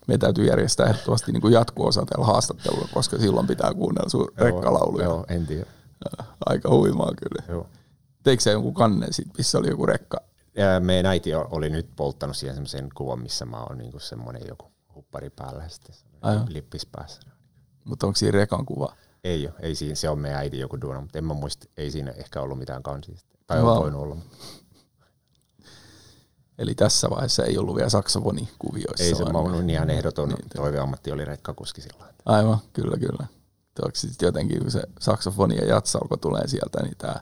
Me 0.07 0.17
täytyy 0.17 0.45
järjestää 0.45 0.85
ehdottomasti 0.85 1.31
niin 1.31 1.51
jatko-osa 1.51 2.05
tällä 2.05 2.25
haastattelulla, 2.25 2.87
koska 2.93 3.17
silloin 3.17 3.47
pitää 3.47 3.73
kuunnella 3.73 4.09
sun 4.09 4.27
rekkalauluja. 4.37 5.05
Joo, 5.05 5.25
en 5.29 5.47
tiedä. 5.47 5.65
Aika 6.45 6.69
huimaa 6.69 7.11
kyllä. 7.17 7.53
Joo. 7.53 7.67
Teikö 8.23 8.43
se 8.43 8.51
jonkun 8.51 8.73
kannen 8.73 9.13
sit, 9.13 9.27
missä 9.37 9.57
oli 9.57 9.69
joku 9.69 9.85
rekka? 9.85 10.17
Ja 10.55 10.79
meidän 10.79 11.05
äiti 11.05 11.35
oli 11.35 11.69
nyt 11.69 11.89
polttanut 11.95 12.37
siihen 12.37 12.55
semmoisen 12.55 12.89
kuvan, 12.95 13.19
missä 13.19 13.45
mä 13.45 13.63
oon 13.63 13.77
niinku 13.77 13.99
semmoinen 13.99 14.41
joku 14.47 14.71
huppari 14.97 15.29
päällä 15.29 15.69
sitten 15.69 15.95
lippis 16.47 16.85
päässä. 16.85 17.21
Mutta 17.83 18.07
onko 18.07 18.17
siinä 18.17 18.31
rekan 18.37 18.65
kuva? 18.65 18.95
Ei 19.23 19.47
ole, 19.47 19.55
ei 19.59 19.75
siinä, 19.75 19.95
se 19.95 20.09
on 20.09 20.19
meidän 20.19 20.39
äiti 20.39 20.59
joku 20.59 20.81
duuna, 20.81 21.01
mutta 21.01 21.17
en 21.17 21.25
mä 21.25 21.33
muista, 21.33 21.67
ei 21.77 21.91
siinä 21.91 22.11
ehkä 22.11 22.41
ollut 22.41 22.59
mitään 22.59 22.83
kansista. 22.83 23.37
Tai 23.47 23.59
on 23.61 23.65
voinut 23.65 24.01
olla. 24.01 24.17
Eli 26.57 26.75
tässä 26.75 27.09
vaiheessa 27.09 27.45
ei 27.45 27.57
ollut 27.57 27.75
vielä 27.75 27.89
saksofonikuvioissa. 27.89 29.03
Ei 29.03 29.15
se, 29.15 29.25
mä 29.25 29.37
oon 29.37 29.69
ihan 29.69 29.89
ehdoton 29.89 30.29
niin, 30.29 30.49
toiveammatti 30.55 31.11
oli 31.11 31.25
rekkakuski 31.25 31.81
silloin. 31.81 32.13
Aivan, 32.25 32.57
kyllä, 32.73 32.97
kyllä. 32.97 33.27
Onko 33.81 33.95
sitten 33.95 34.27
jotenkin, 34.27 34.61
kun 34.61 34.71
se 34.71 34.81
saksofoni 34.99 35.55
ja 35.55 35.65
jatsa 35.65 35.99
alkoi 36.01 36.17
tulee 36.17 36.47
sieltä, 36.47 36.83
niin 36.83 36.97
tämä 36.97 37.15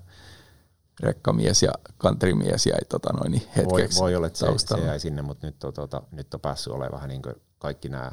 rekkamies 1.00 1.64
ja 1.64 1.72
countrymies 2.00 2.66
jäi 2.66 2.80
tota 2.90 3.14
noin, 3.14 3.32
niin 3.32 3.44
hetkeksi 3.56 4.00
Voi, 4.00 4.04
voi 4.04 4.16
olla, 4.16 4.28
että 4.28 4.40
se, 4.40 4.46
se, 4.58 4.86
jäi 4.86 5.00
sinne, 5.00 5.22
mutta 5.22 5.48
nyt 5.48 5.64
on, 5.64 5.74
tota, 5.74 6.02
nyt 6.12 6.34
on 6.34 6.40
päässyt 6.40 6.74
olemaan 6.74 6.92
vähän 6.92 7.10
niin 7.10 7.22
kuin 7.22 7.36
kaikki 7.66 7.90
nämä. 7.90 8.12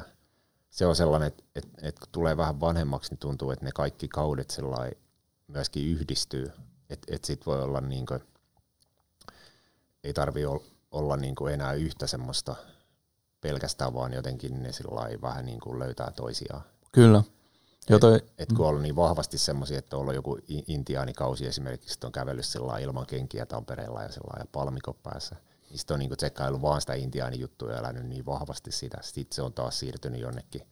Se 0.69 0.85
on 0.85 0.95
sellainen, 0.95 1.27
että, 1.27 1.43
että, 1.55 1.69
että 1.81 1.99
kun 1.99 2.09
tulee 2.11 2.37
vähän 2.37 2.59
vanhemmaksi, 2.59 3.11
niin 3.11 3.19
tuntuu, 3.19 3.51
että 3.51 3.65
ne 3.65 3.71
kaikki 3.71 4.07
kaudet 4.07 4.51
myöskin 5.47 5.87
yhdistyy. 5.87 6.51
Että, 6.89 7.15
että 7.15 7.27
sitten 7.27 7.45
voi 7.45 7.63
olla 7.63 7.81
niin 7.81 8.05
kuin, 8.05 8.19
ei 10.03 10.13
tarvi 10.13 10.41
olla 10.91 11.17
niin 11.17 11.35
kuin 11.35 11.53
enää 11.53 11.73
yhtä 11.73 12.07
semmoista 12.07 12.55
pelkästään, 13.41 13.93
vaan 13.93 14.13
jotenkin 14.13 14.63
ne 14.63 14.71
vähän 15.21 15.45
niin 15.45 15.59
kuin 15.59 15.79
löytää 15.79 16.11
toisiaan. 16.11 16.63
Kyllä. 16.91 17.23
Jo 17.89 17.99
toi, 17.99 18.15
et, 18.15 18.33
et 18.37 18.53
kun 18.53 18.67
on 18.67 18.81
niin 18.81 18.95
vahvasti 18.95 19.37
semmoisia, 19.37 19.79
että 19.79 19.95
on 19.95 20.01
ollut 20.01 20.15
joku 20.15 20.39
intiaanikausi 20.67 21.47
esimerkiksi, 21.47 21.93
että 21.93 22.07
on 22.07 22.13
kävellyt 22.13 22.45
ilman 22.81 23.05
kenkiä 23.05 23.45
Tampereella 23.45 24.03
ja 24.03 24.09
ja 24.39 24.45
palmikon 24.51 24.95
päässä, 25.03 25.35
sitten 25.77 25.95
on 25.95 25.99
niin 25.99 26.17
tsekkailu 26.17 26.61
vaan 26.61 26.81
sitä 26.81 26.93
intiaanijuttua 26.93 27.71
ja 27.71 27.77
elänyt 27.77 28.05
niin 28.05 28.25
vahvasti 28.25 28.71
sitä. 28.71 28.97
Sitten 29.01 29.35
se 29.35 29.41
on 29.41 29.53
taas 29.53 29.79
siirtynyt 29.79 30.21
jonnekin, 30.21 30.67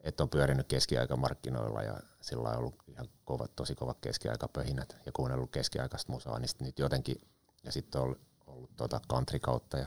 että 0.00 0.22
on 0.22 0.28
pyörinyt 0.28 0.68
keskiaikamarkkinoilla 0.68 1.82
ja 1.82 2.00
sillä 2.20 2.48
on 2.48 2.56
ollut 2.56 2.74
ihan 2.88 3.08
kovat, 3.24 3.56
tosi 3.56 3.74
kovat 3.74 3.98
keskiaikapöhinät 4.00 4.96
ja 5.06 5.12
kuunnellut 5.12 5.50
keskiaikaista 5.50 6.12
musaa, 6.12 6.38
niin 6.38 6.50
nyt 6.60 6.78
jotenkin, 6.78 7.16
ja 7.64 7.72
sitten 7.72 8.00
on 8.00 8.16
ollut 8.46 8.76
tuota 8.76 9.00
country 9.08 9.38
kautta 9.38 9.78
ja 9.78 9.86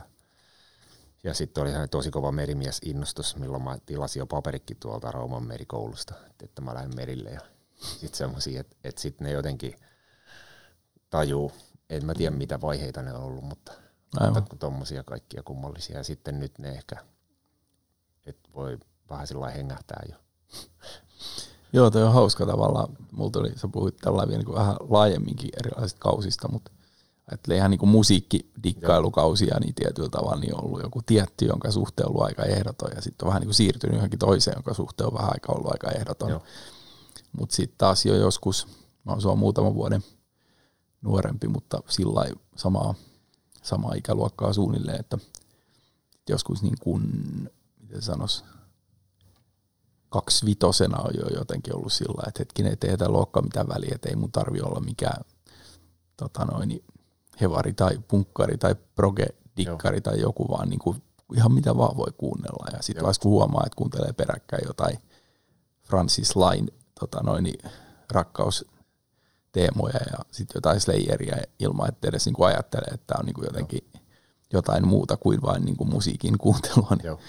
ja 1.24 1.34
sitten 1.34 1.62
oli 1.62 1.70
tosi 1.90 2.10
kova 2.10 2.32
merimies 2.32 2.78
innostus, 2.84 3.36
milloin 3.36 3.62
mä 3.62 3.78
tilasin 3.86 4.20
jo 4.20 4.26
paperikki 4.26 4.74
tuolta 4.74 5.10
Rauman 5.10 5.46
merikoulusta, 5.46 6.14
että 6.42 6.62
mä 6.62 6.74
lähden 6.74 6.96
merille. 6.96 7.30
Ja 7.30 7.40
sitten 7.80 8.18
semmoisia, 8.18 8.60
että, 8.60 8.76
että 8.84 9.00
sitten 9.00 9.24
ne 9.26 9.32
jotenkin 9.32 9.74
tajuu, 11.10 11.52
en 11.90 12.06
mä 12.06 12.14
tiedä 12.14 12.36
mitä 12.36 12.60
vaiheita 12.60 13.02
ne 13.02 13.12
on 13.12 13.22
ollut, 13.22 13.44
mutta 13.44 13.72
tuommoisia 14.58 15.02
kaikkia 15.02 15.42
kummallisia. 15.42 15.96
Ja 15.96 16.04
sitten 16.04 16.40
nyt 16.40 16.58
ne 16.58 16.68
ehkä, 16.68 16.96
että 18.26 18.48
voi 18.54 18.78
vähän 19.10 19.26
sillä 19.26 19.50
hengähtää 19.50 20.02
jo. 20.10 20.16
Joo, 21.72 21.90
toi 21.90 22.02
on 22.02 22.12
hauska 22.12 22.46
tavalla. 22.46 22.88
Mulla 23.12 23.30
tuli, 23.30 23.52
sä 23.56 23.68
puhuit 23.68 23.96
tällä 23.96 24.28
vielä 24.28 24.42
niin 24.42 24.54
vähän 24.54 24.76
laajemminkin 24.80 25.50
erilaisista 25.58 26.00
kausista, 26.00 26.48
mutta 26.48 26.70
ajattelee 27.30 27.56
ihan 27.56 27.70
niin 27.70 27.88
musiikkidikkailukaisia, 27.88 29.56
niin 29.60 29.74
tietyllä 29.74 30.08
tavalla 30.08 30.40
niin 30.40 30.54
on 30.54 30.64
ollut 30.64 30.82
joku 30.82 31.02
tietty, 31.06 31.44
jonka 31.44 31.70
suhteen 31.70 32.06
on 32.06 32.10
ollut 32.10 32.26
aika 32.26 32.44
ehdoton, 32.44 32.90
ja 32.94 33.02
sitten 33.02 33.26
on 33.26 33.28
vähän 33.28 33.40
niin 33.40 33.48
kuin 33.48 33.54
siirtynyt 33.54 33.96
johonkin 33.96 34.18
toiseen, 34.18 34.56
jonka 34.56 34.74
suhteen 34.74 35.06
on 35.06 35.14
vähän 35.14 35.32
aika 35.32 35.52
ollut 35.52 35.72
aika 35.72 35.90
ehdoton. 35.90 36.40
Mutta 37.38 37.56
sitten 37.56 37.78
taas 37.78 38.06
jo 38.06 38.14
joskus, 38.14 38.66
mä 39.04 39.12
oon 39.12 39.20
sua 39.20 39.34
muutaman 39.34 39.74
vuoden 39.74 40.02
nuorempi, 41.02 41.48
mutta 41.48 41.82
sillä 41.88 42.26
samaa, 42.56 42.94
samaa 43.66 43.94
ikäluokkaa 43.94 44.52
suunnilleen, 44.52 45.00
että 45.00 45.18
joskus 46.28 46.62
niin 46.62 46.76
kuin, 46.80 47.02
miten 47.80 48.02
sanois, 48.02 48.44
kaksivitosena 50.08 50.98
on 50.98 51.10
jo 51.14 51.26
jotenkin 51.38 51.76
ollut 51.76 51.92
sillä 51.92 52.22
että 52.28 52.40
hetkinen, 52.40 52.70
ei 52.70 52.76
tehdä 52.76 53.08
luokkaa 53.08 53.42
mitään 53.42 53.68
väliä, 53.68 53.94
että 53.94 54.08
ei 54.08 54.16
mun 54.16 54.32
tarvi 54.32 54.60
olla 54.60 54.80
mikään 54.80 55.24
tota 56.16 56.44
noin, 56.44 56.84
hevari 57.40 57.72
tai 57.72 57.98
punkkari 58.08 58.58
tai 58.58 58.74
proge 58.94 59.26
dikkari 59.56 60.00
tai 60.00 60.20
joku, 60.20 60.48
vaan 60.48 60.68
niin 60.68 60.78
kuin 60.78 61.02
ihan 61.36 61.52
mitä 61.52 61.76
vaan 61.76 61.96
voi 61.96 62.12
kuunnella. 62.16 62.66
Ja 62.72 62.82
sitten 62.82 63.04
vasta 63.04 63.22
kun 63.22 63.30
huomaa, 63.30 63.62
että 63.66 63.76
kuuntelee 63.76 64.12
peräkkäin 64.12 64.66
jotain 64.66 64.98
Francis 65.82 66.36
Lain 66.36 66.70
tota 67.00 67.20
noin, 67.22 67.52
rakkausteemoja 69.56 70.00
ja 70.12 70.18
sitten 70.30 70.54
jotain 70.54 70.80
Slayeria 70.80 71.36
ilman, 71.58 71.88
että 71.88 72.08
edes 72.08 72.26
niin 72.26 72.34
kuin 72.34 72.46
ajattelee, 72.46 72.90
että 72.94 73.06
tämä 73.06 73.18
on 73.18 73.26
niin 73.26 73.34
kuin 73.34 73.44
jotenkin 73.44 73.80
Joo. 73.94 74.02
jotain 74.52 74.86
muuta 74.86 75.16
kuin 75.16 75.42
vain 75.42 75.64
niin 75.64 75.76
kuin 75.76 75.90
musiikin 75.90 76.38
kuuntelua. 76.38 76.88
Niin 76.90 77.06
Joo. 77.06 77.20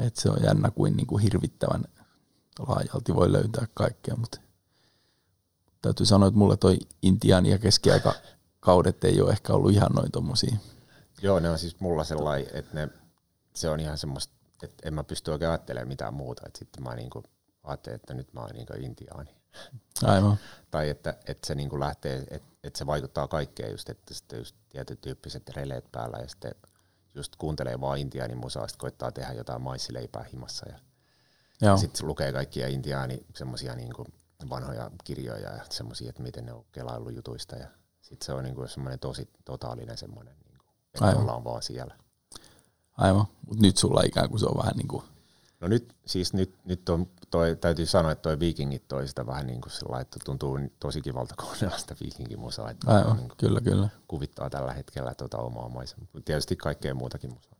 Et 0.00 0.16
se 0.16 0.30
on 0.30 0.42
jännä 0.44 0.70
kuin, 0.70 0.96
niin 0.96 1.06
kuin 1.06 1.22
hirvittävän 1.22 1.84
laajalti 2.58 3.14
voi 3.14 3.32
löytää 3.32 3.66
kaikkea, 3.74 4.16
mutta 4.16 4.40
täytyy 5.82 6.06
sanoa, 6.06 6.28
että 6.28 6.38
mulle 6.38 6.56
toi 6.56 6.78
Intian 7.02 7.46
ja 7.46 7.58
keskiaika 7.58 8.14
kaudet 8.60 9.04
ei 9.04 9.20
ole 9.20 9.30
ehkä 9.30 9.52
ollut 9.52 9.72
ihan 9.72 9.92
noin 9.92 10.12
tommosia. 10.12 10.56
Joo, 11.22 11.40
ne 11.40 11.50
on 11.50 11.58
siis 11.58 11.80
mulla 11.80 12.04
sellainen, 12.04 12.48
että 12.52 12.74
ne, 12.74 12.88
se 13.54 13.70
on 13.70 13.80
ihan 13.80 13.98
semmoista, 13.98 14.34
että 14.62 14.88
en 14.88 14.94
mä 14.94 15.04
pysty 15.04 15.30
oikein 15.30 15.50
ajattelemaan 15.50 15.88
mitään 15.88 16.14
muuta. 16.14 16.42
Että 16.46 16.58
sitten 16.58 16.82
mä 16.82 16.94
niinku 16.94 17.22
ajattelen, 17.62 17.96
että 17.96 18.14
nyt 18.14 18.32
mä 18.32 18.40
oon 18.40 18.50
niinku 18.50 18.72
intiaani. 18.80 19.41
Aivan. 20.02 20.36
tai 20.70 20.88
että, 20.88 21.14
että 21.26 21.46
se 21.46 21.54
niinku 21.54 21.80
lähtee, 21.80 22.24
että, 22.30 22.48
että 22.64 22.78
se 22.78 22.86
vaikuttaa 22.86 23.28
kaikkeen 23.28 23.70
just, 23.70 23.88
että 23.88 24.14
sitten 24.14 24.38
just 24.38 24.56
tietyt 24.68 25.00
tyyppiset 25.00 25.48
releet 25.48 25.92
päällä 25.92 26.18
ja 26.18 26.28
sitten 26.28 26.54
just 27.14 27.36
kuuntelee 27.36 27.80
vaan 27.80 27.98
intiaanin 27.98 28.38
musaa, 28.38 28.68
sitten 28.68 28.80
koittaa 28.80 29.12
tehdä 29.12 29.32
jotain 29.32 29.62
maissileipää 29.62 30.24
himassa 30.32 30.66
ja, 30.68 30.78
ja 31.60 31.76
sitten 31.76 32.06
lukee 32.06 32.32
kaikkia 32.32 32.68
intiaani 32.68 33.26
semmoisia 33.34 33.74
niinku 33.74 34.06
vanhoja 34.50 34.90
kirjoja 35.04 35.50
ja 35.50 35.64
semmoisia, 35.70 36.08
että 36.08 36.22
miten 36.22 36.46
ne 36.46 36.52
on 36.52 36.64
kelaillut 36.72 37.14
jutuista 37.14 37.56
ja 37.56 37.66
sitten 38.00 38.26
se 38.26 38.32
on 38.32 38.44
niinku 38.44 38.68
semmoinen 38.68 38.98
tosi 38.98 39.30
totaalinen 39.44 39.98
semmoinen, 39.98 40.34
niinku, 40.44 40.64
että 40.94 41.04
Aivan. 41.04 41.22
ollaan 41.22 41.44
vaan 41.44 41.62
siellä. 41.62 41.94
Aivan, 42.96 43.26
mutta 43.46 43.62
nyt 43.62 43.76
sulla 43.76 44.02
ikään 44.02 44.28
kuin 44.28 44.40
se 44.40 44.46
on 44.46 44.58
vähän 44.58 44.76
niin 44.76 44.88
kuin... 44.88 45.04
No 45.62 45.68
nyt, 45.68 45.94
siis 46.06 46.32
nyt, 46.32 46.54
nyt 46.64 46.88
on, 46.88 47.06
toi, 47.30 47.56
täytyy 47.56 47.86
sanoa, 47.86 48.12
että 48.12 48.22
toi 48.22 48.40
Vikingit 48.40 48.88
toi 48.88 49.08
sitä 49.08 49.26
vähän 49.26 49.46
niin 49.46 49.60
kuin 49.60 49.72
sillä 49.72 50.00
että 50.00 50.18
tuntuu 50.24 50.58
tosi 50.80 51.02
kivalta 51.02 51.34
kuunnella 51.36 51.78
sitä 51.78 51.96
Vikingimusaa. 52.04 52.70
Että 52.70 52.94
Aivan, 52.94 53.16
niin 53.16 53.28
kyllä, 53.36 53.60
kyllä. 53.60 53.88
Kuvittaa 54.08 54.50
tällä 54.50 54.72
hetkellä 54.72 55.14
tuota 55.14 55.38
omaa 55.38 55.68
maisemaa. 55.68 56.06
Tietysti 56.24 56.56
kaikkea 56.56 56.94
muutakin 56.94 57.30
musaa. 57.34 57.58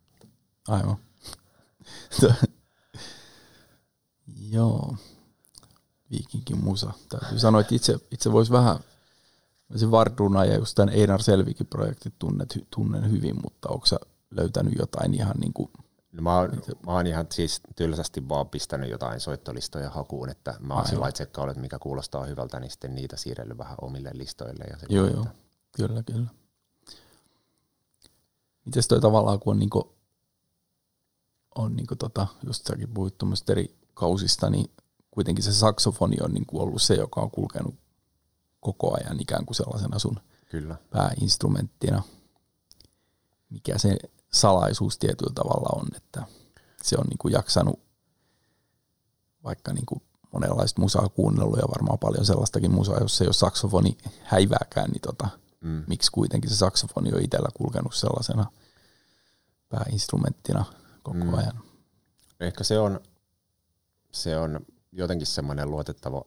Aivan. 0.68 0.96
Joo. 4.50 4.96
Viikinkin 6.10 6.64
musa. 6.64 6.92
Täytyy 7.08 7.38
sanoa, 7.38 7.60
että 7.60 7.74
itse, 7.74 7.98
itse 8.10 8.32
voisi 8.32 8.52
vähän 8.52 8.78
se 9.76 9.90
Varduna 9.90 10.44
ja 10.44 10.58
just 10.58 10.74
tämän 10.74 10.94
Einar 10.94 11.22
Selvikin 11.22 11.66
projektit 11.66 12.14
tunnet, 12.18 12.58
tunnen 12.70 13.10
hyvin, 13.10 13.36
mutta 13.42 13.68
onko 13.68 13.86
sä 13.86 13.98
löytänyt 14.30 14.74
jotain 14.78 15.14
ihan 15.14 15.36
niin 15.40 15.52
kuin 15.52 15.70
No 16.12 16.22
mä, 16.22 16.38
oon, 16.38 16.50
mä 16.86 16.92
oon 16.92 17.06
ihan 17.06 17.26
siis 17.30 17.60
tylsästi 17.76 18.28
vaan 18.28 18.48
pistänyt 18.48 18.90
jotain 18.90 19.20
soittolistoja 19.20 19.90
hakuun, 19.90 20.28
että 20.28 20.54
mä 20.60 20.74
oon 20.74 20.88
sillä 20.88 21.08
että 21.08 21.60
mikä 21.60 21.78
kuulostaa 21.78 22.24
hyvältä, 22.24 22.60
niin 22.60 22.70
sitten 22.70 22.94
niitä 22.94 23.16
siirrellyt 23.16 23.58
vähän 23.58 23.76
omille 23.80 24.10
listoille. 24.12 24.64
Ja 24.64 24.76
joo, 24.88 25.06
joo, 25.06 25.26
kyllä, 25.76 26.02
kyllä. 26.02 26.30
Mites 28.64 28.88
toi 28.88 29.00
tavallaan, 29.00 29.40
kun 29.40 29.50
on, 29.50 29.58
niinku, 29.58 29.94
on 31.54 31.76
niinku 31.76 31.96
tota, 31.96 32.26
just 32.46 32.66
säkin 32.66 32.94
puhuit 32.94 33.14
eri 33.48 33.76
kausista, 33.94 34.50
niin 34.50 34.70
kuitenkin 35.10 35.44
se 35.44 35.52
saksofoni 35.52 36.16
on 36.22 36.32
niinku 36.32 36.60
ollut 36.60 36.82
se, 36.82 36.94
joka 36.94 37.20
on 37.20 37.30
kulkenut 37.30 37.74
koko 38.60 38.96
ajan 38.96 39.20
ikään 39.20 39.46
kuin 39.46 39.54
sellaisena 39.54 39.98
sun 39.98 40.20
Kyllä. 40.50 40.76
pääinstrumenttina. 40.90 42.02
Mikä 43.50 43.78
se 43.78 43.96
salaisuus 44.34 44.98
tietyllä 44.98 45.32
tavalla 45.34 45.80
on, 45.80 45.86
että 45.96 46.24
se 46.82 46.96
on 46.98 47.04
niin 47.04 47.18
kuin 47.18 47.32
jaksanut 47.32 47.80
vaikka 49.44 49.72
niin 49.72 49.86
kuin 49.86 50.02
monenlaista 50.32 50.80
musaa 50.80 51.08
kuunnellut 51.08 51.58
ja 51.58 51.68
varmaan 51.68 51.98
paljon 51.98 52.26
sellaistakin 52.26 52.70
musaa, 52.74 52.98
jos 53.00 53.20
ei 53.20 53.26
ole 53.26 53.32
saksofoni 53.34 53.98
häivääkään, 54.22 54.90
niin 54.90 55.00
tota, 55.00 55.28
mm. 55.60 55.84
miksi 55.86 56.12
kuitenkin 56.12 56.50
se 56.50 56.56
saksofoni 56.56 57.12
on 57.12 57.22
itsellä 57.22 57.48
kulkenut 57.54 57.94
sellaisena 57.94 58.46
pääinstrumenttina 59.68 60.64
koko 61.02 61.18
mm. 61.18 61.34
ajan. 61.34 61.60
Ehkä 62.40 62.64
se 62.64 62.78
on, 62.78 63.00
se 64.12 64.36
on 64.36 64.60
jotenkin 64.92 65.26
semmoinen 65.26 65.70
luotettava 65.70 66.24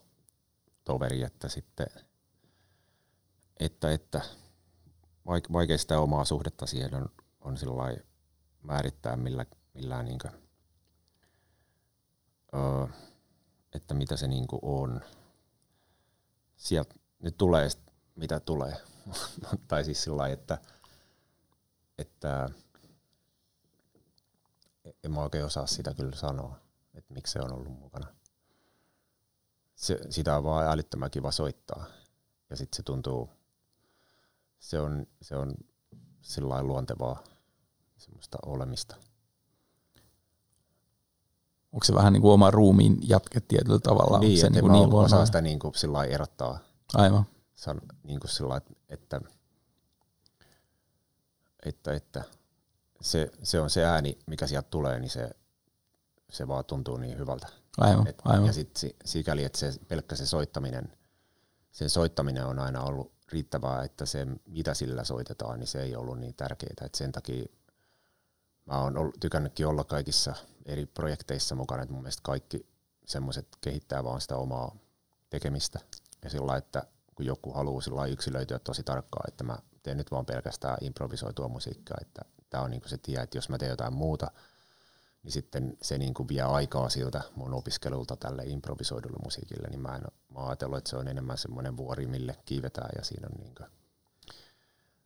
toveri, 0.84 1.24
että 1.24 1.50
sitten 1.50 1.88
että, 3.60 3.92
että 3.92 4.22
vaikea 5.54 5.78
sitä 5.78 6.00
omaa 6.00 6.26
suhdetta 6.26 6.66
siihen 6.66 6.96
on, 6.96 7.10
on 7.46 7.58
sillä 7.58 7.98
määrittää 8.64 9.16
millä, 9.16 9.46
millään 9.74 10.06
niin 10.06 10.20
kuin, 10.20 10.32
että 13.74 13.94
mitä 13.94 14.18
se 14.18 14.28
niin 14.28 14.48
on. 14.62 15.02
Sieltä 16.56 16.96
nyt 17.20 17.38
tulee 17.38 17.70
mitä 18.16 18.40
tulee. 18.40 18.74
tai 19.68 19.84
siis 19.84 20.04
sillä 20.04 20.28
että, 20.28 20.58
että 21.98 22.50
en 25.04 25.12
mä 25.12 25.22
oikein 25.22 25.46
osaa 25.46 25.68
sitä 25.68 25.94
kyllä 25.94 26.16
sanoa, 26.16 26.60
että 26.94 27.14
miksi 27.14 27.34
se 27.34 27.40
on 27.42 27.54
ollut 27.54 27.80
mukana. 27.80 28.08
Se, 29.76 30.00
sitä 30.10 30.38
on 30.38 30.44
vaan 30.44 30.68
älyttömän 30.68 31.12
kiva 31.12 31.32
soittaa. 31.32 31.86
Ja 32.50 32.56
sitten 32.56 32.78
se 32.78 32.84
tuntuu 32.84 33.30
se 34.60 34.80
on, 34.80 35.08
se 35.22 35.36
on 35.36 35.56
sillä 36.22 36.64
luontevaa 36.64 37.24
semmoista 38.06 38.38
olemista. 38.46 38.96
Onko 41.72 41.84
se 41.84 41.94
vähän 41.94 42.14
niin 42.14 42.22
kuin 42.22 42.32
oma 42.32 42.52
ruumiin 42.52 42.98
jatke 43.02 43.40
tietyllä 43.40 43.80
tavalla? 43.80 44.20
Niin, 44.20 44.40
se 44.40 44.50
niin 44.50 44.62
kuin 44.62 44.74
niin 44.74 44.94
osaa 44.94 45.26
sitä 45.26 45.42
niin 45.42 45.60
kuin 45.60 45.76
sillä 45.76 46.04
erottaa. 46.04 46.60
Aivan. 46.94 47.26
San, 47.56 47.82
niin 48.04 48.20
kuin 48.20 48.32
sillä 48.32 48.62
että, 48.90 49.22
että, 51.66 51.94
että 51.94 52.24
se, 53.02 53.32
se 53.44 53.60
on 53.60 53.70
se 53.70 53.86
ääni, 53.86 54.18
mikä 54.28 54.48
sieltä 54.48 54.68
tulee, 54.70 55.00
niin 55.00 55.10
se, 55.10 55.30
se 56.30 56.48
vaan 56.48 56.66
tuntuu 56.66 56.98
niin 56.98 57.18
hyvältä. 57.18 57.48
Aivan, 57.78 58.08
Et, 58.08 58.22
aivan. 58.26 58.46
Ja 58.46 58.54
sitten 58.54 58.92
sikäli, 59.06 59.44
että 59.44 59.60
se, 59.60 59.74
pelkkä 59.88 60.16
se 60.16 60.26
soittaminen, 60.26 60.98
sen 61.72 61.90
soittaminen 61.90 62.46
on 62.46 62.60
aina 62.60 62.84
ollut 62.84 63.12
riittävää, 63.32 63.84
että 63.84 64.06
se 64.06 64.28
mitä 64.46 64.74
sillä 64.74 65.04
soitetaan, 65.04 65.60
niin 65.60 65.68
se 65.68 65.82
ei 65.82 65.96
ollut 65.96 66.20
niin 66.20 66.34
tärkeää. 66.34 66.86
Et 66.86 66.96
sen 66.96 67.12
takia 67.12 67.46
mä 68.66 68.82
oon 68.82 69.14
tykännytkin 69.20 69.68
olla 69.68 69.84
kaikissa 69.84 70.36
eri 70.66 70.86
projekteissa 70.86 71.56
mukana, 71.56 71.84
että 71.84 71.94
mun 71.94 72.04
mielestä 72.04 72.22
kaikki 72.24 72.66
semmoiset 73.06 73.48
kehittää 73.62 74.04
vaan 74.04 74.22
sitä 74.22 74.38
omaa 74.38 74.76
tekemistä. 75.30 75.80
Ja 76.24 76.30
sillä 76.30 76.58
että 76.58 76.84
kun 77.16 77.26
joku 77.26 77.54
haluaa 77.54 77.82
sillä 77.82 78.06
yksilöityä 78.06 78.60
tosi 78.60 78.84
tarkkaan, 78.84 79.28
että 79.28 79.44
mä 79.44 79.58
teen 79.84 79.98
nyt 79.98 80.12
vaan 80.12 80.26
pelkästään 80.26 80.78
improvisoitua 80.82 81.48
musiikkaa, 81.48 81.98
että 82.02 82.22
tämä 82.50 82.64
on 82.64 82.72
niinku 82.72 82.88
se 82.88 82.98
tie, 82.98 83.20
että 83.20 83.38
jos 83.38 83.50
mä 83.50 83.58
teen 83.58 83.70
jotain 83.70 83.94
muuta, 83.94 84.32
niin 85.24 85.32
sitten 85.32 85.78
se 85.82 85.98
niin 85.98 86.14
kuin 86.14 86.28
vie 86.28 86.42
aikaa 86.42 86.90
siltä 86.90 87.22
mun 87.36 87.54
opiskelulta 87.54 88.16
tälle 88.16 88.44
improvisoidulle 88.46 89.18
musiikille, 89.24 89.68
niin 89.68 89.82
mä 89.82 89.96
en 89.96 90.02
mä 90.30 90.48
ajatellut, 90.48 90.78
että 90.78 90.90
se 90.90 90.98
on 90.98 91.08
enemmän 91.08 91.38
semmoinen 91.38 91.78
vuori, 91.78 92.08
mille 92.08 92.36
kiivetään 92.46 92.90
ja 92.98 93.04
siinä 93.04 93.28
on, 93.34 93.42
niin 93.42 93.56
kuin, 93.56 93.70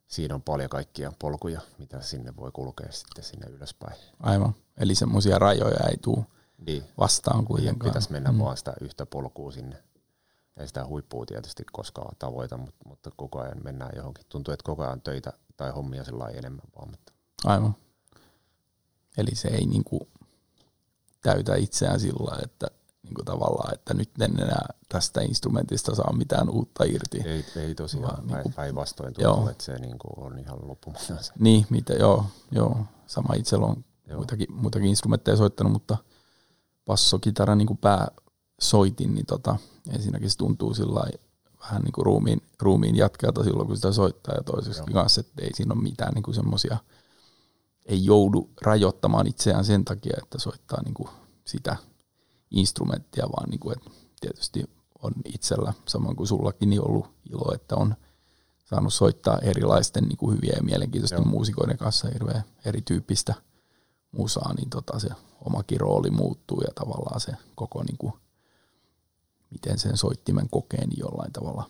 siinä 0.09 0.35
on 0.35 0.41
paljon 0.41 0.69
kaikkia 0.69 1.13
polkuja, 1.19 1.61
mitä 1.77 2.01
sinne 2.01 2.35
voi 2.35 2.51
kulkea 2.51 2.91
sitten 2.91 3.23
sinne 3.23 3.47
ylöspäin. 3.47 3.99
Aivan, 4.19 4.55
eli 4.77 4.95
semmoisia 4.95 5.39
rajoja 5.39 5.87
ei 5.91 5.97
tule 5.97 6.25
niin. 6.65 6.83
vastaan 6.97 7.45
kuitenkaan. 7.45 7.85
Niin, 7.85 7.89
pitäisi 7.89 8.11
mennä 8.11 8.31
mm. 8.31 8.39
vaan 8.39 8.57
sitä 8.57 8.73
yhtä 8.81 9.05
polkua 9.05 9.51
sinne. 9.51 9.83
Ja 10.55 10.67
sitä 10.67 10.85
huippua 10.85 11.25
tietysti 11.25 11.63
koskaan 11.71 12.15
tavoita, 12.19 12.57
mutta, 12.57 12.89
mutta 12.89 13.11
koko 13.15 13.39
ajan 13.39 13.63
mennään 13.63 13.91
johonkin. 13.95 14.25
Tuntuu, 14.29 14.53
että 14.53 14.63
koko 14.63 14.83
ajan 14.83 15.01
töitä 15.01 15.33
jotain 15.47 15.73
hommia 15.73 16.03
sillä 16.03 16.27
enemmän 16.27 16.65
vaan. 16.75 16.89
Mutta. 16.89 17.13
Aivan. 17.45 17.75
Eli 19.17 19.35
se 19.35 19.47
ei 19.47 19.65
niinku 19.65 20.07
täytä 21.21 21.55
itseään 21.55 21.99
sillä 21.99 22.39
että 22.43 22.67
niinku 23.09 23.23
tavallaan, 23.23 23.73
että 23.73 23.93
nyt 23.93 24.09
en 24.21 24.39
enää 24.39 24.65
tästä 24.89 25.21
instrumentista 25.21 25.95
saa 25.95 26.13
mitään 26.13 26.49
uutta 26.49 26.83
irti. 26.83 27.21
Ei, 27.25 27.45
ei 27.55 27.75
tosiaan, 27.75 28.07
vaan, 28.07 28.27
niinku, 28.27 28.51
päinvastoin 28.55 29.13
tuntuu, 29.13 29.47
että 29.47 29.63
se 29.63 29.77
niinku 29.77 30.07
on 30.17 30.39
ihan 30.39 30.67
loppumatta. 30.67 31.13
Niin, 31.39 31.65
mitä, 31.69 31.93
joo, 31.93 32.25
joo, 32.51 32.77
sama 33.07 33.33
itsellä 33.33 33.65
on 33.65 33.83
muitakin, 34.15 34.47
muitakin 34.53 34.89
instrumentteja 34.89 35.37
soittanut, 35.37 35.73
mutta 35.73 35.97
bassokitara 36.85 37.55
niin 37.55 37.67
kuin 37.67 37.77
pääsoitin, 37.77 39.15
niin 39.15 39.25
tota, 39.25 39.57
ensinnäkin 39.89 40.29
se 40.29 40.37
tuntuu 40.37 40.73
sillä 40.73 41.03
vähän 41.61 41.81
niin 41.81 41.91
kuin 41.91 42.05
ruumiin, 42.05 42.41
ruumiin 42.59 42.95
jatkeelta 42.95 43.43
silloin, 43.43 43.67
kun 43.67 43.75
sitä 43.75 43.91
soittaa, 43.91 44.35
ja 44.35 44.43
toiseksi 44.43 44.81
kanssa, 44.93 45.21
että 45.21 45.41
ei 45.41 45.53
siinä 45.53 45.73
ole 45.73 45.83
mitään 45.83 46.13
niin 46.13 46.35
semmoisia, 46.35 46.77
ei 47.85 48.05
joudu 48.05 48.49
rajoittamaan 48.61 49.27
itseään 49.27 49.65
sen 49.65 49.85
takia, 49.85 50.17
että 50.23 50.39
soittaa 50.39 50.81
niin 50.83 50.93
kuin 50.93 51.09
sitä 51.45 51.75
instrumenttia, 52.51 53.29
vaan 53.37 53.49
niin 53.49 53.59
kuin, 53.59 53.77
että 53.77 53.91
tietysti 54.21 54.63
on 55.03 55.11
itsellä, 55.25 55.73
samoin 55.87 56.15
kuin 56.15 56.27
sullakin, 56.27 56.69
niin 56.69 56.87
ollut 56.87 57.05
ilo, 57.29 57.53
että 57.55 57.75
on 57.75 57.95
saanut 58.65 58.93
soittaa 58.93 59.39
erilaisten 59.39 60.03
niin 60.03 60.17
kuin 60.17 60.35
hyviä 60.35 60.53
ja 60.55 60.63
mielenkiintoisten 60.63 61.17
Joo. 61.17 61.25
muusikoiden 61.25 61.77
kanssa 61.77 62.07
hirveän 62.13 62.43
erityyppistä 62.65 63.33
musaa, 64.11 64.53
niin 64.53 64.69
tota 64.69 64.99
se 64.99 65.09
omakin 65.45 65.79
rooli 65.79 66.09
muuttuu 66.09 66.61
ja 66.61 66.73
tavallaan 66.75 67.19
se 67.19 67.31
koko 67.55 67.83
niin 67.83 67.97
kuin, 67.97 68.13
miten 69.51 69.79
sen 69.79 69.97
soittimen 69.97 70.49
kokee, 70.49 70.87
niin 70.87 70.99
jollain 70.99 71.33
tavalla, 71.33 71.69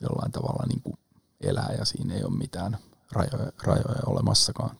jollain 0.00 0.32
tavalla 0.32 0.66
niin 0.68 0.82
kuin 0.82 0.98
elää 1.40 1.74
ja 1.78 1.84
siinä 1.84 2.14
ei 2.14 2.24
ole 2.24 2.36
mitään 2.36 2.78
rajoja, 3.12 3.52
rajoja 3.62 4.02
olemassakaan. 4.06 4.76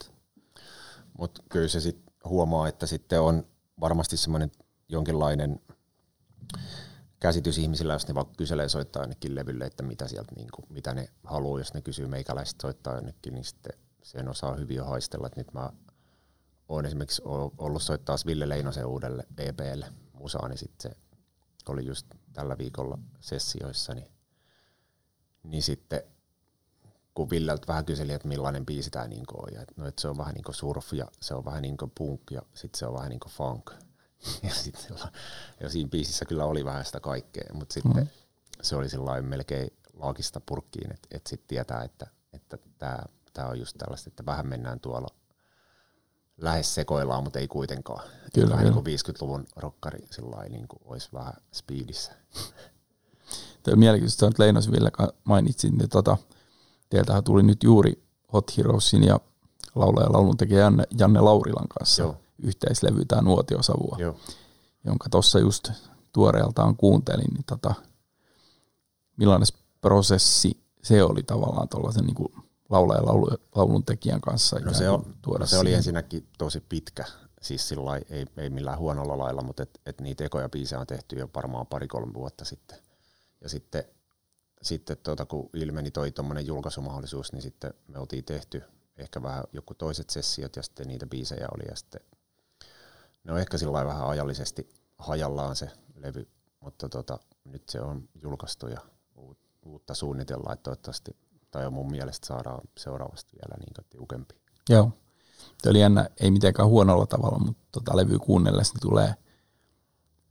Mutta 1.18 1.42
kyllä 1.48 1.68
se 1.68 1.80
sitten 1.80 2.14
huomaa, 2.24 2.68
että 2.68 2.86
sitten 2.86 3.20
on 3.20 3.46
varmasti 3.81 4.16
semmoinen 4.16 4.51
jonkinlainen 4.89 5.61
käsitys 7.20 7.59
ihmisillä, 7.59 7.93
jos 7.93 8.09
ne 8.09 8.14
vaikka 8.14 8.35
kyselee 8.37 8.68
soittaa 8.68 9.03
jonnekin 9.03 9.35
levylle, 9.35 9.64
että 9.64 9.83
mitä, 9.83 10.09
sieltä, 10.09 10.33
niin 10.37 10.49
kuin, 10.55 10.66
mitä 10.68 10.95
ne 10.95 11.09
haluaa, 11.25 11.61
jos 11.61 11.75
ne 11.75 11.83
kysyy 11.83 12.07
meikäläiset 12.07 12.61
soittaa 12.62 12.95
jonnekin, 12.95 13.35
niin 13.35 13.45
sitten 13.45 13.72
sen 14.03 14.29
osaa 14.29 14.55
hyvin 14.55 14.77
jo 14.77 14.85
haistella, 14.85 15.27
että 15.27 15.41
nyt 15.41 15.53
mä 15.53 15.70
oon 16.68 16.87
esimerkiksi 16.87 17.22
ollut 17.59 17.83
soittaa 17.83 18.16
Ville 18.27 18.49
Leinosen 18.49 18.87
uudelle 18.87 19.27
EPlle 19.39 19.87
musaa, 20.12 20.49
niin 20.49 20.59
sitten 20.59 20.91
se 20.91 21.72
oli 21.72 21.87
just 21.87 22.07
tällä 22.33 22.59
viikolla 22.59 22.99
sessioissa, 23.20 23.95
niin, 23.95 24.09
niin 25.43 25.62
sitten 25.62 26.03
kun 27.14 27.30
Villeltä 27.30 27.66
vähän 27.66 27.84
kyseli, 27.84 28.12
että 28.12 28.28
millainen 28.28 28.66
biisi 28.66 28.90
tämä 28.90 29.08
niinku 29.08 29.34
on, 29.38 29.54
ja 29.54 29.62
että, 29.62 29.74
no, 29.76 29.86
että 29.86 30.02
se 30.02 30.08
on 30.08 30.18
vähän 30.18 30.34
niin 30.34 30.44
kuin 30.44 30.54
surf 30.54 30.92
ja 30.92 31.06
se 31.20 31.34
on 31.34 31.44
vähän 31.44 31.62
niin 31.62 31.76
kuin 31.76 31.92
punk 31.98 32.20
ja 32.30 32.42
sitten 32.54 32.78
se 32.78 32.86
on 32.86 32.94
vähän 32.94 33.10
niin 33.10 33.20
kuin 33.20 33.32
funk. 33.32 33.70
Ja, 34.42 34.54
sit, 34.54 34.88
ja 35.60 35.68
siinä 35.68 35.88
biisissä 35.88 36.24
kyllä 36.24 36.44
oli 36.44 36.64
vähän 36.64 36.84
sitä 36.84 37.00
kaikkea, 37.00 37.44
mutta 37.52 37.72
sitten 37.72 37.96
mm. 37.96 38.08
se 38.62 38.76
oli 38.76 38.88
sellainen 38.88 39.24
melkein 39.24 39.70
laakista 39.92 40.40
purkkiin, 40.46 40.92
että, 40.92 41.08
että 41.10 41.30
sitten 41.30 41.48
tietää, 41.48 41.82
että, 41.82 42.06
että 42.32 42.58
tämä, 42.78 42.98
tämä 43.32 43.48
on 43.48 43.58
just 43.58 43.78
tällaista, 43.78 44.10
että 44.10 44.26
vähän 44.26 44.46
mennään 44.46 44.80
tuolla 44.80 45.08
lähes 46.40 46.74
sekoillaan, 46.74 47.24
mutta 47.24 47.38
ei 47.38 47.48
kuitenkaan. 47.48 48.08
Kyllä, 48.34 48.50
vähän 48.50 48.64
niin 48.64 48.74
kuin 48.74 48.86
50-luvun 48.86 49.46
rokkari 49.56 50.06
sillä 50.10 50.48
niin 50.48 50.68
kuin 50.68 50.80
olisi 50.84 51.08
vähän 51.12 51.34
speedissä. 51.52 52.12
Tämä 53.62 53.72
on 53.72 53.78
mielenkiintoista, 53.78 54.26
että 54.26 54.42
Leinos 54.42 54.70
Ville 54.70 54.90
mainitsin, 55.24 55.78
niin 55.78 55.88
tota, 55.88 56.16
teiltähän 56.91 57.24
tuli 57.24 57.43
nyt 57.43 57.62
juuri 57.62 58.05
Hot 58.32 58.57
Heroesin 58.57 59.05
ja 59.05 59.20
laulaja 59.74 60.12
laulun 60.12 60.37
tekijä 60.37 60.61
Janne, 60.61 60.85
Janne 60.99 61.20
Laurilan 61.20 61.68
kanssa 61.78 62.03
Joo. 62.03 62.16
yhteislevy 62.43 63.05
tämä 63.05 63.22
Nuotiosavua, 63.22 63.97
Joo. 64.01 64.16
jonka 64.85 65.09
tuossa 65.11 65.39
just 65.39 65.70
tuoreeltaan 66.12 66.76
kuuntelin, 66.76 67.35
niin 67.35 67.45
tota, 67.47 67.74
millainen 69.16 69.47
prosessi 69.80 70.64
se 70.82 71.05
oli 71.05 71.22
tavallaan 71.22 71.68
tuollaisen 71.68 72.05
niin 72.05 72.45
laulaja 72.68 73.07
laulu, 73.07 73.28
laulun 73.55 73.85
tekijän 73.85 74.20
kanssa. 74.20 74.59
No 74.59 74.74
se, 74.74 74.91
on, 74.91 75.14
tuoda 75.22 75.47
se 75.47 75.59
oli 75.59 75.74
ensinnäkin 75.74 76.26
tosi 76.39 76.61
pitkä, 76.61 77.05
siis 77.43 77.68
sillä 77.68 77.97
ei, 77.97 78.26
ei 78.37 78.51
millään 78.51 78.78
huonolla 78.78 79.18
lailla, 79.18 79.43
mutta 79.43 79.62
et, 79.62 79.80
et 79.87 80.01
niitä 80.01 80.24
ekoja 80.24 80.49
biisejä 80.49 80.80
on 80.80 80.87
tehty 80.87 81.16
jo 81.16 81.30
varmaan 81.35 81.66
pari-kolme 81.66 82.14
vuotta 82.14 82.45
sitten. 82.45 82.78
Ja 83.41 83.49
sitten, 83.49 83.85
sitten 84.64 84.96
tuota, 84.96 85.26
kun 85.26 85.50
ilmeni 85.54 85.90
toi 85.90 86.12
tuommoinen 86.12 86.46
julkaisumahdollisuus, 86.46 87.32
niin 87.32 87.42
sitten 87.42 87.74
me 87.88 87.98
oltiin 87.98 88.24
tehty 88.24 88.62
ehkä 88.96 89.22
vähän 89.22 89.44
joku 89.52 89.74
toiset 89.74 90.10
sessiot 90.10 90.56
ja 90.56 90.62
sitten 90.62 90.88
niitä 90.88 91.06
biisejä 91.06 91.48
oli 91.54 91.64
ja 91.68 91.76
sitten 91.76 92.00
ne 93.24 93.32
on 93.32 93.38
ehkä 93.38 93.58
sillä 93.58 93.84
vähän 93.84 94.06
ajallisesti 94.06 94.68
hajallaan 94.98 95.56
se 95.56 95.70
levy, 95.94 96.28
mutta 96.60 96.88
tota, 96.88 97.18
nyt 97.44 97.68
se 97.68 97.80
on 97.80 98.08
julkaistu 98.22 98.66
ja 98.66 98.80
uutta 99.62 99.94
suunnitellaan, 99.94 100.52
että 100.52 100.62
toivottavasti 100.62 101.16
tai 101.50 101.70
mun 101.70 101.90
mielestä 101.90 102.26
saadaan 102.26 102.60
seuraavasti 102.78 103.32
vielä 103.32 103.56
niin 103.58 103.86
tiukempi. 103.90 104.34
Joo. 104.68 104.92
Tämä 105.62 105.70
oli 105.70 105.80
jännä, 105.80 106.10
ei 106.20 106.30
mitenkään 106.30 106.68
huonolla 106.68 107.06
tavalla, 107.06 107.38
mutta 107.38 107.62
tota 107.72 107.96
levyä 107.96 108.18
kuunnellessa 108.18 108.74
niin 108.74 108.80
tulee 108.80 109.14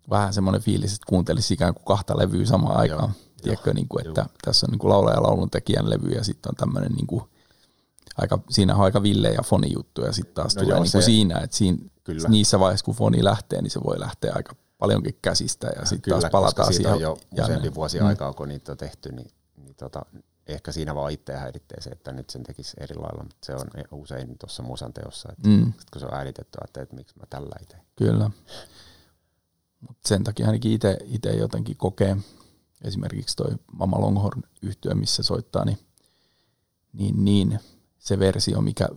vähän 0.09 0.34
semmoinen 0.34 0.61
fiilis, 0.61 0.93
että 0.93 1.05
kuuntelisi 1.09 1.53
ikään 1.53 1.73
kuin 1.73 1.86
kahta 1.86 2.17
levyä 2.17 2.45
samaan 2.45 2.77
aikaan. 2.77 3.09
Joo, 3.09 3.11
Tiedätkö, 3.44 3.74
niin 3.74 3.88
kuin, 3.88 4.08
että 4.08 4.22
joo. 4.22 4.30
tässä 4.41 4.66
on 4.66 4.72
niin 4.72 4.80
kuin 4.80 4.89
laulaja 4.89 5.18
ja 5.18 5.24
laulun 5.24 5.50
tekijän 5.50 5.89
levy 5.89 6.10
ja 6.10 6.24
sitten 6.24 6.50
on 6.50 6.56
tämmöinen 6.56 6.91
niin 6.91 7.08
kuin, 7.08 7.24
aika, 8.18 8.39
siinä 8.50 8.76
on 8.76 8.82
aika 8.82 9.04
ville 9.04 9.30
ja 9.30 9.44
foni 9.44 9.74
juttu 9.74 10.02
ja 10.02 10.12
sitten 10.12 10.36
taas 10.36 10.56
no 10.56 10.62
tulee 10.62 10.76
joo, 10.76 10.84
niin 10.84 10.91
kuin 10.91 11.04
siinä, 11.04 11.39
että 11.39 11.58
siinä, 11.58 11.78
kyllä. 12.04 12.30
niissä 12.30 12.60
vaiheissa 12.60 12.86
kun 12.86 12.96
foni 12.96 13.24
lähtee, 13.24 13.62
niin 13.62 13.72
se 13.72 13.80
voi 13.84 14.00
lähteä 14.00 14.34
aika 14.36 14.56
paljonkin 14.78 15.18
käsistä 15.22 15.68
ja 15.80 15.86
sitten 15.86 16.12
taas 16.12 16.32
palataan 16.32 16.74
siihen. 16.74 16.94
Kyllä, 16.94 17.04
jo 17.04 17.18
useampi 17.44 17.76
vuosi 17.76 18.00
mm. 18.00 18.06
aikaa, 18.06 18.34
kun 18.34 18.48
niitä 18.48 18.72
on 18.72 18.78
tehty, 18.78 19.12
niin, 19.12 19.32
niin 19.56 19.76
tota, 19.76 20.06
ehkä 20.48 20.72
siinä 20.72 20.96
vaan 20.96 21.12
itse 21.12 21.36
häiritsee 21.36 21.82
se, 21.82 21.89
että 21.89 22.12
nyt 22.12 22.30
sen 22.30 22.44
tekisi 22.44 22.78
eri 22.80 22.96
lailla, 22.96 23.24
mutta 23.24 23.46
se 23.46 23.56
on 23.56 23.68
usein 23.91 24.38
tuossa 24.38 24.64
musan 24.64 24.94
teossa, 24.94 25.30
että 25.32 25.50
mm. 25.50 25.74
sit 25.80 25.89
kun 25.89 26.00
se 26.00 26.06
on 26.06 26.14
äänitetty, 26.14 26.58
että, 26.64 26.82
että 26.82 26.96
miksi 26.96 27.16
mä 27.20 27.26
tällä 27.30 27.56
itse. 27.62 27.78
Kyllä. 27.96 28.30
Mut 29.80 29.98
sen 30.06 30.24
takia 30.24 30.46
ainakin 30.46 30.72
itse 31.08 31.32
jotenkin 31.38 31.78
kokee, 31.78 32.18
esimerkiksi 32.84 33.36
toi 33.36 33.51
Mama 33.71 34.01
Longhorn 34.01 34.43
yhtyö, 34.61 34.95
missä 34.95 35.23
soittaa, 35.23 35.65
niin, 35.65 35.77
niin, 36.93 37.25
niin 37.25 37.59
se 37.99 38.19
versio, 38.19 38.61
mikä 38.61 38.88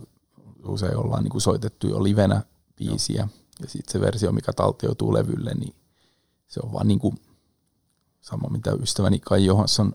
usein 0.65 0.97
ollaan 0.97 1.23
niin 1.23 1.31
kuin 1.31 1.41
soitettu 1.41 1.87
jo 1.87 2.03
livenä 2.03 2.41
biisiä, 2.75 3.21
Joo. 3.21 3.29
ja 3.61 3.67
sitten 3.69 3.91
se 3.91 4.01
versio, 4.01 4.31
mikä 4.31 4.53
taltioituu 4.53 5.13
levylle, 5.13 5.53
niin 5.53 5.75
se 6.47 6.59
on 6.63 6.73
vaan 6.73 6.87
niin 6.87 6.99
kuin 6.99 7.17
sama, 8.21 8.49
mitä 8.49 8.71
ystäväni 8.71 9.19
Kai 9.19 9.45
Johansson 9.45 9.93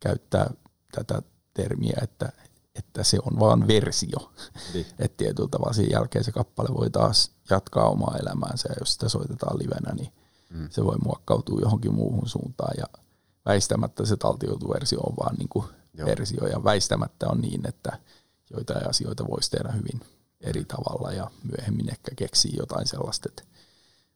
käyttää 0.00 0.50
tätä 0.92 1.22
termiä, 1.54 1.98
että, 2.02 2.32
että 2.74 3.04
se 3.04 3.18
on 3.24 3.38
vaan 3.38 3.66
versio. 3.66 4.32
Niin. 4.74 4.86
että 4.98 5.16
tietyllä 5.16 5.48
tavalla 5.48 5.72
sen 5.72 5.90
jälkeen 5.90 6.24
se 6.24 6.32
kappale 6.32 6.68
voi 6.74 6.90
taas 6.90 7.32
jatkaa 7.50 7.88
omaa 7.88 8.16
elämäänsä 8.20 8.68
ja 8.68 8.76
jos 8.80 8.92
sitä 8.92 9.08
soitetaan 9.08 9.58
livenä, 9.58 9.94
niin 9.94 10.12
mm. 10.50 10.68
se 10.70 10.84
voi 10.84 10.96
muokkautua 11.04 11.60
johonkin 11.60 11.94
muuhun 11.94 12.28
suuntaan 12.28 12.74
ja 12.78 12.86
väistämättä 13.46 14.06
se 14.06 14.16
taltioitu 14.16 14.68
versio 14.68 15.00
on 15.00 15.16
vaan 15.16 15.36
niin 15.36 15.48
kuin 15.48 15.66
versio 16.04 16.46
ja 16.46 16.64
väistämättä 16.64 17.26
on 17.28 17.40
niin, 17.40 17.68
että 17.68 17.98
joitain 18.50 18.88
asioita 18.88 19.26
voisi 19.26 19.50
tehdä 19.50 19.72
hyvin 19.72 20.00
eri 20.40 20.64
tavalla 20.64 21.12
ja 21.12 21.30
myöhemmin 21.42 21.90
ehkä 21.90 22.10
keksii 22.16 22.56
jotain 22.56 22.86
sellaista, 22.86 23.28
että 23.28 23.42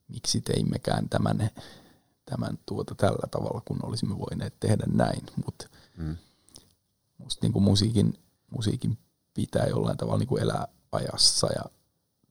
miksi 0.09 0.41
teimmekään 0.41 1.09
tämän 1.09 1.51
tämän 2.25 2.59
tuota 2.67 2.95
tällä 2.95 3.27
tavalla, 3.31 3.63
kun 3.65 3.79
olisimme 3.83 4.19
voineet 4.19 4.55
tehdä 4.61 4.85
näin. 4.93 5.23
Mutta 5.45 5.69
mm. 5.97 6.17
musta 7.19 7.39
niin 7.43 7.53
kuin 7.53 7.63
musiikin, 7.63 8.19
musiikin 8.51 8.99
pitää 9.35 9.67
jollain 9.67 9.97
tavalla 9.97 10.19
niin 10.19 10.29
kuin 10.29 10.43
elää 10.43 10.69
ajassa 10.93 11.47
ja 11.53 11.65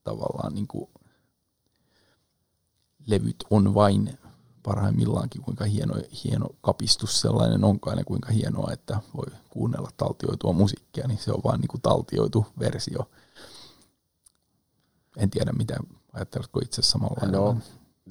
tavallaan 0.03 0.53
niin 0.53 0.67
kuin 0.67 0.89
levyt 3.05 3.45
on 3.49 3.73
vain 3.73 4.19
parhaimmillaankin, 4.63 5.41
kuinka 5.41 5.65
hieno, 5.65 5.95
hieno 6.23 6.49
kapistus 6.61 7.21
sellainen 7.21 7.63
onkaan 7.63 7.97
ja 7.97 8.03
kuinka 8.03 8.31
hienoa, 8.31 8.71
että 8.71 8.99
voi 9.17 9.25
kuunnella 9.49 9.89
taltioitua 9.97 10.53
musiikkia, 10.53 11.07
niin 11.07 11.17
se 11.17 11.31
on 11.31 11.41
vain 11.43 11.61
niin 11.61 11.67
kuin 11.67 11.81
taltioitu 11.81 12.45
versio. 12.59 13.09
En 15.17 15.29
tiedä, 15.29 15.51
mitä 15.51 15.77
ajatteletko 16.13 16.59
itse 16.59 16.81
samalla 16.81 17.27
no, 17.27 17.57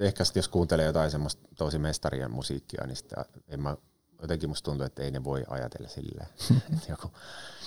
ehkä 0.01 0.25
sit 0.25 0.37
jos 0.37 0.49
kuuntelee 0.49 0.87
jotain 0.87 1.11
semmoista 1.11 1.43
tosi 1.57 1.79
mestarien 1.79 2.31
musiikkia, 2.31 2.87
niin 2.87 2.97
sitä 2.97 3.25
en 3.49 3.61
mä, 3.61 3.77
jotenkin 4.23 4.49
musta 4.49 4.65
tuntuu, 4.65 4.87
että 4.87 5.03
ei 5.03 5.11
ne 5.11 5.25
voi 5.25 5.45
ajatella 5.49 5.89
silleen. 5.89 6.29
joku, 6.89 7.11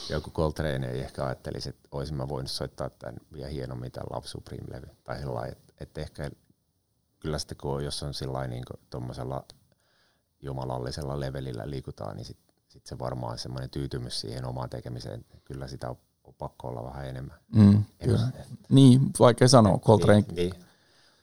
joku 0.09 0.31
Coltrane 0.31 0.87
ei 0.87 0.99
ehkä 0.99 1.25
ajattelisi, 1.25 1.69
että 1.69 1.89
olisin 1.91 2.15
mä 2.15 2.29
voinut 2.29 2.51
soittaa 2.51 2.89
tämän 2.89 3.15
vielä 3.33 3.49
hienommin 3.49 3.91
tämän 3.91 4.07
Love 4.13 4.27
Supreme-levy. 4.27 4.87
Tai 5.03 5.19
sellainen, 5.19 5.51
että, 5.51 5.73
että 5.79 6.01
ehkä 6.01 6.31
kyllä 7.23 7.39
sitten 7.39 7.57
kun 7.57 7.83
jos 7.83 8.03
on 8.03 8.13
sillä 8.13 8.47
niin 8.47 8.63
tuommoisella 8.89 9.45
jumalallisella 10.41 11.19
levelillä 11.19 11.69
liikutaan, 11.69 12.15
niin 12.15 12.25
sitten 12.25 12.55
sitten 12.67 12.89
se 12.89 12.99
varmaan 12.99 13.37
semmoinen 13.37 13.69
tyytymys 13.69 14.21
siihen 14.21 14.45
omaan 14.45 14.69
tekemiseen, 14.69 15.25
kyllä 15.45 15.67
sitä 15.67 15.89
on, 15.89 15.97
on 16.23 16.33
pakko 16.33 16.67
olla 16.67 16.83
vähän 16.83 17.07
enemmän. 17.07 17.39
Mm. 17.55 17.83
Kyllä. 18.03 18.27
Niin, 18.69 19.01
vaikea 19.19 19.47
sanoa, 19.47 19.77
Coltrane. 19.77 20.21
Niin, 20.21 20.35
niin. 20.35 20.53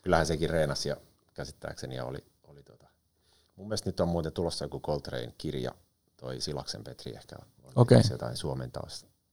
Kyllähän 0.01 0.25
sekin 0.25 0.49
reenasi 0.49 0.89
ja 0.89 0.97
käsittääkseni 1.33 1.95
ja 1.95 2.05
oli, 2.05 2.25
oli 2.43 2.63
tota. 2.63 2.87
mun 3.55 3.67
mielestä 3.67 3.89
nyt 3.89 3.99
on 3.99 4.07
muuten 4.07 4.33
tulossa 4.33 4.65
joku 4.65 4.79
Coltrane 4.79 5.33
kirja, 5.37 5.71
toi 6.17 6.41
Silaksen 6.41 6.83
Petri 6.83 7.15
ehkä 7.15 7.35
on 7.63 7.71
okay. 7.75 8.01
jotain 8.09 8.37
suomentaa 8.37 8.87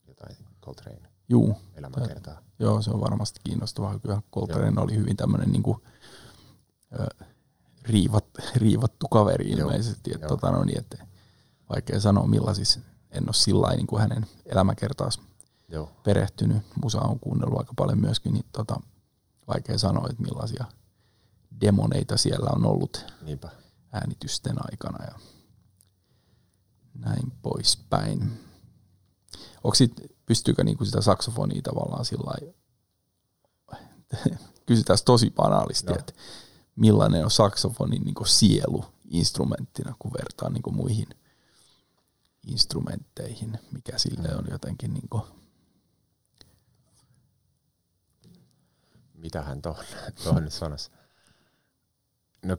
jotain 0.08 0.36
Coltrane 0.62 1.08
Juu. 1.28 1.56
elämänkertaa. 1.74 2.42
Joo, 2.58 2.82
se 2.82 2.90
on 2.90 3.00
varmasti 3.00 3.40
kiinnostavaa. 3.44 3.98
Kyllä 3.98 4.22
Coltrane 4.32 4.80
oli 4.80 4.96
hyvin 4.96 5.16
tämmöinen 5.16 5.52
niin 5.52 5.62
kuin, 5.62 5.82
riivat, 7.82 8.24
riivattu 8.54 9.08
kaveri 9.08 9.48
ilmeisesti. 9.50 10.10
Että, 10.14 10.26
tota, 10.26 10.50
no 10.50 10.64
niin, 10.64 10.78
että 10.78 11.06
vaikea 11.68 12.00
sanoa 12.00 12.26
millaisissa, 12.26 12.80
en 13.10 13.24
ole 13.28 13.34
sillä 13.34 13.68
niin 13.76 13.86
kuin 13.86 14.00
hänen 14.00 14.26
elämäkertaansa 14.46 15.20
Joo. 15.68 15.90
perehtynyt. 16.04 16.62
Musa 16.82 17.00
on 17.00 17.20
kuunnellut 17.20 17.58
aika 17.58 17.72
paljon 17.76 17.98
myöskin, 18.00 18.32
niin 18.32 18.44
tota, 18.52 18.80
vaikea 19.48 19.78
sanoa, 19.78 20.08
että 20.10 20.22
millaisia 20.22 20.64
demoneita 21.60 22.16
siellä 22.16 22.50
on 22.56 22.66
ollut 22.66 23.06
Niinpä. 23.22 23.48
äänitysten 23.92 24.56
aikana 24.70 25.04
ja 25.04 25.18
näin 26.94 27.32
poispäin. 27.42 28.40
Onko 29.64 29.74
sit, 29.74 29.92
pystyykö 30.26 30.64
niinku 30.64 30.84
sitä 30.84 31.00
saksofonia 31.00 31.62
tavallaan 31.62 32.04
sillä 32.04 32.34
kysytään 34.66 34.98
tosi 35.04 35.30
banaalisti, 35.30 35.86
no. 35.86 35.98
että 35.98 36.12
millainen 36.78 37.24
on 37.24 37.30
saksofonin 37.30 38.02
niinku 38.02 38.24
sielu 38.24 38.84
instrumenttina, 39.10 39.94
kun 39.98 40.12
vertaa 40.12 40.50
niinku 40.50 40.70
muihin 40.70 41.06
instrumentteihin, 42.46 43.58
mikä 43.72 43.98
sille 43.98 44.34
on 44.34 44.44
jotenkin 44.50 44.94
niinku 44.94 45.26
Mitähän 49.18 49.62
tuohon, 49.62 49.84
tuohon 50.24 50.44
nyt 50.44 50.52
sanoisi? 50.52 50.90
No, 52.44 52.56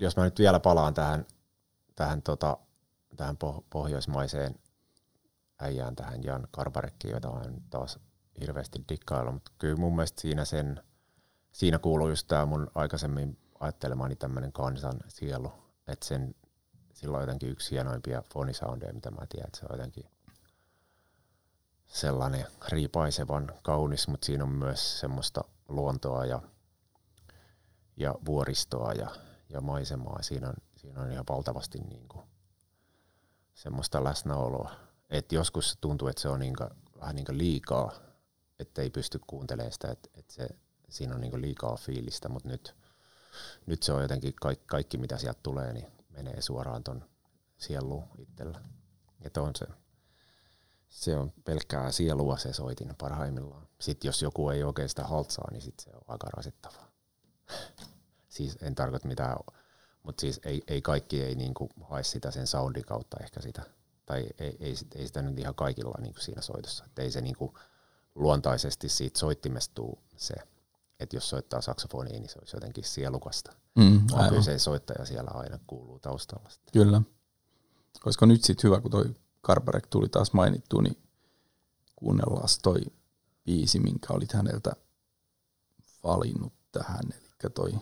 jos 0.00 0.16
mä 0.16 0.24
nyt 0.24 0.38
vielä 0.38 0.60
palaan 0.60 0.94
tähän, 0.94 1.26
tähän, 1.96 2.22
tota, 2.22 2.58
tähän 3.16 3.36
pohjoismaiseen 3.70 4.54
äijään, 5.60 5.96
tähän 5.96 6.24
Jan 6.24 6.48
Karbarekkiin, 6.50 7.14
jota 7.14 7.30
on 7.30 7.62
taas 7.70 7.98
hirveästi 8.40 8.84
dikkailu, 8.88 9.32
mutta 9.32 9.52
kyllä 9.58 9.76
mun 9.76 9.96
mielestä 9.96 10.20
siinä, 10.20 10.44
sen, 10.44 10.82
siinä 11.52 11.78
kuuluu 11.78 12.08
just 12.08 12.28
tämä 12.28 12.46
mun 12.46 12.70
aikaisemmin 12.74 13.38
ajattelemani 13.60 14.16
tämmöinen 14.16 14.52
kansan 14.52 15.00
sielu, 15.08 15.52
että 15.86 16.06
sen, 16.06 16.34
sillä 16.92 17.16
on 17.16 17.22
jotenkin 17.22 17.48
yksi 17.48 17.70
hienoimpia 17.70 18.22
fonisoundeja, 18.32 18.92
mitä 18.92 19.10
mä 19.10 19.26
tiedän, 19.28 19.46
että 19.46 19.58
se 19.58 19.66
on 19.70 19.78
jotenkin 19.78 20.04
sellainen 21.86 22.46
riipaisevan 22.68 23.52
kaunis, 23.62 24.08
mutta 24.08 24.24
siinä 24.24 24.44
on 24.44 24.52
myös 24.52 25.00
semmoista 25.00 25.44
luontoa 25.68 26.26
ja, 26.26 26.42
ja 27.96 28.14
vuoristoa 28.26 28.92
ja, 28.92 29.10
ja 29.48 29.60
maisemaa. 29.60 30.22
Siinä 30.22 30.48
on, 30.48 30.54
siinä 30.76 31.00
on 31.00 31.12
ihan 31.12 31.24
valtavasti 31.28 31.78
niin 31.78 32.08
kuin 32.08 32.24
semmoista 33.54 34.04
läsnäoloa. 34.04 34.70
Et 35.10 35.32
joskus 35.32 35.78
tuntuu, 35.80 36.08
että 36.08 36.22
se 36.22 36.28
on 36.28 36.40
niin 36.40 36.56
kuin, 36.56 36.70
vähän 37.00 37.16
niin 37.16 37.26
kuin 37.26 37.38
liikaa, 37.38 37.92
että 38.58 38.82
ei 38.82 38.90
pysty 38.90 39.20
kuuntelemaan 39.26 39.72
sitä, 39.72 39.90
että, 39.90 40.08
että 40.14 40.34
se, 40.34 40.48
siinä 40.92 41.14
on 41.14 41.20
niin 41.20 41.42
liikaa 41.42 41.76
fiilistä, 41.76 42.28
mutta 42.28 42.48
nyt, 42.48 42.74
nyt 43.66 43.82
se 43.82 43.92
on 43.92 44.02
jotenkin 44.02 44.34
kaikki, 44.34 44.64
kaikki, 44.66 44.98
mitä 44.98 45.18
sieltä 45.18 45.40
tulee, 45.42 45.72
niin 45.72 45.86
menee 46.10 46.40
suoraan 46.40 46.84
ton 46.84 47.04
sieluun 47.58 48.08
itsellä. 48.18 48.60
Että 49.22 49.42
on 49.42 49.52
se 49.56 49.66
se 50.92 51.16
on 51.16 51.32
pelkkää 51.44 51.92
sielua 51.92 52.36
se 52.36 52.52
soitin 52.52 52.94
parhaimmillaan. 52.98 53.68
Sitten 53.80 54.08
jos 54.08 54.22
joku 54.22 54.50
ei 54.50 54.62
oikein 54.62 54.88
sitä 54.88 55.04
haltsaa, 55.04 55.48
niin 55.50 55.62
sit 55.62 55.80
se 55.80 55.90
on 55.90 56.02
aika 56.08 56.26
rasittavaa. 56.36 56.90
siis 58.28 58.58
en 58.62 58.74
tarkoita 58.74 59.08
mitään, 59.08 59.36
mutta 60.02 60.20
siis 60.20 60.40
ei, 60.44 60.62
ei 60.66 60.82
kaikki 60.82 61.22
ei 61.22 61.34
niinku 61.34 61.68
hae 61.82 62.02
sitä 62.02 62.30
sen 62.30 62.46
soundin 62.46 62.84
kautta 62.84 63.16
ehkä 63.22 63.40
sitä. 63.40 63.62
Tai 64.06 64.26
ei, 64.38 64.56
ei, 64.60 64.74
ei 64.94 65.06
sitä 65.06 65.22
nyt 65.22 65.38
ihan 65.38 65.54
kaikilla 65.54 65.94
niinku 66.00 66.20
siinä 66.20 66.42
soitossa. 66.42 66.84
Et 66.84 66.98
ei 66.98 67.10
se 67.10 67.20
niinku 67.20 67.58
luontaisesti 68.14 68.88
siitä 68.88 69.18
soittimesta 69.18 69.74
tuu 69.74 69.98
se, 70.16 70.34
että 71.02 71.16
jos 71.16 71.28
soittaa 71.28 71.60
saksofonia, 71.60 72.20
niin 72.20 72.28
se 72.28 72.38
olisi 72.38 72.56
jotenkin 72.56 72.84
sielukasta. 72.84 73.52
Mm, 73.74 74.06
kyllä 74.28 74.42
se 74.42 74.58
soittaja 74.58 75.04
siellä 75.04 75.30
aina 75.34 75.58
kuuluu 75.66 75.98
taustalla. 75.98 76.48
Kyllä. 76.72 77.02
Olisiko 78.04 78.26
nyt 78.26 78.44
sitten 78.44 78.70
hyvä, 78.70 78.80
kun 78.80 78.90
toi 78.90 79.14
Karbarek 79.40 79.86
tuli 79.86 80.08
taas 80.08 80.32
mainittu, 80.32 80.80
niin 80.80 80.98
kuunnellaan 81.96 82.48
toi 82.62 82.80
biisi, 83.44 83.80
minkä 83.80 84.12
olit 84.12 84.32
häneltä 84.32 84.72
valinnut 86.04 86.52
tähän. 86.72 87.04
Eli 87.14 87.50
toi 87.54 87.72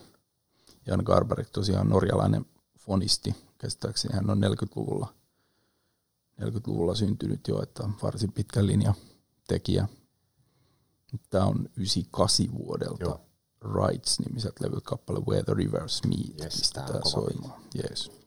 Jan 0.87 1.03
Garbarek 1.03 1.49
tosiaan 1.49 1.89
norjalainen 1.89 2.45
fonisti, 2.79 3.35
käsittääkseni 3.57 4.15
hän 4.15 4.29
on 4.29 4.41
40-luvulla, 4.43 5.13
40-luvulla 6.41 6.95
syntynyt 6.95 7.47
jo, 7.47 7.63
että 7.63 7.89
varsin 8.03 8.31
pitkä 8.31 8.65
linja 8.65 8.93
tekijä. 9.47 9.87
Tämä 11.29 11.45
on 11.45 11.69
98 11.77 12.47
vuodelta 12.53 13.03
Joo. 13.03 13.21
Rights-nimiset 13.61 14.59
levyt 14.59 14.83
kappale 14.83 15.19
Where 15.19 15.43
the 15.43 15.53
Rivers 15.53 16.01
Meet, 16.07 16.41
yes, 16.41 16.57
mistä 16.57 16.81
tämä 16.81 16.99
soimaan. 17.03 17.61
Yes. 17.75 18.11
on 18.11 18.21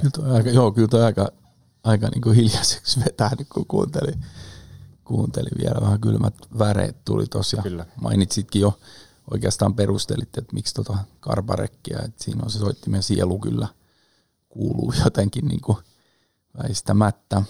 se. 0.00 0.10
Kyllä 0.14 0.34
aika, 0.34 0.50
joo, 0.50 0.72
kyllä 0.72 0.88
toi 0.88 1.04
aika, 1.04 1.28
aika 1.84 2.08
niin 2.08 2.22
kuin 2.22 2.36
hiljaiseksi 2.36 3.00
vetää, 3.04 3.30
nyt 3.38 3.48
kun 3.48 3.66
kuuntelin, 3.66 4.24
kuuntelin 5.04 5.58
vielä 5.58 5.80
vähän 5.80 6.00
kylmät 6.00 6.34
väreet 6.58 7.04
tuli 7.04 7.26
tuossa. 7.26 7.62
Kyllä. 7.62 7.86
Mainitsitkin 8.00 8.62
jo, 8.62 8.78
oikeastaan 9.30 9.74
perustelit, 9.74 10.38
että 10.38 10.54
miksi 10.54 10.74
tota 10.74 10.98
karbarekkiä, 11.20 11.98
että 12.04 12.24
siinä 12.24 12.42
on 12.44 12.50
se 12.50 12.58
soittimen 12.58 13.02
sielu 13.02 13.38
kyllä 13.38 13.68
kuuluu 14.48 14.92
jotenkin 15.04 15.48
niin 15.48 15.60
kuin 15.60 15.78
väistämättä. 16.62 17.42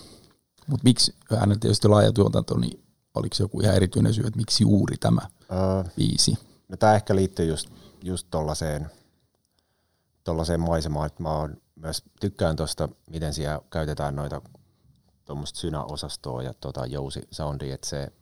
Mutta 0.66 0.84
miksi, 0.84 1.14
aina 1.30 1.56
tietysti 1.56 1.88
laaja 1.88 2.12
tuotanto, 2.12 2.58
niin 2.58 2.84
oliko 3.14 3.34
se 3.34 3.44
joku 3.44 3.60
ihan 3.60 3.76
erityinen 3.76 4.14
syy, 4.14 4.26
että 4.26 4.36
miksi 4.36 4.64
juuri 4.64 4.96
tämä 4.96 5.20
öö, 5.52 5.84
biisi? 5.96 6.38
No 6.68 6.76
tämä 6.76 6.94
ehkä 6.94 7.16
liittyy 7.16 7.46
just, 7.46 7.68
just 8.02 8.26
tollaiseen, 8.30 8.90
tollaiseen 10.26 10.60
maisemaan, 10.60 11.06
että 11.06 11.22
mä 11.22 11.36
oon 11.36 11.56
myös 11.76 12.02
tykkään 12.20 12.56
tuosta, 12.56 12.88
miten 13.10 13.34
siellä 13.34 13.60
käytetään 13.70 14.16
noita 14.16 14.42
tuommoista 15.24 15.58
synäosastoa 15.58 16.42
ja 16.42 16.54
tota 16.54 16.86
jousi-soundia, 16.86 17.74
että 17.74 17.88
se, 17.88 18.12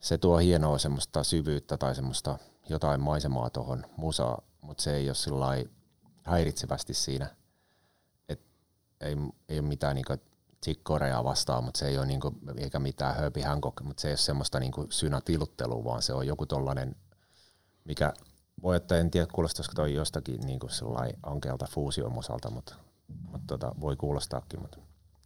se 0.00 0.18
tuo 0.18 0.38
hienoa 0.38 0.78
semmoista 0.78 1.24
syvyyttä 1.24 1.76
tai 1.76 1.94
semmoista 1.94 2.38
jotain 2.68 3.00
maisemaa 3.00 3.50
tuohon 3.50 3.86
musaan, 3.96 4.44
mutta 4.60 4.82
se 4.82 4.96
ei 4.96 5.08
ole 5.08 5.14
sillä 5.14 5.46
häiritsevästi 6.22 6.94
siinä, 6.94 7.36
että 8.28 8.46
ei, 9.00 9.16
ei 9.48 9.58
ole 9.58 9.68
mitään 9.68 9.94
niinku 9.94 10.16
Korea 10.82 11.24
vastaan, 11.24 11.64
mutta 11.64 11.78
se 11.78 11.88
ei 11.88 11.98
ole 11.98 12.06
niinku, 12.06 12.32
eikä 12.56 12.78
mitään 12.78 13.16
Herbie 13.16 13.44
Hancock, 13.44 13.82
mutta 13.82 14.00
se 14.00 14.08
ei 14.08 14.12
ole 14.12 14.18
semmoista 14.18 14.60
niinku 14.60 14.86
synätiluttelua, 14.90 15.84
vaan 15.84 16.02
se 16.02 16.12
on 16.12 16.26
joku 16.26 16.46
tollainen, 16.46 16.96
mikä 17.84 18.12
voi, 18.64 18.76
että 18.76 18.98
en 18.98 19.10
tiedä 19.10 19.26
kuulostaisiko 19.32 19.74
toi 19.74 19.94
jostakin 19.94 20.40
niinku 20.40 20.68
ankealta 21.22 21.66
fuusion 21.70 22.18
osalta, 22.18 22.50
mutta, 22.50 22.74
mutta 23.32 23.46
tota, 23.46 23.74
voi 23.80 23.96
kuulostaakin, 23.96 24.60
mutta, 24.60 24.78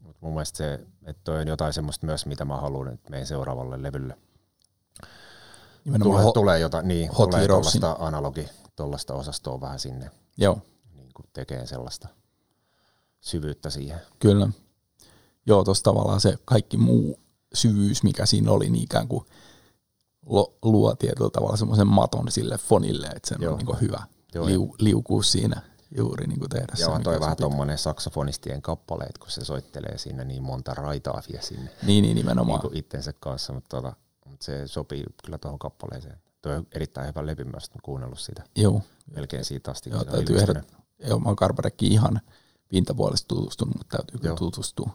mutta 0.03 0.19
mun 0.21 0.33
mielestä 0.33 0.57
se, 0.57 0.81
että 1.05 1.21
toi 1.25 1.41
on 1.41 1.49
jotain 1.49 1.73
semmoista 1.73 2.07
myös, 2.07 2.27
mitä 2.27 2.45
mä 2.45 2.57
haluan 2.57 2.93
että 2.93 3.11
meidän 3.11 3.27
seuraavalle 3.27 3.83
levylle. 3.83 4.19
tulee, 6.03 6.25
ho- 6.25 6.33
tulee 6.33 6.59
jotain, 6.59 6.89
niin, 6.89 7.11
tulee 7.17 7.47
tuollaista 7.47 7.97
analogi, 7.99 8.49
tuollaista 8.77 9.15
osastoa 9.15 9.61
vähän 9.61 9.79
sinne. 9.79 10.11
Joo. 10.37 10.59
Niin 10.95 11.11
kuin 11.15 11.27
tekee 11.33 11.67
sellaista 11.67 12.09
syvyyttä 13.21 13.71
siihen. 13.71 14.01
Kyllä. 14.19 14.49
Joo, 15.47 15.65
tuossa 15.65 15.85
tavallaan 15.85 16.21
se 16.21 16.39
kaikki 16.45 16.77
muu 16.77 17.21
syvyys, 17.55 18.03
mikä 18.03 18.27
siinä 18.27 18.51
oli, 18.51 18.71
niin 18.71 18.85
ikään 18.85 19.09
kuin 19.09 19.27
luo 20.63 20.95
tietyllä 20.95 21.31
tavalla 21.31 21.57
semmoisen 21.57 21.87
maton 21.87 22.31
sille 22.31 22.59
fonille, 22.59 23.07
että 23.07 23.29
se 23.29 23.35
on 23.49 23.59
niin 23.59 23.81
hyvä 23.81 24.03
Joo, 24.35 24.47
liu, 24.47 24.75
liukuu 24.79 25.23
siinä 25.23 25.63
juuri 25.97 26.27
niin 26.27 26.39
kuin 26.39 26.51
tehdä 26.51 26.73
Joo, 26.79 26.97
se, 26.97 27.03
toi 27.03 27.21
vähän 27.21 27.37
tuommoinen 27.37 27.79
saksofonistien 27.79 28.63
kappaleet, 28.63 29.19
kun 29.19 29.31
se 29.31 29.45
soittelee 29.45 29.99
siinä 29.99 30.25
niin 30.25 30.43
monta 30.43 30.75
raitaa 30.75 31.23
vielä 31.29 31.43
sinne. 31.43 31.71
Niin, 31.83 32.03
niin 32.03 32.15
nimenomaan. 32.15 32.61
Niin 32.61 32.77
itsensä 32.77 33.13
kanssa, 33.21 33.53
mutta, 33.53 33.77
tota, 33.77 33.97
mutta 34.25 34.45
se 34.45 34.67
sopii 34.67 35.05
kyllä 35.25 35.39
tuohon 35.39 35.59
kappaleeseen. 35.59 36.19
Tuo 36.43 36.53
on 36.53 36.67
erittäin 36.73 37.09
hyvä 37.09 37.27
levy 37.27 37.45
myös, 37.45 37.71
kuunnellut 37.83 38.19
sitä. 38.19 38.45
Joo. 38.57 38.83
Melkein 39.15 39.45
siitä 39.45 39.71
asti. 39.71 39.91
Joo, 39.91 40.05
täytyy 40.05 40.39
ehdot, 40.39 40.59
joo, 40.99 41.19
mä 41.19 41.29
oon 41.29 41.37
ihan 41.81 42.21
pintapuolesta 42.69 43.29
tutustunut, 43.29 43.75
mutta 43.77 43.97
täytyy 43.97 44.35
tutustua, 44.37 44.91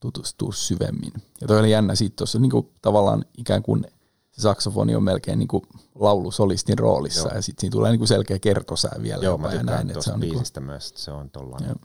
tutustua 0.00 0.52
syvemmin. 0.52 1.12
Ja 1.40 1.46
toi 1.46 1.58
oli 1.58 1.70
jännä 1.70 1.94
siitä 1.94 2.16
tuossa 2.16 2.38
niin 2.38 2.50
kuin, 2.50 2.70
tavallaan 2.82 3.24
ikään 3.38 3.62
kuin– 3.62 3.86
se 4.32 4.42
saksofoni 4.42 4.94
on 4.94 5.02
melkein 5.02 5.38
niin 5.38 5.48
kuin 5.48 5.62
laulusolistin 5.94 6.78
roolissa 6.78 7.28
Joo. 7.28 7.36
ja 7.36 7.42
sitten 7.42 7.60
siinä 7.60 7.72
tulee 7.72 7.90
niin 7.90 8.00
kuin 8.00 8.08
selkeä 8.08 8.38
kertosää 8.38 8.96
vielä. 9.02 9.24
Joo, 9.24 9.38
mä 9.38 9.48
tykkään 9.48 9.66
näin, 9.66 9.90
että 9.90 10.02
se 10.02 10.12
on 10.12 10.20
niinku- 10.20 10.36
biisistä 10.36 10.60
niin 10.60 10.66
kuin... 10.66 10.72
myös, 10.72 10.88
että 10.88 11.00
se 11.00 11.10
on 11.10 11.30
tollainen 11.30 11.76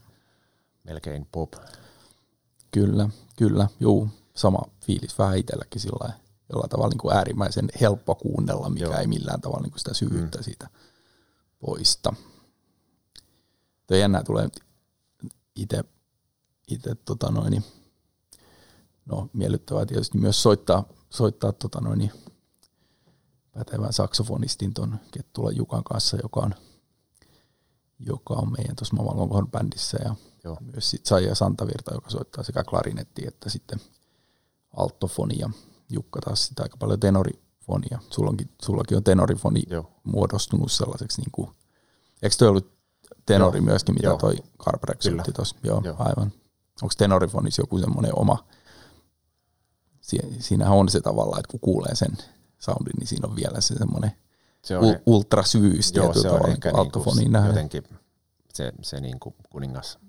melkein 0.84 1.28
pop. 1.32 1.54
Kyllä, 2.72 3.10
kyllä, 3.38 3.68
juu, 3.80 4.10
sama 4.36 4.60
fiilis 4.82 5.20
vähän 5.20 5.38
itselläkin 5.38 5.82
sillä 5.82 6.14
jollain 6.50 6.70
tavalla 6.70 6.90
niin 6.90 6.98
kuin 6.98 7.16
äärimmäisen 7.16 7.70
helppo 7.82 8.16
kuunnella, 8.16 8.70
mikä 8.70 8.86
Joo. 8.86 8.98
ei 8.98 9.08
millään 9.08 9.42
tavalla 9.42 9.62
niin 9.62 9.72
kuin 9.72 9.80
sitä 9.80 9.94
syvyyttä 9.94 10.38
mm. 10.38 10.44
siitä 10.44 10.70
poista. 11.60 12.14
Tuo 13.88 13.98
jännää 13.98 14.24
tulee 14.24 14.50
itse, 15.56 15.84
itse 16.68 16.96
tota 16.96 17.32
noin, 17.32 17.64
no 19.06 19.30
miellyttävää 19.34 19.86
tietysti 19.86 20.18
myös 20.18 20.44
soittaa, 20.44 20.84
soittaa 21.10 21.52
tota 21.52 21.82
noin, 21.82 22.12
pätevän 23.58 23.94
saksofonistin 23.94 24.74
tuon 24.74 25.00
Kettula 25.12 25.52
Jukan 25.52 25.84
kanssa, 25.84 26.18
joka 26.24 26.40
on, 26.40 26.56
joka 28.00 28.34
on 28.34 28.52
meidän 28.52 28.76
tuossa 28.76 28.96
Mamalonkohon 28.96 29.52
bändissä 29.52 29.98
ja 30.06 30.16
Joo. 30.44 30.58
myös 30.74 30.90
sit 30.90 31.06
Saija 31.06 31.36
Santavirta, 31.36 31.94
joka 31.94 32.10
soittaa 32.10 32.44
sekä 32.44 32.64
klarinettia 32.64 33.28
että 33.28 33.50
sitten 33.50 33.80
alttofonia. 34.78 35.50
Jukka 35.90 36.22
taas 36.22 36.46
sitä 36.46 36.64
aika 36.64 36.78
paljon 36.78 37.00
tenorifonia. 37.00 38.00
Sullakin, 38.10 38.50
sullakin 38.62 38.98
on 38.98 39.04
tenorifoni 39.04 39.64
Joo. 39.70 39.92
muodostunut 40.04 40.72
sellaiseksi, 40.72 41.22
niin 41.22 41.32
kuin, 41.32 41.50
eikö 42.24 42.36
toi 42.40 42.48
ollut 42.48 42.72
tenori 43.26 43.58
Joo. 43.58 43.66
myöskin, 43.66 43.96
mitä 43.96 44.08
Joo. 44.08 44.18
toi 44.18 44.36
Carbrek 44.64 45.02
soitti 45.02 45.32
tuossa? 45.32 45.56
Joo, 45.64 45.82
Joo, 45.84 45.96
aivan. 46.00 46.32
Onko 46.82 46.94
tenorifonissa 46.98 47.62
joku 47.62 47.80
semmoinen 47.80 48.20
oma, 48.20 48.48
siinähän 50.40 50.78
on 50.78 50.90
se 50.90 51.02
tavalla, 51.02 51.40
että 51.40 51.52
kun 51.52 51.60
kuulee 51.60 51.96
sen 51.96 52.18
soundin, 52.60 52.94
niin 53.00 53.08
siinä 53.08 53.28
on 53.28 53.36
vielä 53.36 53.62
se 53.62 53.76
semmoinen 53.76 54.12
se 54.62 54.78
on, 54.78 54.84
u- 54.86 55.02
ultrasyvyys 55.06 55.92
joo, 55.96 56.14
se 56.14 56.30
on 56.30 56.50
ehkä 56.50 56.72
niin 57.16 57.32
nähden. 57.32 57.50
jotenkin 57.50 57.84
se, 58.54 58.74
se 58.82 59.02
niin 59.02 59.20
kuin 59.20 59.36
kuningas 59.50 60.00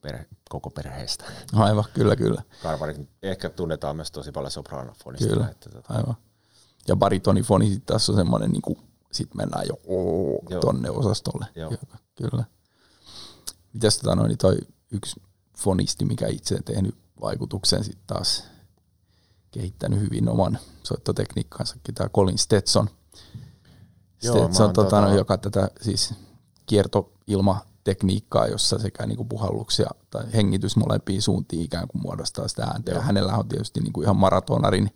perhe, 0.00 0.26
koko 0.48 0.70
perheestä. 0.70 1.24
Aivan, 1.52 1.84
kyllä, 1.94 2.16
kyllä. 2.16 2.42
Karvarit 2.62 3.08
ehkä 3.22 3.50
tunnetaan 3.50 3.96
myös 3.96 4.10
tosi 4.10 4.32
paljon 4.32 4.50
sopranofonista. 4.50 5.28
Kyllä, 5.28 5.48
että, 5.48 5.70
tota. 5.70 5.94
aivan. 5.94 6.14
Ja 6.88 6.96
baritonifoni 6.96 7.66
sitten 7.66 7.94
tässä 7.94 8.12
on 8.12 8.18
semmoinen, 8.18 8.50
niin 8.50 8.62
kuin, 8.62 8.78
sit 9.12 9.34
mennään 9.34 9.66
jo 9.68 9.80
oo, 9.86 10.60
tonne 10.60 10.90
osastolle. 10.90 11.46
Joo. 11.54 11.72
Kyllä. 12.14 12.44
Mitäs 13.72 13.98
tota 13.98 14.14
noin, 14.14 14.38
toi 14.38 14.58
yksi 14.90 15.22
fonisti, 15.58 16.04
mikä 16.04 16.26
itse 16.26 16.58
tehnyt 16.64 16.94
vaikutuksen 17.20 17.84
sitten 17.84 18.06
taas 18.06 18.44
kehittänyt 19.56 20.00
hyvin 20.00 20.28
oman 20.28 20.58
soittotekniikkansakin, 20.82 21.94
tämä 21.94 22.08
Colin 22.08 22.38
Stetson. 22.38 22.88
Joo, 24.22 24.36
Stetson, 24.36 24.72
tota, 24.72 25.00
tota, 25.00 25.14
joka 25.14 25.38
tätä 25.38 25.70
siis 25.80 26.14
kiertoilmatekniikkaa, 26.66 28.46
jossa 28.46 28.78
sekä 28.78 29.06
niinku 29.06 29.24
puhalluksia 29.24 29.90
tai 30.10 30.24
hengitys 30.34 30.76
molempiin 30.76 31.22
suuntiin 31.22 31.62
ikään 31.62 31.88
kuin 31.88 32.02
muodostaa 32.02 32.48
sitä 32.48 32.62
ääntä. 32.64 32.92
Ja 32.92 33.00
hänellä 33.00 33.36
on 33.36 33.48
tietysti 33.48 33.80
niinku 33.80 34.02
ihan 34.02 34.16
maratonarin, 34.16 34.90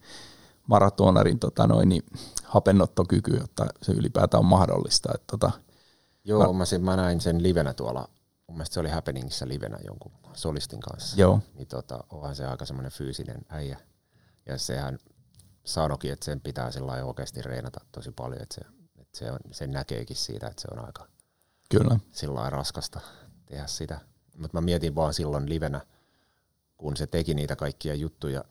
maratonarin 0.67 1.39
tota 1.39 1.67
noin, 1.67 1.89
niin 1.89 2.03
hapennottokyky, 2.45 3.37
jotta 3.37 3.67
se 3.83 3.93
ylipäätään 3.93 4.39
on 4.39 4.47
mahdollista. 4.47 5.13
Että 5.15 5.27
tota, 5.31 5.51
Joo, 6.25 6.53
mä, 6.53 6.65
sen, 6.65 6.85
mä 6.85 6.97
näin 6.97 7.21
sen 7.21 7.43
livenä 7.43 7.75
tuolla, 7.75 8.09
mun 8.47 8.57
mielestä 8.57 8.75
se 8.75 8.81
oli 8.81 8.89
Happeningissa 8.89 9.49
livenä 9.49 9.79
jonkun 9.87 10.13
solistin 10.35 10.81
kanssa. 10.81 11.21
Joo. 11.21 11.41
Niin 11.55 11.69
tota, 11.69 12.05
onhan 12.11 12.35
se 12.35 12.47
aika 12.47 12.67
semmoinen 12.67 12.93
fyysinen 12.93 13.39
äijä. 13.49 13.79
Ja 14.47 14.59
sehän 14.59 14.99
sanoikin, 15.64 16.12
että 16.12 16.24
sen 16.24 16.41
pitää 16.41 16.70
sillä 16.70 17.05
oikeasti 17.05 17.43
reenata 17.43 17.80
tosi 17.93 18.12
paljon, 18.12 18.43
että 18.43 18.55
se, 18.55 18.61
että 18.99 19.18
se 19.18 19.30
on, 19.30 19.38
sen 19.51 19.70
näkeekin 19.70 20.16
siitä, 20.16 20.47
että 20.47 20.62
se 20.62 20.68
on 20.72 20.86
aika 20.86 21.07
Kyllä. 21.70 21.99
sillä 22.12 22.51
raskasta 22.51 23.01
tehdä 23.47 23.66
sitä. 23.66 24.01
Mutta 24.38 24.57
mä 24.57 24.61
mietin 24.61 24.95
vaan 24.95 25.14
silloin 25.14 25.49
livenä, 25.49 25.80
kun 26.76 26.97
se 26.97 27.07
teki 27.07 27.34
niitä 27.34 27.57
kaikkia 27.57 27.95
juttuja, 27.95 28.45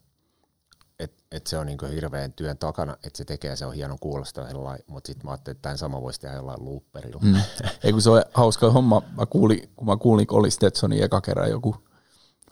että 0.99 1.23
et 1.31 1.47
se 1.47 1.57
on 1.57 1.65
niinku 1.65 1.85
hirveän 1.85 2.33
työn 2.33 2.57
takana, 2.57 2.97
että 3.03 3.17
se 3.17 3.25
tekee, 3.25 3.55
se 3.55 3.65
on 3.65 3.73
hieno 3.73 3.97
kuulostaa 3.99 4.47
mutta 4.87 5.07
sitten 5.07 5.25
mä 5.25 5.31
ajattelin, 5.31 5.55
että 5.55 5.61
tämän 5.61 5.77
sama 5.77 6.01
voisi 6.01 6.19
tehdä 6.19 6.35
jollain 6.35 6.65
looperilla. 6.65 7.21
Mm. 7.21 7.35
Ei 7.83 7.91
kun 7.91 8.01
se 8.01 8.09
on 8.09 8.23
hauska 8.33 8.71
homma, 8.71 9.01
mä 9.17 9.25
kuulin, 9.25 9.69
kun 9.75 9.87
mä 9.87 9.97
kuulin 9.97 10.27
Colin 10.27 10.51
Stetsonin 10.51 11.03
eka 11.03 11.21
kerran 11.21 11.49
joku 11.49 11.75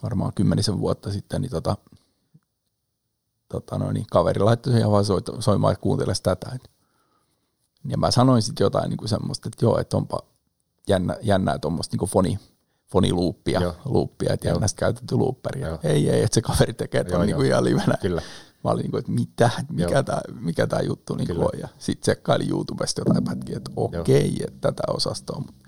varmaan 0.02 0.32
kymmenisen 0.34 0.78
vuotta 0.80 1.12
sitten, 1.12 1.42
niin 1.42 1.50
tota, 1.50 1.76
tota 3.48 3.78
noin, 3.78 3.94
niin 3.94 4.06
kaveri 4.10 4.40
laittoi 4.40 4.72
sen 4.72 4.80
ihan 4.80 4.92
vaan 4.92 5.04
soimaan, 5.40 5.72
että 5.72 5.82
kuuntele 5.82 6.12
tätä. 6.22 6.58
Ja 7.88 7.98
mä 7.98 8.10
sanoin 8.10 8.42
sitten 8.42 8.64
jotain 8.64 8.88
niin 8.90 8.96
kuin 8.98 9.08
semmoista, 9.08 9.48
että 9.48 9.64
joo, 9.64 9.78
että 9.78 9.96
onpa 9.96 10.18
jännä, 10.88 11.16
jännää 11.22 11.58
tuommoista 11.58 11.96
niin 11.96 12.08
foni, 12.08 12.38
foniluuppia, 12.86 13.74
luuppia, 13.84 14.32
että 14.32 14.48
jännästä 14.48 14.78
käytetty 14.78 15.14
looperia. 15.14 15.78
Ei, 15.82 16.10
ei, 16.10 16.22
että 16.22 16.34
se 16.34 16.42
kaveri 16.42 16.74
tekee 16.74 17.04
tuon 17.04 17.26
niin 17.26 17.44
ihan 17.44 17.64
livenä. 17.64 17.94
Kyllä. 18.00 18.22
Mä 18.64 18.70
olin 18.70 18.82
niin 18.82 18.90
kuin, 18.90 18.98
että 18.98 19.12
mitä, 19.12 19.50
mikä 19.70 20.02
tämä 20.02 20.20
mikä 20.40 20.66
tää 20.66 20.82
juttu 20.82 21.14
niin 21.14 21.26
kuin 21.26 21.38
on. 21.40 21.60
Ja 21.60 21.68
sitten 21.78 22.00
tsekkailin 22.00 22.50
YouTubesta 22.50 23.00
jotain 23.00 23.24
pätkiä, 23.24 23.56
että 23.56 23.70
okei, 23.76 24.32
okay, 24.32 24.46
että 24.46 24.60
tätä 24.60 24.82
osastoa. 24.88 25.38
Mutta 25.38 25.62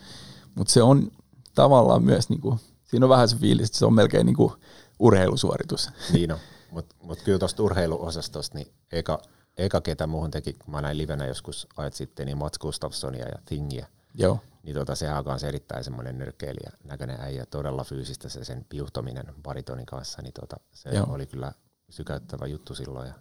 mut 0.54 0.68
se 0.68 0.82
on 0.82 1.10
tavallaan 1.54 2.02
myös, 2.02 2.28
niin 2.28 2.40
kuin, 2.40 2.60
siinä 2.84 3.06
on 3.06 3.10
vähän 3.10 3.28
se 3.28 3.36
fiilis, 3.36 3.66
että 3.66 3.78
se 3.78 3.86
on 3.86 3.94
melkein 3.94 4.26
niin 4.26 4.36
kuin 4.36 4.52
urheilusuoritus. 4.98 5.90
Niin 6.12 6.32
on. 6.32 6.38
Mutta 6.70 6.96
mut 7.02 7.22
kyllä 7.22 7.38
tuosta 7.38 7.62
urheiluosastosta, 7.62 8.58
niin 8.58 8.72
eka, 8.92 9.22
eka 9.58 9.80
ketä 9.80 10.06
muuhun 10.06 10.30
teki, 10.30 10.52
kun 10.52 10.74
mä 10.74 10.80
näin 10.80 10.98
livenä 10.98 11.26
joskus 11.26 11.66
ajat 11.76 11.94
sitten, 11.94 12.26
niin 12.26 12.38
Mats 12.38 12.58
Gustafssonia 12.58 13.26
ja 13.28 13.38
Tingiä. 13.44 13.86
Joo. 14.14 14.38
Niin 14.62 14.74
tota, 14.74 14.94
sehän 14.94 15.18
on 15.18 15.24
kanssa 15.24 15.48
erittäin 15.48 15.84
semmoinen 15.84 16.18
nyrkkeilijä 16.18 16.70
näköinen 16.84 17.20
äijä, 17.20 17.46
todella 17.46 17.84
fyysistä 17.84 18.28
se 18.28 18.44
sen 18.44 18.66
piuhtominen 18.68 19.34
baritonin 19.42 19.86
kanssa, 19.86 20.22
niin 20.22 20.32
tota, 20.40 20.56
se 20.72 20.90
Joo. 20.90 21.06
oli 21.10 21.26
kyllä 21.26 21.52
sykäyttävä 21.90 22.46
juttu 22.46 22.74
silloin. 22.74 23.08
Ja, 23.08 23.14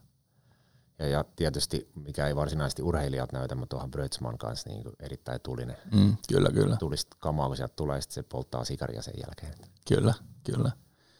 ja, 0.99 1.07
ja 1.07 1.25
tietysti, 1.35 1.89
mikä 1.95 2.27
ei 2.27 2.35
varsinaisesti 2.35 2.81
urheilijat 2.81 3.31
näytä, 3.31 3.55
mutta 3.55 3.73
tuohan 3.73 3.91
Brötsman 3.91 4.37
kanssa 4.37 4.69
niin 4.69 4.83
erittäin 4.99 5.41
tulinen. 5.41 5.77
Mm, 5.93 6.17
kyllä, 6.27 6.51
kyllä. 6.51 6.77
Tulisi 6.77 7.07
kamaa, 7.19 7.47
kun 7.47 7.57
sieltä 7.57 7.73
tulee, 7.75 8.01
sitten 8.01 8.15
se 8.15 8.23
polttaa 8.23 8.65
sikaria 8.65 9.01
sen 9.01 9.13
jälkeen. 9.17 9.69
Kyllä, 9.87 10.13
kyllä. 10.43 10.71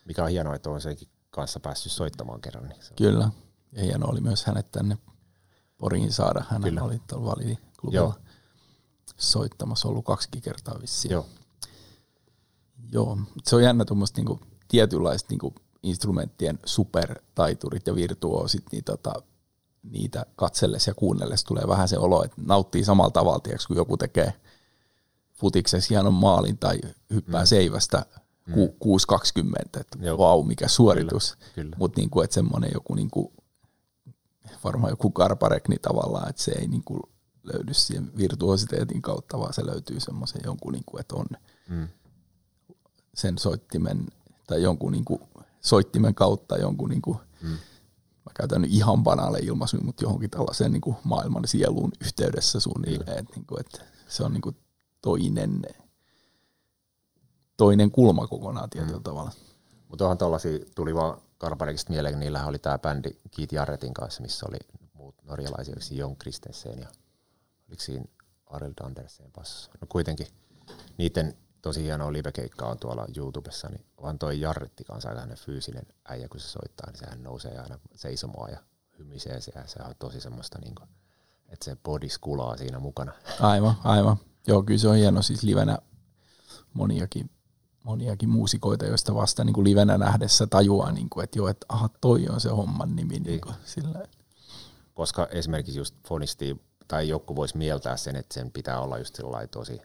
Mikä 0.05 0.23
on 0.23 0.29
hienoa, 0.29 0.55
että 0.55 0.69
on 0.69 0.81
senkin 0.81 1.07
kanssa 1.29 1.59
päässyt 1.59 1.91
soittamaan 1.91 2.41
kerran. 2.41 2.69
Niin 2.69 2.83
se 2.83 2.93
kyllä, 2.93 3.29
ja 3.71 3.83
hienoa 3.83 4.11
oli 4.11 4.21
myös 4.21 4.45
hänet 4.45 4.71
tänne 4.71 4.97
Poriin 5.77 6.11
saada. 6.11 6.43
Hän 6.49 6.61
kyllä. 6.61 6.83
oli 6.83 7.01
tuolla 7.07 7.31
Validi-klubilla 7.31 8.13
soittamassa, 9.17 9.87
ollut 9.87 10.05
kaksi 10.05 10.29
kertaa 10.41 10.81
vissiin. 10.81 11.11
Joo. 11.11 11.25
Joo, 12.91 13.17
se 13.43 13.55
on 13.55 13.63
jännä 13.63 13.85
tuommoista 13.85 14.19
niinku 14.19 14.39
tietynlaista 14.67 15.27
niinku 15.29 15.53
instrumenttien 15.83 16.59
supertaiturit 16.65 17.87
ja 17.87 17.95
virtuoosit, 17.95 18.63
niin 18.71 18.83
tota, 18.83 19.13
niitä 19.83 20.25
katselles 20.35 20.87
ja 20.87 20.93
kuunnelles 20.93 21.43
tulee 21.43 21.67
vähän 21.67 21.87
se 21.87 21.97
olo, 21.97 22.23
että 22.23 22.41
nauttii 22.45 22.83
samalla 22.83 23.11
tavalla, 23.11 23.39
tiiäks, 23.39 23.67
kun 23.67 23.77
joku 23.77 23.97
tekee 23.97 24.33
futiksessa 25.33 25.87
hienon 25.89 26.13
maalin 26.13 26.57
tai 26.57 26.79
hyppää 27.13 27.41
mm. 27.41 27.47
seivästä 27.47 28.05
mm. 28.55 28.55
6.20, 28.55 29.79
että 29.79 29.97
Joo. 29.99 30.17
vau, 30.17 30.43
mikä 30.43 30.67
suoritus. 30.67 31.37
Mutta 31.77 32.01
niinku, 32.01 32.21
että 32.21 32.33
semmoinen 32.33 32.71
joku, 32.73 32.95
niinku, 32.95 33.33
varmaan 34.63 34.91
joku 34.91 35.09
karparekni 35.11 35.77
tavallaan, 35.81 36.29
että 36.29 36.41
se 36.41 36.51
ei 36.51 36.67
niinku 36.67 36.99
löydy 37.43 37.73
siihen 37.73 38.11
virtuositeetin 38.17 39.01
kautta, 39.01 39.39
vaan 39.39 39.53
se 39.53 39.65
löytyy 39.65 39.99
semmoisen 39.99 40.41
jonkun, 40.45 40.73
niinku, 40.73 40.97
että 40.97 41.15
on 41.15 41.25
mm. 41.69 41.87
sen 43.13 43.37
soittimen 43.37 44.07
tai 44.47 44.63
jonkun 44.63 44.91
niinku, 44.91 45.21
soittimen 45.61 46.15
kautta 46.15 46.57
jonkun, 46.57 46.89
niin 46.89 47.01
kuin, 47.01 47.17
mm. 47.41 47.49
mä 47.49 48.31
käytän 48.33 48.61
nyt 48.61 48.71
ihan 48.71 49.03
banaale 49.03 49.39
ilmaisuja, 49.39 49.83
mutta 49.83 50.03
johonkin 50.03 50.29
tällaiseen 50.29 50.71
niin 50.71 50.81
kuin 50.81 50.95
maailman 51.03 51.47
sieluun 51.47 51.91
yhteydessä 52.01 52.59
suunnilleen, 52.59 53.17
että, 53.17 53.35
niin 53.35 53.45
kuin, 53.45 53.59
että 53.59 53.85
se 54.07 54.23
on 54.23 54.33
niin 54.33 54.41
kuin 54.41 54.55
toinen, 55.01 55.61
toinen 57.59 57.91
kulma 57.91 58.27
kokonaan 58.27 58.69
tietyllä 58.69 58.97
mm. 58.97 59.03
tavalla. 59.03 59.31
Mutta 59.87 60.05
onhan 60.05 60.17
tuollaisia, 60.17 60.59
tuli 60.75 60.95
vaan 60.95 61.21
Karparekista 61.37 61.91
mieleen, 61.91 62.19
niillä 62.19 62.45
oli 62.45 62.59
tämä 62.59 62.79
bändi 62.79 63.09
Keith 63.35 63.53
Jarretin 63.53 63.93
kanssa, 63.93 64.21
missä 64.21 64.45
oli 64.49 64.57
muut 64.93 65.15
norjalaisia, 65.23 65.75
Jon 65.91 66.15
Kristensen 66.15 66.79
ja 66.79 66.87
oliko 67.67 67.83
siinä 67.83 68.05
Arild 68.47 68.73
Andersen 68.83 69.31
passus. 69.31 69.69
No 69.81 69.87
kuitenkin 69.89 70.27
niiden 70.97 71.37
tosi 71.61 71.83
hienoa 71.83 72.13
livekeikkaa 72.13 72.69
on 72.69 72.79
tuolla 72.79 73.05
YouTubessa, 73.17 73.69
niin 73.69 73.85
vaan 74.01 74.19
toi 74.19 74.39
Jarretti 74.39 74.83
kanssa 74.83 75.09
aika 75.09 75.35
fyysinen 75.35 75.85
äijä, 76.09 76.27
kun 76.27 76.39
se 76.39 76.47
soittaa, 76.47 76.87
niin 76.89 76.99
sehän 76.99 77.23
nousee 77.23 77.57
aina 77.59 77.79
seisomaan 77.95 78.51
ja 78.51 78.59
hymisee 78.99 79.41
se, 79.41 79.51
ja 79.55 79.67
se 79.67 79.79
on 79.83 79.95
tosi 79.99 80.21
semmoista, 80.21 80.59
niin 80.61 80.75
kuin, 80.75 80.89
että 81.47 81.65
se 81.65 81.77
bodis 81.83 82.17
kulaa 82.17 82.57
siinä 82.57 82.79
mukana. 82.79 83.11
Aivan, 83.39 83.75
aivan. 83.83 84.17
Joo, 84.47 84.63
kyllä 84.63 84.79
se 84.79 84.87
on 84.87 84.95
hieno 84.95 85.21
siis 85.21 85.43
livenä 85.43 85.77
moniakin, 86.73 87.29
moniakin 87.83 88.29
muusikoita, 88.29 88.85
joista 88.85 89.15
vasta 89.15 89.43
niin 89.43 89.53
kuin 89.53 89.63
livenä 89.63 89.97
nähdessä 89.97 90.47
tajuaa, 90.47 90.91
niin 90.91 91.09
kuin, 91.09 91.23
että 91.23 91.39
joo, 91.39 91.47
että 91.47 91.65
aha, 91.69 91.89
toi 92.01 92.27
on 92.29 92.41
se 92.41 92.49
homman 92.49 92.95
nimi. 92.95 93.19
Niin 93.19 93.41
kuin, 93.41 93.55
sillä. 93.65 94.07
Koska 94.93 95.27
esimerkiksi 95.31 95.79
just 95.79 95.95
fonisti 96.07 96.61
tai 96.87 97.09
joku 97.09 97.35
voisi 97.35 97.57
mieltää 97.57 97.97
sen, 97.97 98.15
että 98.15 98.33
sen 98.33 98.51
pitää 98.51 98.79
olla 98.81 98.97
just 98.97 99.19
tosi 99.51 99.81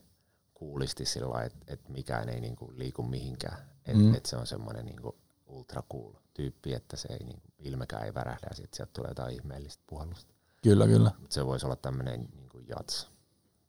kuulisti 0.54 1.04
sillä 1.04 1.44
että 1.44 1.58
et 1.66 1.88
mikään 1.88 2.28
ei 2.28 2.40
niinku 2.40 2.72
liiku 2.76 3.02
mihinkään. 3.02 3.58
Että 3.86 4.02
mm. 4.02 4.14
et 4.14 4.26
se 4.26 4.36
on 4.36 4.46
semmoinen 4.46 4.84
niinku 4.84 5.18
ultra 5.46 5.82
cool 5.92 6.12
tyyppi, 6.34 6.74
että 6.74 6.96
se 6.96 7.08
ei 7.10 7.24
niinku, 7.24 7.48
ilmekään 7.58 8.04
ei 8.04 8.14
värähdä 8.14 8.46
ja 8.50 8.56
sitten 8.56 8.76
sieltä 8.76 8.92
tulee 8.92 9.10
jotain 9.10 9.34
ihmeellistä 9.34 9.84
puhallusta. 9.86 10.34
Kyllä, 10.62 10.86
kyllä. 10.86 11.10
Mut 11.20 11.32
se 11.32 11.46
voisi 11.46 11.66
olla 11.66 11.76
tämmöinen 11.76 12.28
niinku 12.36 12.58
jats, 12.58 13.10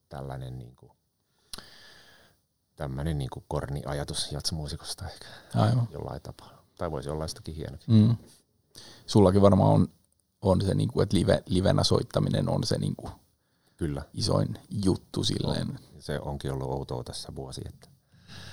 tällainen 0.09 0.57
niinku, 0.57 0.91
tämmöinen 2.75 3.17
niinku 3.17 3.43
korni 3.47 3.81
ajatus 3.85 4.31
jatsmuusikosta 4.31 5.05
ehkä 5.09 5.27
Aivan. 5.55 5.87
jollain 5.91 6.21
tapaa. 6.21 6.65
Tai 6.77 6.91
voisi 6.91 7.09
olla 7.09 7.27
sitäkin 7.27 7.55
hienokin. 7.55 7.95
Mm. 7.95 8.17
Sullakin 9.05 9.41
varmaan 9.41 9.73
on, 9.73 9.87
on 10.41 10.61
se, 10.61 10.73
niinku, 10.73 11.01
että 11.01 11.17
live, 11.17 11.43
livenä 11.45 11.83
soittaminen 11.83 12.49
on 12.49 12.63
se 12.63 12.77
niinku 12.77 13.09
Kyllä. 13.77 14.01
isoin 14.13 14.59
juttu 14.69 15.23
silleen. 15.23 15.69
On 15.69 16.01
se 16.01 16.19
onkin 16.19 16.51
ollut 16.51 16.69
outoa 16.69 17.03
tässä 17.03 17.35
vuosi, 17.35 17.61
että 17.65 17.87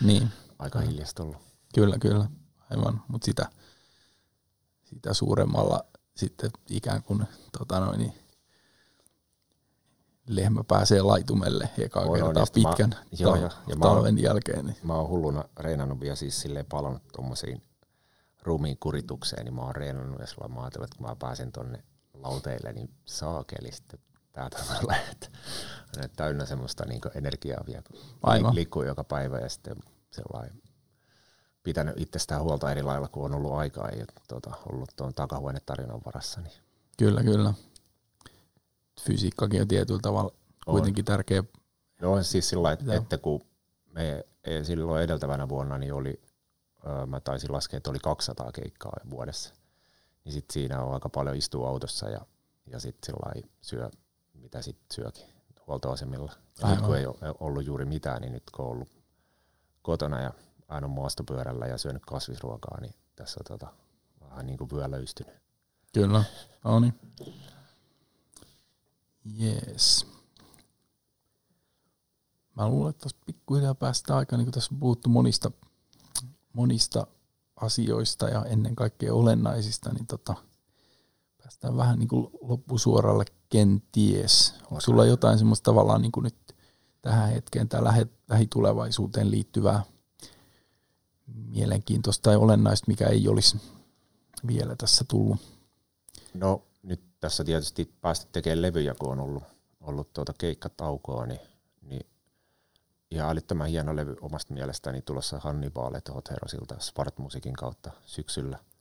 niin. 0.00 0.28
aika 0.58 0.80
hiljasta 0.80 1.22
ollut. 1.22 1.36
Kyllä, 1.74 1.98
kyllä, 1.98 2.26
aivan, 2.70 3.02
mutta 3.08 3.24
sitä, 3.24 3.50
sitä 4.84 5.14
suuremmalla 5.14 5.84
sitten 6.16 6.50
ikään 6.70 7.02
kuin 7.02 7.24
tota 7.58 7.80
noin, 7.80 7.98
niin 7.98 8.21
lehmä 10.26 10.64
pääsee 10.68 11.02
laitumelle 11.02 11.70
eka 11.78 12.00
on, 12.00 12.12
kertaa 12.12 12.42
on, 12.42 12.48
pitkän 12.54 12.90
mä, 12.90 12.96
joo, 13.18 13.36
ja, 13.36 13.50
ja 13.66 13.76
talven 13.76 14.14
mä 14.14 14.20
jälkeen. 14.20 14.66
Niin. 14.66 14.76
Mä 14.82 14.94
oon 14.94 15.08
hulluna 15.08 15.44
reenannut 15.58 16.00
vielä 16.00 16.16
siis 16.16 16.40
silleen 16.40 16.66
palannut 16.66 17.02
tuommoisiin 17.12 17.62
ruumiin 18.42 18.76
kuritukseen, 18.80 19.44
niin 19.44 19.54
mä 19.54 19.62
oon 19.62 19.76
reenannut 19.76 20.20
ja 20.20 20.26
sillä 20.26 20.48
mä 20.48 20.62
ajatellut, 20.62 20.84
että 20.84 20.96
kun 20.98 21.06
mä 21.06 21.16
pääsen 21.16 21.52
tonne 21.52 21.84
lauteille, 22.14 22.72
niin 22.72 22.90
saakeli 23.04 23.72
sitten 23.72 24.00
täältä 24.32 24.58
tulee, 24.80 25.00
että 25.10 25.28
täynnä 26.16 26.46
semmoista 26.46 26.84
niin 26.84 27.00
energiaa 27.14 27.64
vielä, 27.66 27.82
kun 27.82 28.00
Aivan. 28.22 28.54
liikkuu 28.54 28.82
joka 28.82 29.04
päivä 29.04 29.38
ja 29.38 29.48
sitten 29.48 29.76
sellainen 30.10 30.62
pitänyt 31.62 32.00
itsestään 32.00 32.42
huolta 32.42 32.70
eri 32.70 32.82
lailla, 32.82 33.08
kun 33.08 33.24
on 33.24 33.34
ollut 33.34 33.52
aikaa 33.52 33.88
ja 33.88 34.06
tuota, 34.28 34.52
ollut 34.72 34.90
tuon 34.96 35.14
takahuonetarinan 35.14 36.00
varassa. 36.06 36.40
Niin. 36.40 36.54
Kyllä, 36.98 37.22
kyllä. 37.22 37.54
Fysiikkakin 39.00 39.60
on 39.60 39.68
tietyllä 39.68 40.00
tavalla 40.02 40.32
on. 40.66 40.72
kuitenkin 40.72 41.04
tärkeä. 41.04 41.44
Joo, 42.00 42.22
siis 42.22 42.48
sillä 42.48 42.72
että, 42.72 42.94
että 42.94 43.18
kun 43.18 43.40
me 43.84 44.24
silloin 44.62 45.02
edeltävänä 45.02 45.48
vuonna 45.48 45.78
niin 45.78 45.94
oli, 45.94 46.22
mä 47.06 47.20
taisin 47.20 47.52
laskea, 47.52 47.76
että 47.76 47.90
oli 47.90 47.98
200 47.98 48.52
keikkaa 48.52 48.92
vuodessa. 49.10 49.54
Niin 50.24 50.32
sit 50.32 50.50
siinä 50.50 50.82
on 50.82 50.94
aika 50.94 51.08
paljon 51.08 51.36
istua 51.36 51.68
autossa 51.68 52.08
ja, 52.08 52.20
ja 52.66 52.80
sitten 52.80 53.14
syö 53.62 53.90
mitä 54.34 54.62
sitten 54.62 54.86
syökin 54.94 55.24
huoltoasemilla. 55.66 56.32
Ja 56.60 56.70
nyt 56.70 56.80
kun 56.80 56.96
ei 56.96 57.06
ole 57.06 57.16
ollut 57.40 57.66
juuri 57.66 57.84
mitään, 57.84 58.22
niin 58.22 58.32
nyt 58.32 58.42
kun 58.56 58.64
on 58.64 58.70
ollut 58.70 58.88
kotona 59.82 60.20
ja 60.20 60.32
aina 60.68 60.88
maastopyörällä 60.88 61.66
ja 61.66 61.78
syönyt 61.78 62.02
kasvisruokaa, 62.06 62.80
niin 62.80 62.94
tässä 63.16 63.40
on 63.40 63.58
tota, 63.58 63.72
vähän 64.20 64.46
niin 64.46 64.58
kuin 64.58 64.70
vyö 64.70 64.90
löystynyt. 64.90 65.34
Kyllä, 65.94 66.24
no 66.64 66.80
niin. 66.80 66.94
Jees. 69.24 70.06
Mä 72.56 72.68
luulen, 72.68 72.90
että 72.90 73.00
tuossa 73.02 73.18
pikkuhiljaa 73.26 73.74
päästään 73.74 74.18
aika, 74.18 74.36
niin 74.36 74.44
kuin 74.44 74.52
tässä 74.52 74.74
on 74.74 74.80
puhuttu 74.80 75.08
monista, 75.08 75.50
monista 76.52 77.06
asioista 77.56 78.28
ja 78.28 78.44
ennen 78.44 78.76
kaikkea 78.76 79.14
olennaisista, 79.14 79.92
niin 79.92 80.06
tota, 80.06 80.34
päästään 81.42 81.76
vähän 81.76 81.98
niin 81.98 82.08
kuin 82.08 82.30
loppusuoralle 82.40 83.24
kenties. 83.48 84.54
Onko 84.62 84.80
sulla 84.80 85.04
jotain 85.04 85.38
semmoista 85.38 85.64
tavallaan 85.64 86.02
niin 86.02 86.12
kuin 86.12 86.24
nyt 86.24 86.56
tähän 87.02 87.30
hetkeen 87.30 87.68
tai 87.68 88.06
lähitulevaisuuteen 88.28 89.30
liittyvää 89.30 89.82
mielenkiintoista 91.26 92.22
tai 92.22 92.36
olennaista, 92.36 92.84
mikä 92.88 93.06
ei 93.06 93.28
olisi 93.28 93.60
vielä 94.46 94.76
tässä 94.76 95.04
tullut? 95.08 95.40
No 96.34 96.62
tässä 97.22 97.44
tietysti 97.44 97.94
päästä 98.00 98.26
tekemään 98.32 98.62
levyjä, 98.62 98.94
kun 99.00 99.12
on 99.12 99.20
ollut, 99.20 99.44
ollut 99.80 100.12
tuota 100.12 100.32
keikkataukoa, 100.38 101.26
niin, 101.26 101.40
niin 101.82 102.06
ihan 103.10 103.30
älyttömän 103.30 103.68
hieno 103.68 103.96
levy 103.96 104.16
omasta 104.20 104.54
mielestäni 104.54 105.02
tulossa 105.02 105.38
Hannibal 105.38 105.94
Hot 106.14 106.30
Herosilta 106.30 106.76
Spart 106.78 107.18
Musikin 107.18 107.54
kautta 107.54 107.90
syksyllä– 108.06 108.58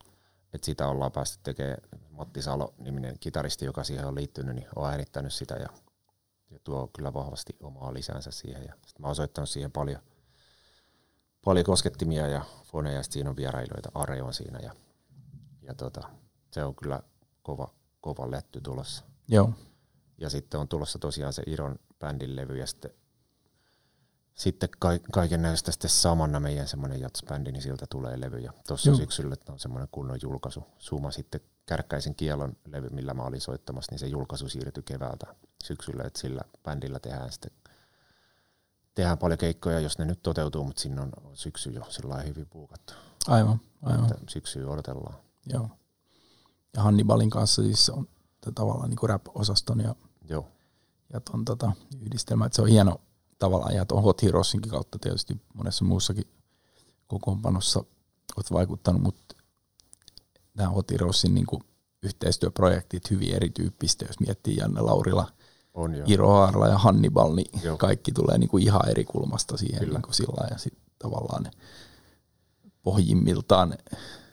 että 0.54 0.66
sitä 0.66 0.88
ollaan 0.88 1.12
päästy 1.12 1.40
tekemään. 1.44 1.78
Matti 2.10 2.42
Salo-niminen 2.42 3.20
kitaristi, 3.20 3.66
joka 3.66 3.84
siihen 3.84 4.06
on 4.06 4.16
liittynyt, 4.16 4.56
niin 4.56 4.68
on 4.76 4.90
äänittänyt 4.90 5.34
sitä 5.34 5.56
ja, 5.56 5.70
ja 6.50 6.60
tuo 6.64 6.90
kyllä 6.94 7.14
vahvasti 7.14 7.56
omaa 7.64 7.94
lisänsä 7.94 8.32
siihen. 8.32 8.64
Ja 8.64 8.74
sit 8.86 9.00
mä 9.00 9.08
oon 9.08 9.16
soittanut 9.16 9.50
siihen 9.50 9.72
paljon, 9.72 10.02
paljon 11.46 11.66
koskettimia 11.66 12.28
ja 12.28 12.46
foneja, 12.64 12.96
ja 12.98 13.04
siinä 13.04 13.30
on 13.30 13.36
vierailijoita, 13.36 13.92
Are 13.94 14.22
on 14.22 14.34
siinä 14.34 14.60
ja, 14.60 14.76
ja 15.62 15.74
tota, 15.74 16.10
se 16.52 16.64
on 16.64 16.76
kyllä 16.76 17.00
kova, 17.42 17.74
kova 18.02 18.32
letty 18.32 18.62
tulossa. 18.62 19.04
Joo. 19.28 19.54
Ja 20.18 20.30
sitten 20.30 20.60
on 20.60 20.68
tulossa 20.68 21.00
tosiaan 21.00 21.34
se 21.34 21.44
Iron 21.46 21.80
bändin 22.00 22.36
levy 22.36 22.58
ja 22.58 22.68
sitten 22.68 22.92
sitten 24.34 24.70
kaiken 25.12 25.42
näistä 25.42 25.72
sitten 25.72 25.90
samana 25.90 26.40
meidän 26.40 26.68
semmoinen 26.68 27.02
jatsbändi, 27.02 27.52
niin 27.52 27.62
siltä 27.62 27.86
tulee 27.90 28.22
levy. 28.22 28.40
Ja 28.40 28.54
tuossa 28.68 28.96
syksyllä 28.96 29.36
on 29.50 29.60
semmoinen 29.60 29.88
kunnon 29.92 30.20
julkaisu. 30.22 30.64
Suma 30.80 31.12
sitten 31.12 31.42
Kärkkäisen 31.66 32.16
kielon 32.16 32.58
levy, 32.68 32.90
millä 32.90 33.14
mä 33.14 33.24
olin 33.24 33.42
soittamassa, 33.42 33.92
niin 33.92 34.00
se 34.00 34.08
julkaisu 34.08 34.50
siirtyi 34.50 34.84
keväältä 34.84 35.36
syksyllä, 35.64 36.04
että 36.04 36.20
sillä 36.20 36.42
bändillä 36.64 37.00
tehdään 37.00 37.32
sitten 37.32 37.52
tehdään 38.96 39.18
paljon 39.18 39.38
keikkoja, 39.38 39.80
jos 39.80 39.98
ne 39.98 40.06
nyt 40.06 40.24
toteutuu, 40.24 40.64
mutta 40.64 40.82
sinne 40.82 41.02
on 41.02 41.12
syksy 41.34 41.70
jo 41.70 41.86
sillä 41.90 42.16
hyvin 42.16 42.48
puukattu. 42.50 42.94
Aivan, 43.28 43.60
aivan. 43.82 44.10
syksyä 44.30 44.70
odotellaan. 44.70 45.16
Joo. 45.46 45.70
Ja 46.76 46.84
Hannibalin 46.84 47.30
kanssa 47.30 47.62
siis 47.62 47.90
on 47.90 48.08
tavallaan 48.56 48.90
niin 48.90 49.10
rap-osaston 49.10 49.80
ja, 49.80 49.96
Joo. 50.30 50.48
ja 51.14 51.20
ton, 51.20 51.46
tota, 51.46 51.72
yhdistelmä. 52.02 52.46
Että 52.46 52.56
se 52.56 52.62
on 52.62 52.68
hieno 52.68 53.02
tavallaan, 53.40 53.76
ja 53.76 53.86
tuon 53.86 54.04
Hot 54.04 54.24
Heroesinkin 54.24 54.72
kautta 54.72 55.00
tietysti 55.00 55.42
monessa 55.54 55.86
muussakin 55.86 56.28
kokoonpanossa 57.08 57.84
olet 58.38 58.52
vaikuttanut, 58.52 59.02
mutta 59.02 59.36
nämä 60.54 60.70
Hot 60.70 60.92
Heroesin 60.92 61.36
niin 61.36 61.46
yhteistyöprojektit 62.04 63.12
hyvin 63.12 63.36
erityyppistä, 63.36 64.06
jos 64.06 64.20
miettii 64.20 64.58
Janne 64.58 64.82
Laurila, 64.82 65.28
on 65.74 65.96
jo. 65.96 66.04
Iro 66.08 66.30
Haarla 66.30 66.68
ja 66.68 66.78
Hannibal, 66.78 67.36
niin 67.36 67.64
Joo. 67.64 67.78
kaikki 67.78 68.12
tulee 68.12 68.38
niin 68.38 68.50
kuin 68.50 68.64
ihan 68.64 68.90
eri 68.90 69.06
kulmasta 69.06 69.58
siihen 69.58 69.90
niin 69.90 70.02
kuin 70.02 70.14
sillä 70.14 70.48
ja 70.52 70.58
sitten 70.58 70.84
tavallaan 71.00 71.44
ne 71.44 71.52
pohjimmiltaan 72.84 73.78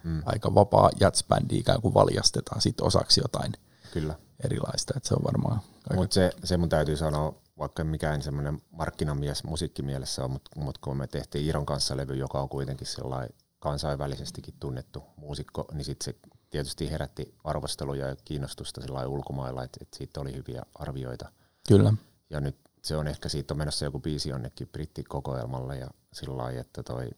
mm. 0.08 0.22
aika 0.26 0.54
vapaa 0.54 0.90
jatsbändi 1.00 1.58
ikään 1.58 1.82
kuin 1.82 1.94
valjastetaan 1.94 2.60
sitten 2.60 2.86
osaksi 2.86 3.20
jotain 3.20 3.52
Kyllä. 3.92 4.14
erilaista, 4.44 4.94
että 4.96 5.08
se 5.08 5.14
on 5.14 5.24
varmaan... 5.24 5.60
Mutta 5.94 6.14
se, 6.14 6.30
se 6.44 6.56
mun 6.56 6.68
täytyy 6.68 6.96
sanoa, 6.96 7.34
vaikka 7.58 7.84
mikään 7.84 8.22
semmoinen 8.22 8.62
markkinamies 8.70 9.44
musiikkimielessä 9.44 10.24
on, 10.24 10.30
mutta 10.30 10.60
mut 10.60 10.78
kun 10.78 10.96
me 10.96 11.06
tehtiin 11.06 11.46
Iron 11.46 11.66
kanssa 11.66 11.96
levy, 11.96 12.14
joka 12.14 12.40
on 12.40 12.48
kuitenkin 12.48 12.86
sellainen 12.86 13.30
kansainvälisestikin 13.58 14.54
tunnettu 14.60 15.02
muusikko, 15.16 15.64
niin 15.72 15.84
sitten 15.84 16.04
se 16.04 16.30
tietysti 16.50 16.90
herätti 16.90 17.34
arvosteluja 17.44 18.06
ja 18.06 18.16
kiinnostusta 18.24 18.80
ulkomailla, 19.06 19.64
että, 19.64 19.78
että 19.82 19.96
siitä 19.98 20.20
oli 20.20 20.34
hyviä 20.34 20.62
arvioita. 20.74 21.32
Kyllä. 21.68 21.94
Ja 22.30 22.40
nyt 22.40 22.56
se 22.84 22.96
on 22.96 23.08
ehkä 23.08 23.28
siitä 23.28 23.54
on 23.54 23.58
menossa 23.58 23.84
joku 23.84 23.98
biisi 24.00 24.28
jonnekin 24.28 24.68
brittikokoelmalle 24.68 25.78
ja 25.78 25.88
sillä 26.12 26.36
lailla, 26.36 26.60
että 26.60 26.82
toi, 26.82 27.10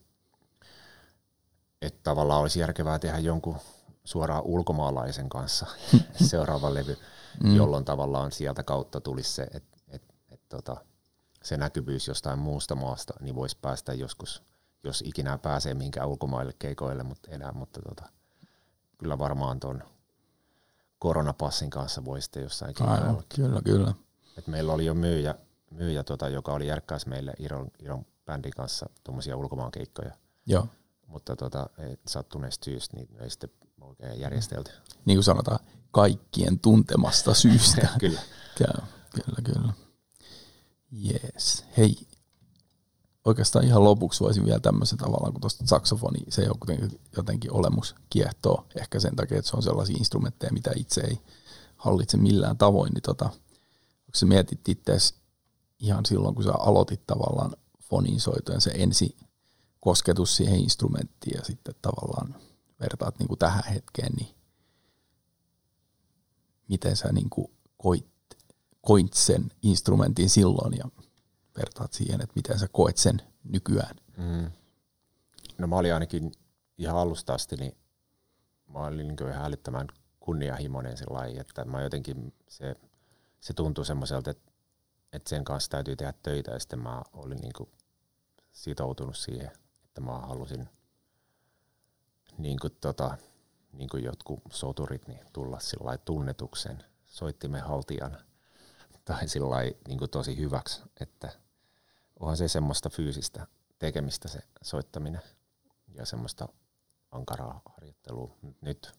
että 1.81 1.99
tavallaan 2.03 2.41
olisi 2.41 2.59
järkevää 2.59 2.99
tehdä 2.99 3.17
jonkun 3.19 3.57
suoraan 4.03 4.43
ulkomaalaisen 4.43 5.29
kanssa 5.29 5.65
seuraava 6.29 6.73
levy, 6.73 6.97
mm. 7.43 7.55
jolloin 7.55 7.85
tavallaan 7.85 8.31
sieltä 8.31 8.63
kautta 8.63 9.01
tulisi 9.01 9.33
se, 9.33 9.47
että 9.53 9.77
et, 9.87 10.03
et, 10.29 10.41
tota, 10.49 10.77
se 11.43 11.57
näkyvyys 11.57 12.07
jostain 12.07 12.39
muusta 12.39 12.75
maasta, 12.75 13.13
niin 13.19 13.35
voisi 13.35 13.57
päästä 13.61 13.93
joskus, 13.93 14.43
jos 14.83 15.03
ikinä 15.05 15.37
pääsee 15.37 15.73
mihinkään 15.73 16.07
ulkomaille 16.07 16.53
keikoille, 16.59 17.03
mutta 17.03 17.31
enää, 17.31 17.51
mutta 17.51 17.81
tota, 17.81 18.09
kyllä 18.97 19.19
varmaan 19.19 19.59
tuon 19.59 19.83
koronapassin 20.99 21.69
kanssa 21.69 22.05
voi 22.05 22.21
sitten 22.21 22.43
jossain 22.43 22.73
keikoilla. 22.73 23.23
Kyllä, 23.35 23.61
kyllä. 23.65 23.93
Et 24.37 24.47
meillä 24.47 24.73
oli 24.73 24.85
jo 24.85 24.93
myyjä, 24.93 25.35
myyjä 25.71 26.03
tota, 26.03 26.29
joka 26.29 26.53
oli 26.53 26.67
järkkäis 26.67 27.05
meille 27.05 27.33
Iron, 27.39 27.67
Iron 27.79 28.05
bändin 28.25 28.51
kanssa 28.51 28.89
tuommoisia 29.03 29.37
ulkomaankeikkoja. 29.37 30.11
Joo. 30.45 30.67
Mutta 31.11 31.35
tota, 31.35 31.69
sattuneesta 32.07 32.65
syystä 32.65 32.97
niin 32.97 33.07
ei 33.19 33.29
sitten 33.29 33.49
oikein 33.81 34.19
järjestelty. 34.19 34.71
Niin 35.05 35.17
kuin 35.17 35.23
sanotaan, 35.23 35.59
kaikkien 35.91 36.59
tuntemasta 36.59 37.33
syystä. 37.33 37.87
kyllä. 37.99 38.21
Käy. 38.57 38.81
Kyllä, 39.15 39.41
kyllä. 39.43 39.73
Jees. 40.91 41.65
Hei, 41.77 42.07
oikeastaan 43.25 43.65
ihan 43.65 43.83
lopuksi 43.83 44.19
voisin 44.19 44.45
vielä 44.45 44.59
tämmöisen 44.59 44.97
tavallaan, 44.97 45.33
kun 45.33 45.41
tuosta 45.41 45.67
saksofoni, 45.67 46.19
se 46.29 46.43
jotenkin, 46.43 46.99
jotenkin 47.17 47.53
olemus 47.53 47.95
kiehtoo, 48.09 48.65
ehkä 48.79 48.99
sen 48.99 49.15
takia, 49.15 49.37
että 49.37 49.49
se 49.51 49.57
on 49.57 49.63
sellaisia 49.63 49.97
instrumentteja, 49.97 50.53
mitä 50.53 50.71
itse 50.75 51.01
ei 51.01 51.21
hallitse 51.75 52.17
millään 52.17 52.57
tavoin, 52.57 52.93
niin 52.93 53.01
tota, 53.01 53.25
onko 53.25 54.13
sä 54.13 54.25
mietit 54.25 54.69
itse 54.69 54.97
ihan 55.79 56.05
silloin, 56.05 56.35
kun 56.35 56.43
sä 56.43 56.51
aloitit 56.51 57.07
tavallaan 57.07 57.51
fonin 57.81 58.19
soitojen, 58.19 58.61
se 58.61 58.71
ensi 58.75 59.15
kosketus 59.81 60.35
siihen 60.35 60.59
instrumenttiin 60.59 61.37
ja 61.37 61.45
sitten 61.45 61.75
tavallaan 61.81 62.35
vertaat 62.79 63.19
niin 63.19 63.27
kuin 63.27 63.37
tähän 63.37 63.63
hetkeen, 63.73 64.13
niin 64.13 64.35
miten 66.69 66.95
sä 66.95 67.11
niin 67.11 67.29
kuin 67.29 67.47
koit, 67.77 68.07
koit 68.81 69.13
sen 69.13 69.51
instrumentin 69.61 70.29
silloin 70.29 70.77
ja 70.77 70.85
vertaat 71.57 71.93
siihen, 71.93 72.21
että 72.21 72.33
miten 72.35 72.59
sä 72.59 72.67
koet 72.71 72.97
sen 72.97 73.21
nykyään? 73.43 73.95
Mm. 74.17 74.51
No 75.57 75.67
mä 75.67 75.75
olin 75.75 75.93
ainakin 75.93 76.31
ihan 76.77 76.97
alusta 76.97 77.33
asti, 77.33 77.55
niin 77.55 77.77
mä 78.73 78.79
olin 78.79 79.07
niin 79.07 79.29
ihan 79.29 79.45
älyttömän 79.45 79.87
kunnianhimoinen 80.19 80.97
sellainen, 80.97 81.41
että 81.41 81.65
mä 81.65 81.81
jotenkin, 81.81 82.33
se, 82.49 82.75
se 83.39 83.53
tuntui 83.53 83.85
semmoiselta, 83.85 84.31
että, 84.31 84.51
että 85.13 85.29
sen 85.29 85.43
kanssa 85.43 85.71
täytyy 85.71 85.95
tehdä 85.95 86.13
töitä 86.23 86.51
ja 86.51 86.59
sitten 86.59 86.79
mä 86.79 87.01
olin 87.13 87.37
niin 87.37 87.53
kuin 87.57 87.69
sitoutunut 88.51 89.17
siihen, 89.17 89.51
että 89.91 90.01
mä 90.01 90.19
halusin 90.19 90.69
niin 92.37 92.59
kuin 92.59 92.77
tota, 92.81 93.17
niin 93.73 93.89
kuin 93.89 94.03
jotkut 94.03 94.39
soturit 94.51 95.07
niin 95.07 95.25
tulla 95.33 95.59
sillä 95.59 95.97
tunnetuksen 95.97 96.83
soittimen 97.05 97.63
haltijan 97.63 98.17
tai 99.05 99.27
sillä 99.27 99.55
niin 99.87 99.99
tosi 100.11 100.37
hyväksi, 100.37 100.81
että 100.99 101.31
onhan 102.19 102.37
se 102.37 102.47
semmoista 102.47 102.89
fyysistä 102.89 103.47
tekemistä 103.79 104.27
se 104.27 104.39
soittaminen 104.61 105.21
ja 105.93 106.05
semmoista 106.05 106.47
ankaraa 107.11 107.61
harjoittelua. 107.65 108.37
Nyt, 108.61 108.93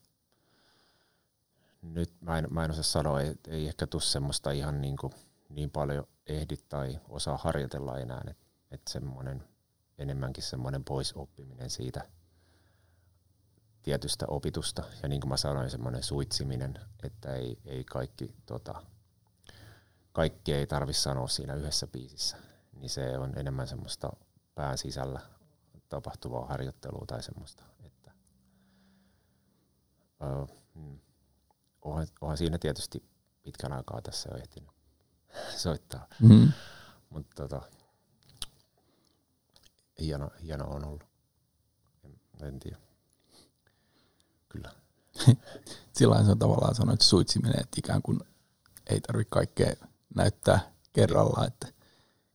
nyt 1.82 2.12
mä, 2.20 2.39
en, 2.39 2.47
mä 2.51 2.64
en 2.64 2.70
osaa 2.70 2.82
sanoa, 2.82 3.20
että 3.20 3.51
ei 3.51 3.69
ehkä 3.69 3.86
tule 3.86 4.02
semmoista 4.02 4.51
ihan 4.51 4.81
niin, 4.81 4.97
kuin, 4.97 5.12
niin 5.48 5.70
paljon 5.70 6.06
ehdi 6.27 6.56
tai 6.69 7.01
osaa 7.09 7.36
harjoitella 7.36 7.98
enää, 7.98 8.24
että 8.31 8.44
et 8.70 8.82
semmoinen 8.89 9.52
enemmänkin 9.98 10.44
semmoinen 10.44 10.85
poisoppiminen 10.85 11.70
siitä 11.70 12.09
tietystä 13.82 14.27
opitusta. 14.28 14.82
Ja 15.02 15.09
niin 15.09 15.20
kuin 15.20 15.28
mä 15.28 15.36
sanoin, 15.36 15.70
semmoinen 15.70 16.02
suitsiminen, 16.02 16.78
että 17.02 17.35
ei, 17.35 17.59
ei 17.64 17.85
kaikki, 17.85 18.35
tota, 18.47 18.82
kaikki 20.12 20.52
ei 20.52 20.66
tarvi 20.66 20.93
sanoa 20.93 21.28
siinä 21.28 21.55
yhdessä 21.55 21.86
biisissä 21.86 22.36
niin 22.82 22.90
se 22.90 23.19
on 23.19 23.39
enemmän 23.39 23.69
semmoista 23.69 24.12
pään 24.55 24.78
sisällä 24.78 25.20
tapahtuvaa 25.89 26.47
harjoittelua 26.47 27.05
tai 27.06 27.23
semmoista, 27.23 27.64
että 27.81 28.10
öö, 30.23 30.47
onhan, 31.82 32.06
onhan 32.20 32.36
siinä 32.36 32.59
tietysti 32.59 33.05
pitkän 33.43 33.73
aikaa 33.73 34.02
tässä 34.02 34.28
jo 34.32 34.36
ehtinyt 34.36 34.70
soittaa, 35.56 36.06
mm-hmm. 36.20 36.52
mutta 37.10 37.48
tota, 37.48 37.62
hieno, 40.03 40.31
hieno 40.43 40.65
on 40.65 40.85
ollut. 40.85 41.03
En, 42.05 42.20
en 42.49 42.61
tiedä. 42.61 42.77
Kyllä. 44.49 44.73
Sillä 45.97 46.24
se 46.24 46.31
on 46.31 46.39
tavallaan 46.39 46.74
sanoit 46.74 47.01
suitsiminen, 47.01 47.61
että 47.61 47.77
ikään 47.79 48.03
kuin 48.03 48.20
ei 48.87 49.01
tarvitse 49.01 49.31
kaikkea 49.31 49.73
näyttää 50.15 50.73
kerralla, 50.93 51.47
että 51.47 51.69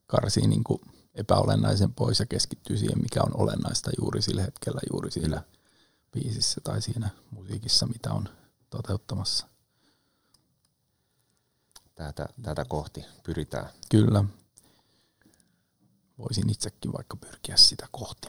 karsii 0.07 0.48
niin 0.48 0.64
kuin 0.64 0.81
epäolennaisen 1.14 1.94
pois 1.94 2.19
ja 2.19 2.26
keskittyy 2.26 2.77
siihen, 2.77 3.02
mikä 3.02 3.22
on 3.23 3.41
olennaista 3.41 3.91
juuri 4.02 4.22
sillä 4.22 4.41
hetkellä, 4.41 4.80
juuri 4.91 5.11
siinä 5.11 5.41
biisissä 6.11 6.61
tai 6.64 6.81
siinä 6.81 7.10
musiikissa, 7.31 7.88
mitä 7.88 8.11
on 8.11 8.30
toteuttamassa. 8.69 9.48
Tätä, 11.95 12.30
tätä 12.41 12.65
kohti 12.65 13.06
pyritään. 13.23 13.69
Kyllä. 13.91 14.23
Voisin 16.18 16.49
itsekin 16.49 16.94
vaikka 16.94 17.18
pyrkiä 17.18 17.57
sitä 17.57 17.88
kohti. 17.91 18.27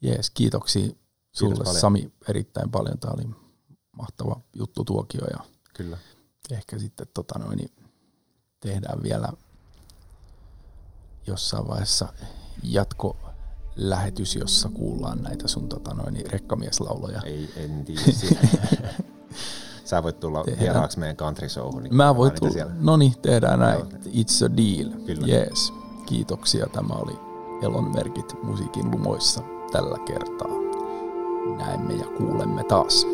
Jees, 0.00 0.30
kiitoksia 0.30 0.82
Kiitos 0.82 0.98
sulle 1.32 1.64
paljon. 1.64 1.80
Sami 1.80 2.12
erittäin 2.28 2.70
paljon. 2.70 2.98
Tämä 2.98 3.14
oli 3.14 3.24
mahtava 3.96 4.40
juttu 4.56 4.84
tuokio 4.84 5.26
ja 5.30 5.38
Kyllä. 5.74 5.98
ehkä 6.50 6.78
sitten 6.78 7.06
tota 7.14 7.38
noin, 7.38 7.56
niin 7.56 7.70
tehdään 8.60 9.02
vielä 9.02 9.32
jossain 11.26 11.68
vaiheessa 11.68 12.12
jatko 12.62 13.16
lähetys, 13.76 14.36
jossa 14.36 14.68
kuullaan 14.68 15.22
näitä 15.22 15.48
sun 15.48 15.68
tota 15.68 15.94
noin, 15.94 16.30
rekkamieslauloja. 16.30 17.22
Ei, 17.24 17.52
en 17.56 17.84
tiedä. 17.84 18.02
Sä 19.84 20.02
voit 20.02 20.20
tulla 20.20 20.44
tehdään. 20.44 20.62
vieraaksi 20.62 20.98
meidän 20.98 21.16
country 21.16 21.48
showhun. 21.48 21.82
Niin 21.82 21.94
Mä 21.94 22.16
voin 22.16 22.32
tulla. 22.32 22.70
No 22.80 22.96
niin, 22.96 23.14
tehdään 23.22 23.58
näin. 23.58 23.80
It's 23.92 24.44
a 24.44 24.56
deal. 24.56 25.04
Kyllä. 25.06 25.26
Yes. 25.26 25.72
Kiitoksia. 26.12 26.66
Tämä 26.66 26.94
oli 26.94 27.12
Elon 27.62 27.92
merkit 27.94 28.36
musiikin 28.42 28.90
lumoissa 28.90 29.42
tällä 29.72 29.98
kertaa. 29.98 30.56
Näemme 31.58 31.94
ja 31.94 32.06
kuulemme 32.06 32.64
taas. 32.64 33.06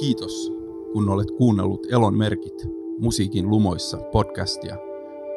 Kiitos, 0.00 0.52
kun 0.92 1.08
olet 1.08 1.30
kuunnellut 1.30 1.86
Elon 1.90 2.18
merkit 2.18 2.68
musiikin 2.98 3.50
lumoissa 3.50 3.96
podcastia 3.96 4.76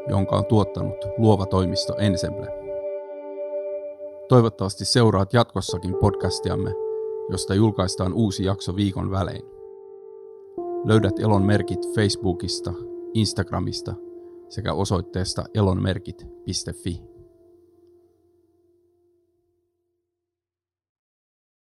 jonka 0.10 0.36
on 0.36 0.46
tuottanut 0.46 1.06
luova 1.18 1.46
toimisto 1.46 1.96
Ensemble. 1.98 2.48
Toivottavasti 4.30 4.86
seuraat 4.86 5.34
jatkossakin 5.34 5.96
podcastiamme, 5.96 6.72
josta 7.30 7.56
julkaistaan 7.56 8.14
uusi 8.14 8.46
jakso 8.46 8.76
viikon 8.76 9.12
välein. 9.12 9.46
Löydät 10.84 11.20
Elon 11.20 11.46
merkit 11.46 11.94
Facebookista, 11.96 12.74
Instagramista 13.14 13.96
sekä 14.50 14.74
osoitteesta 14.74 15.44
elonmerkit.fi. 15.54 17.15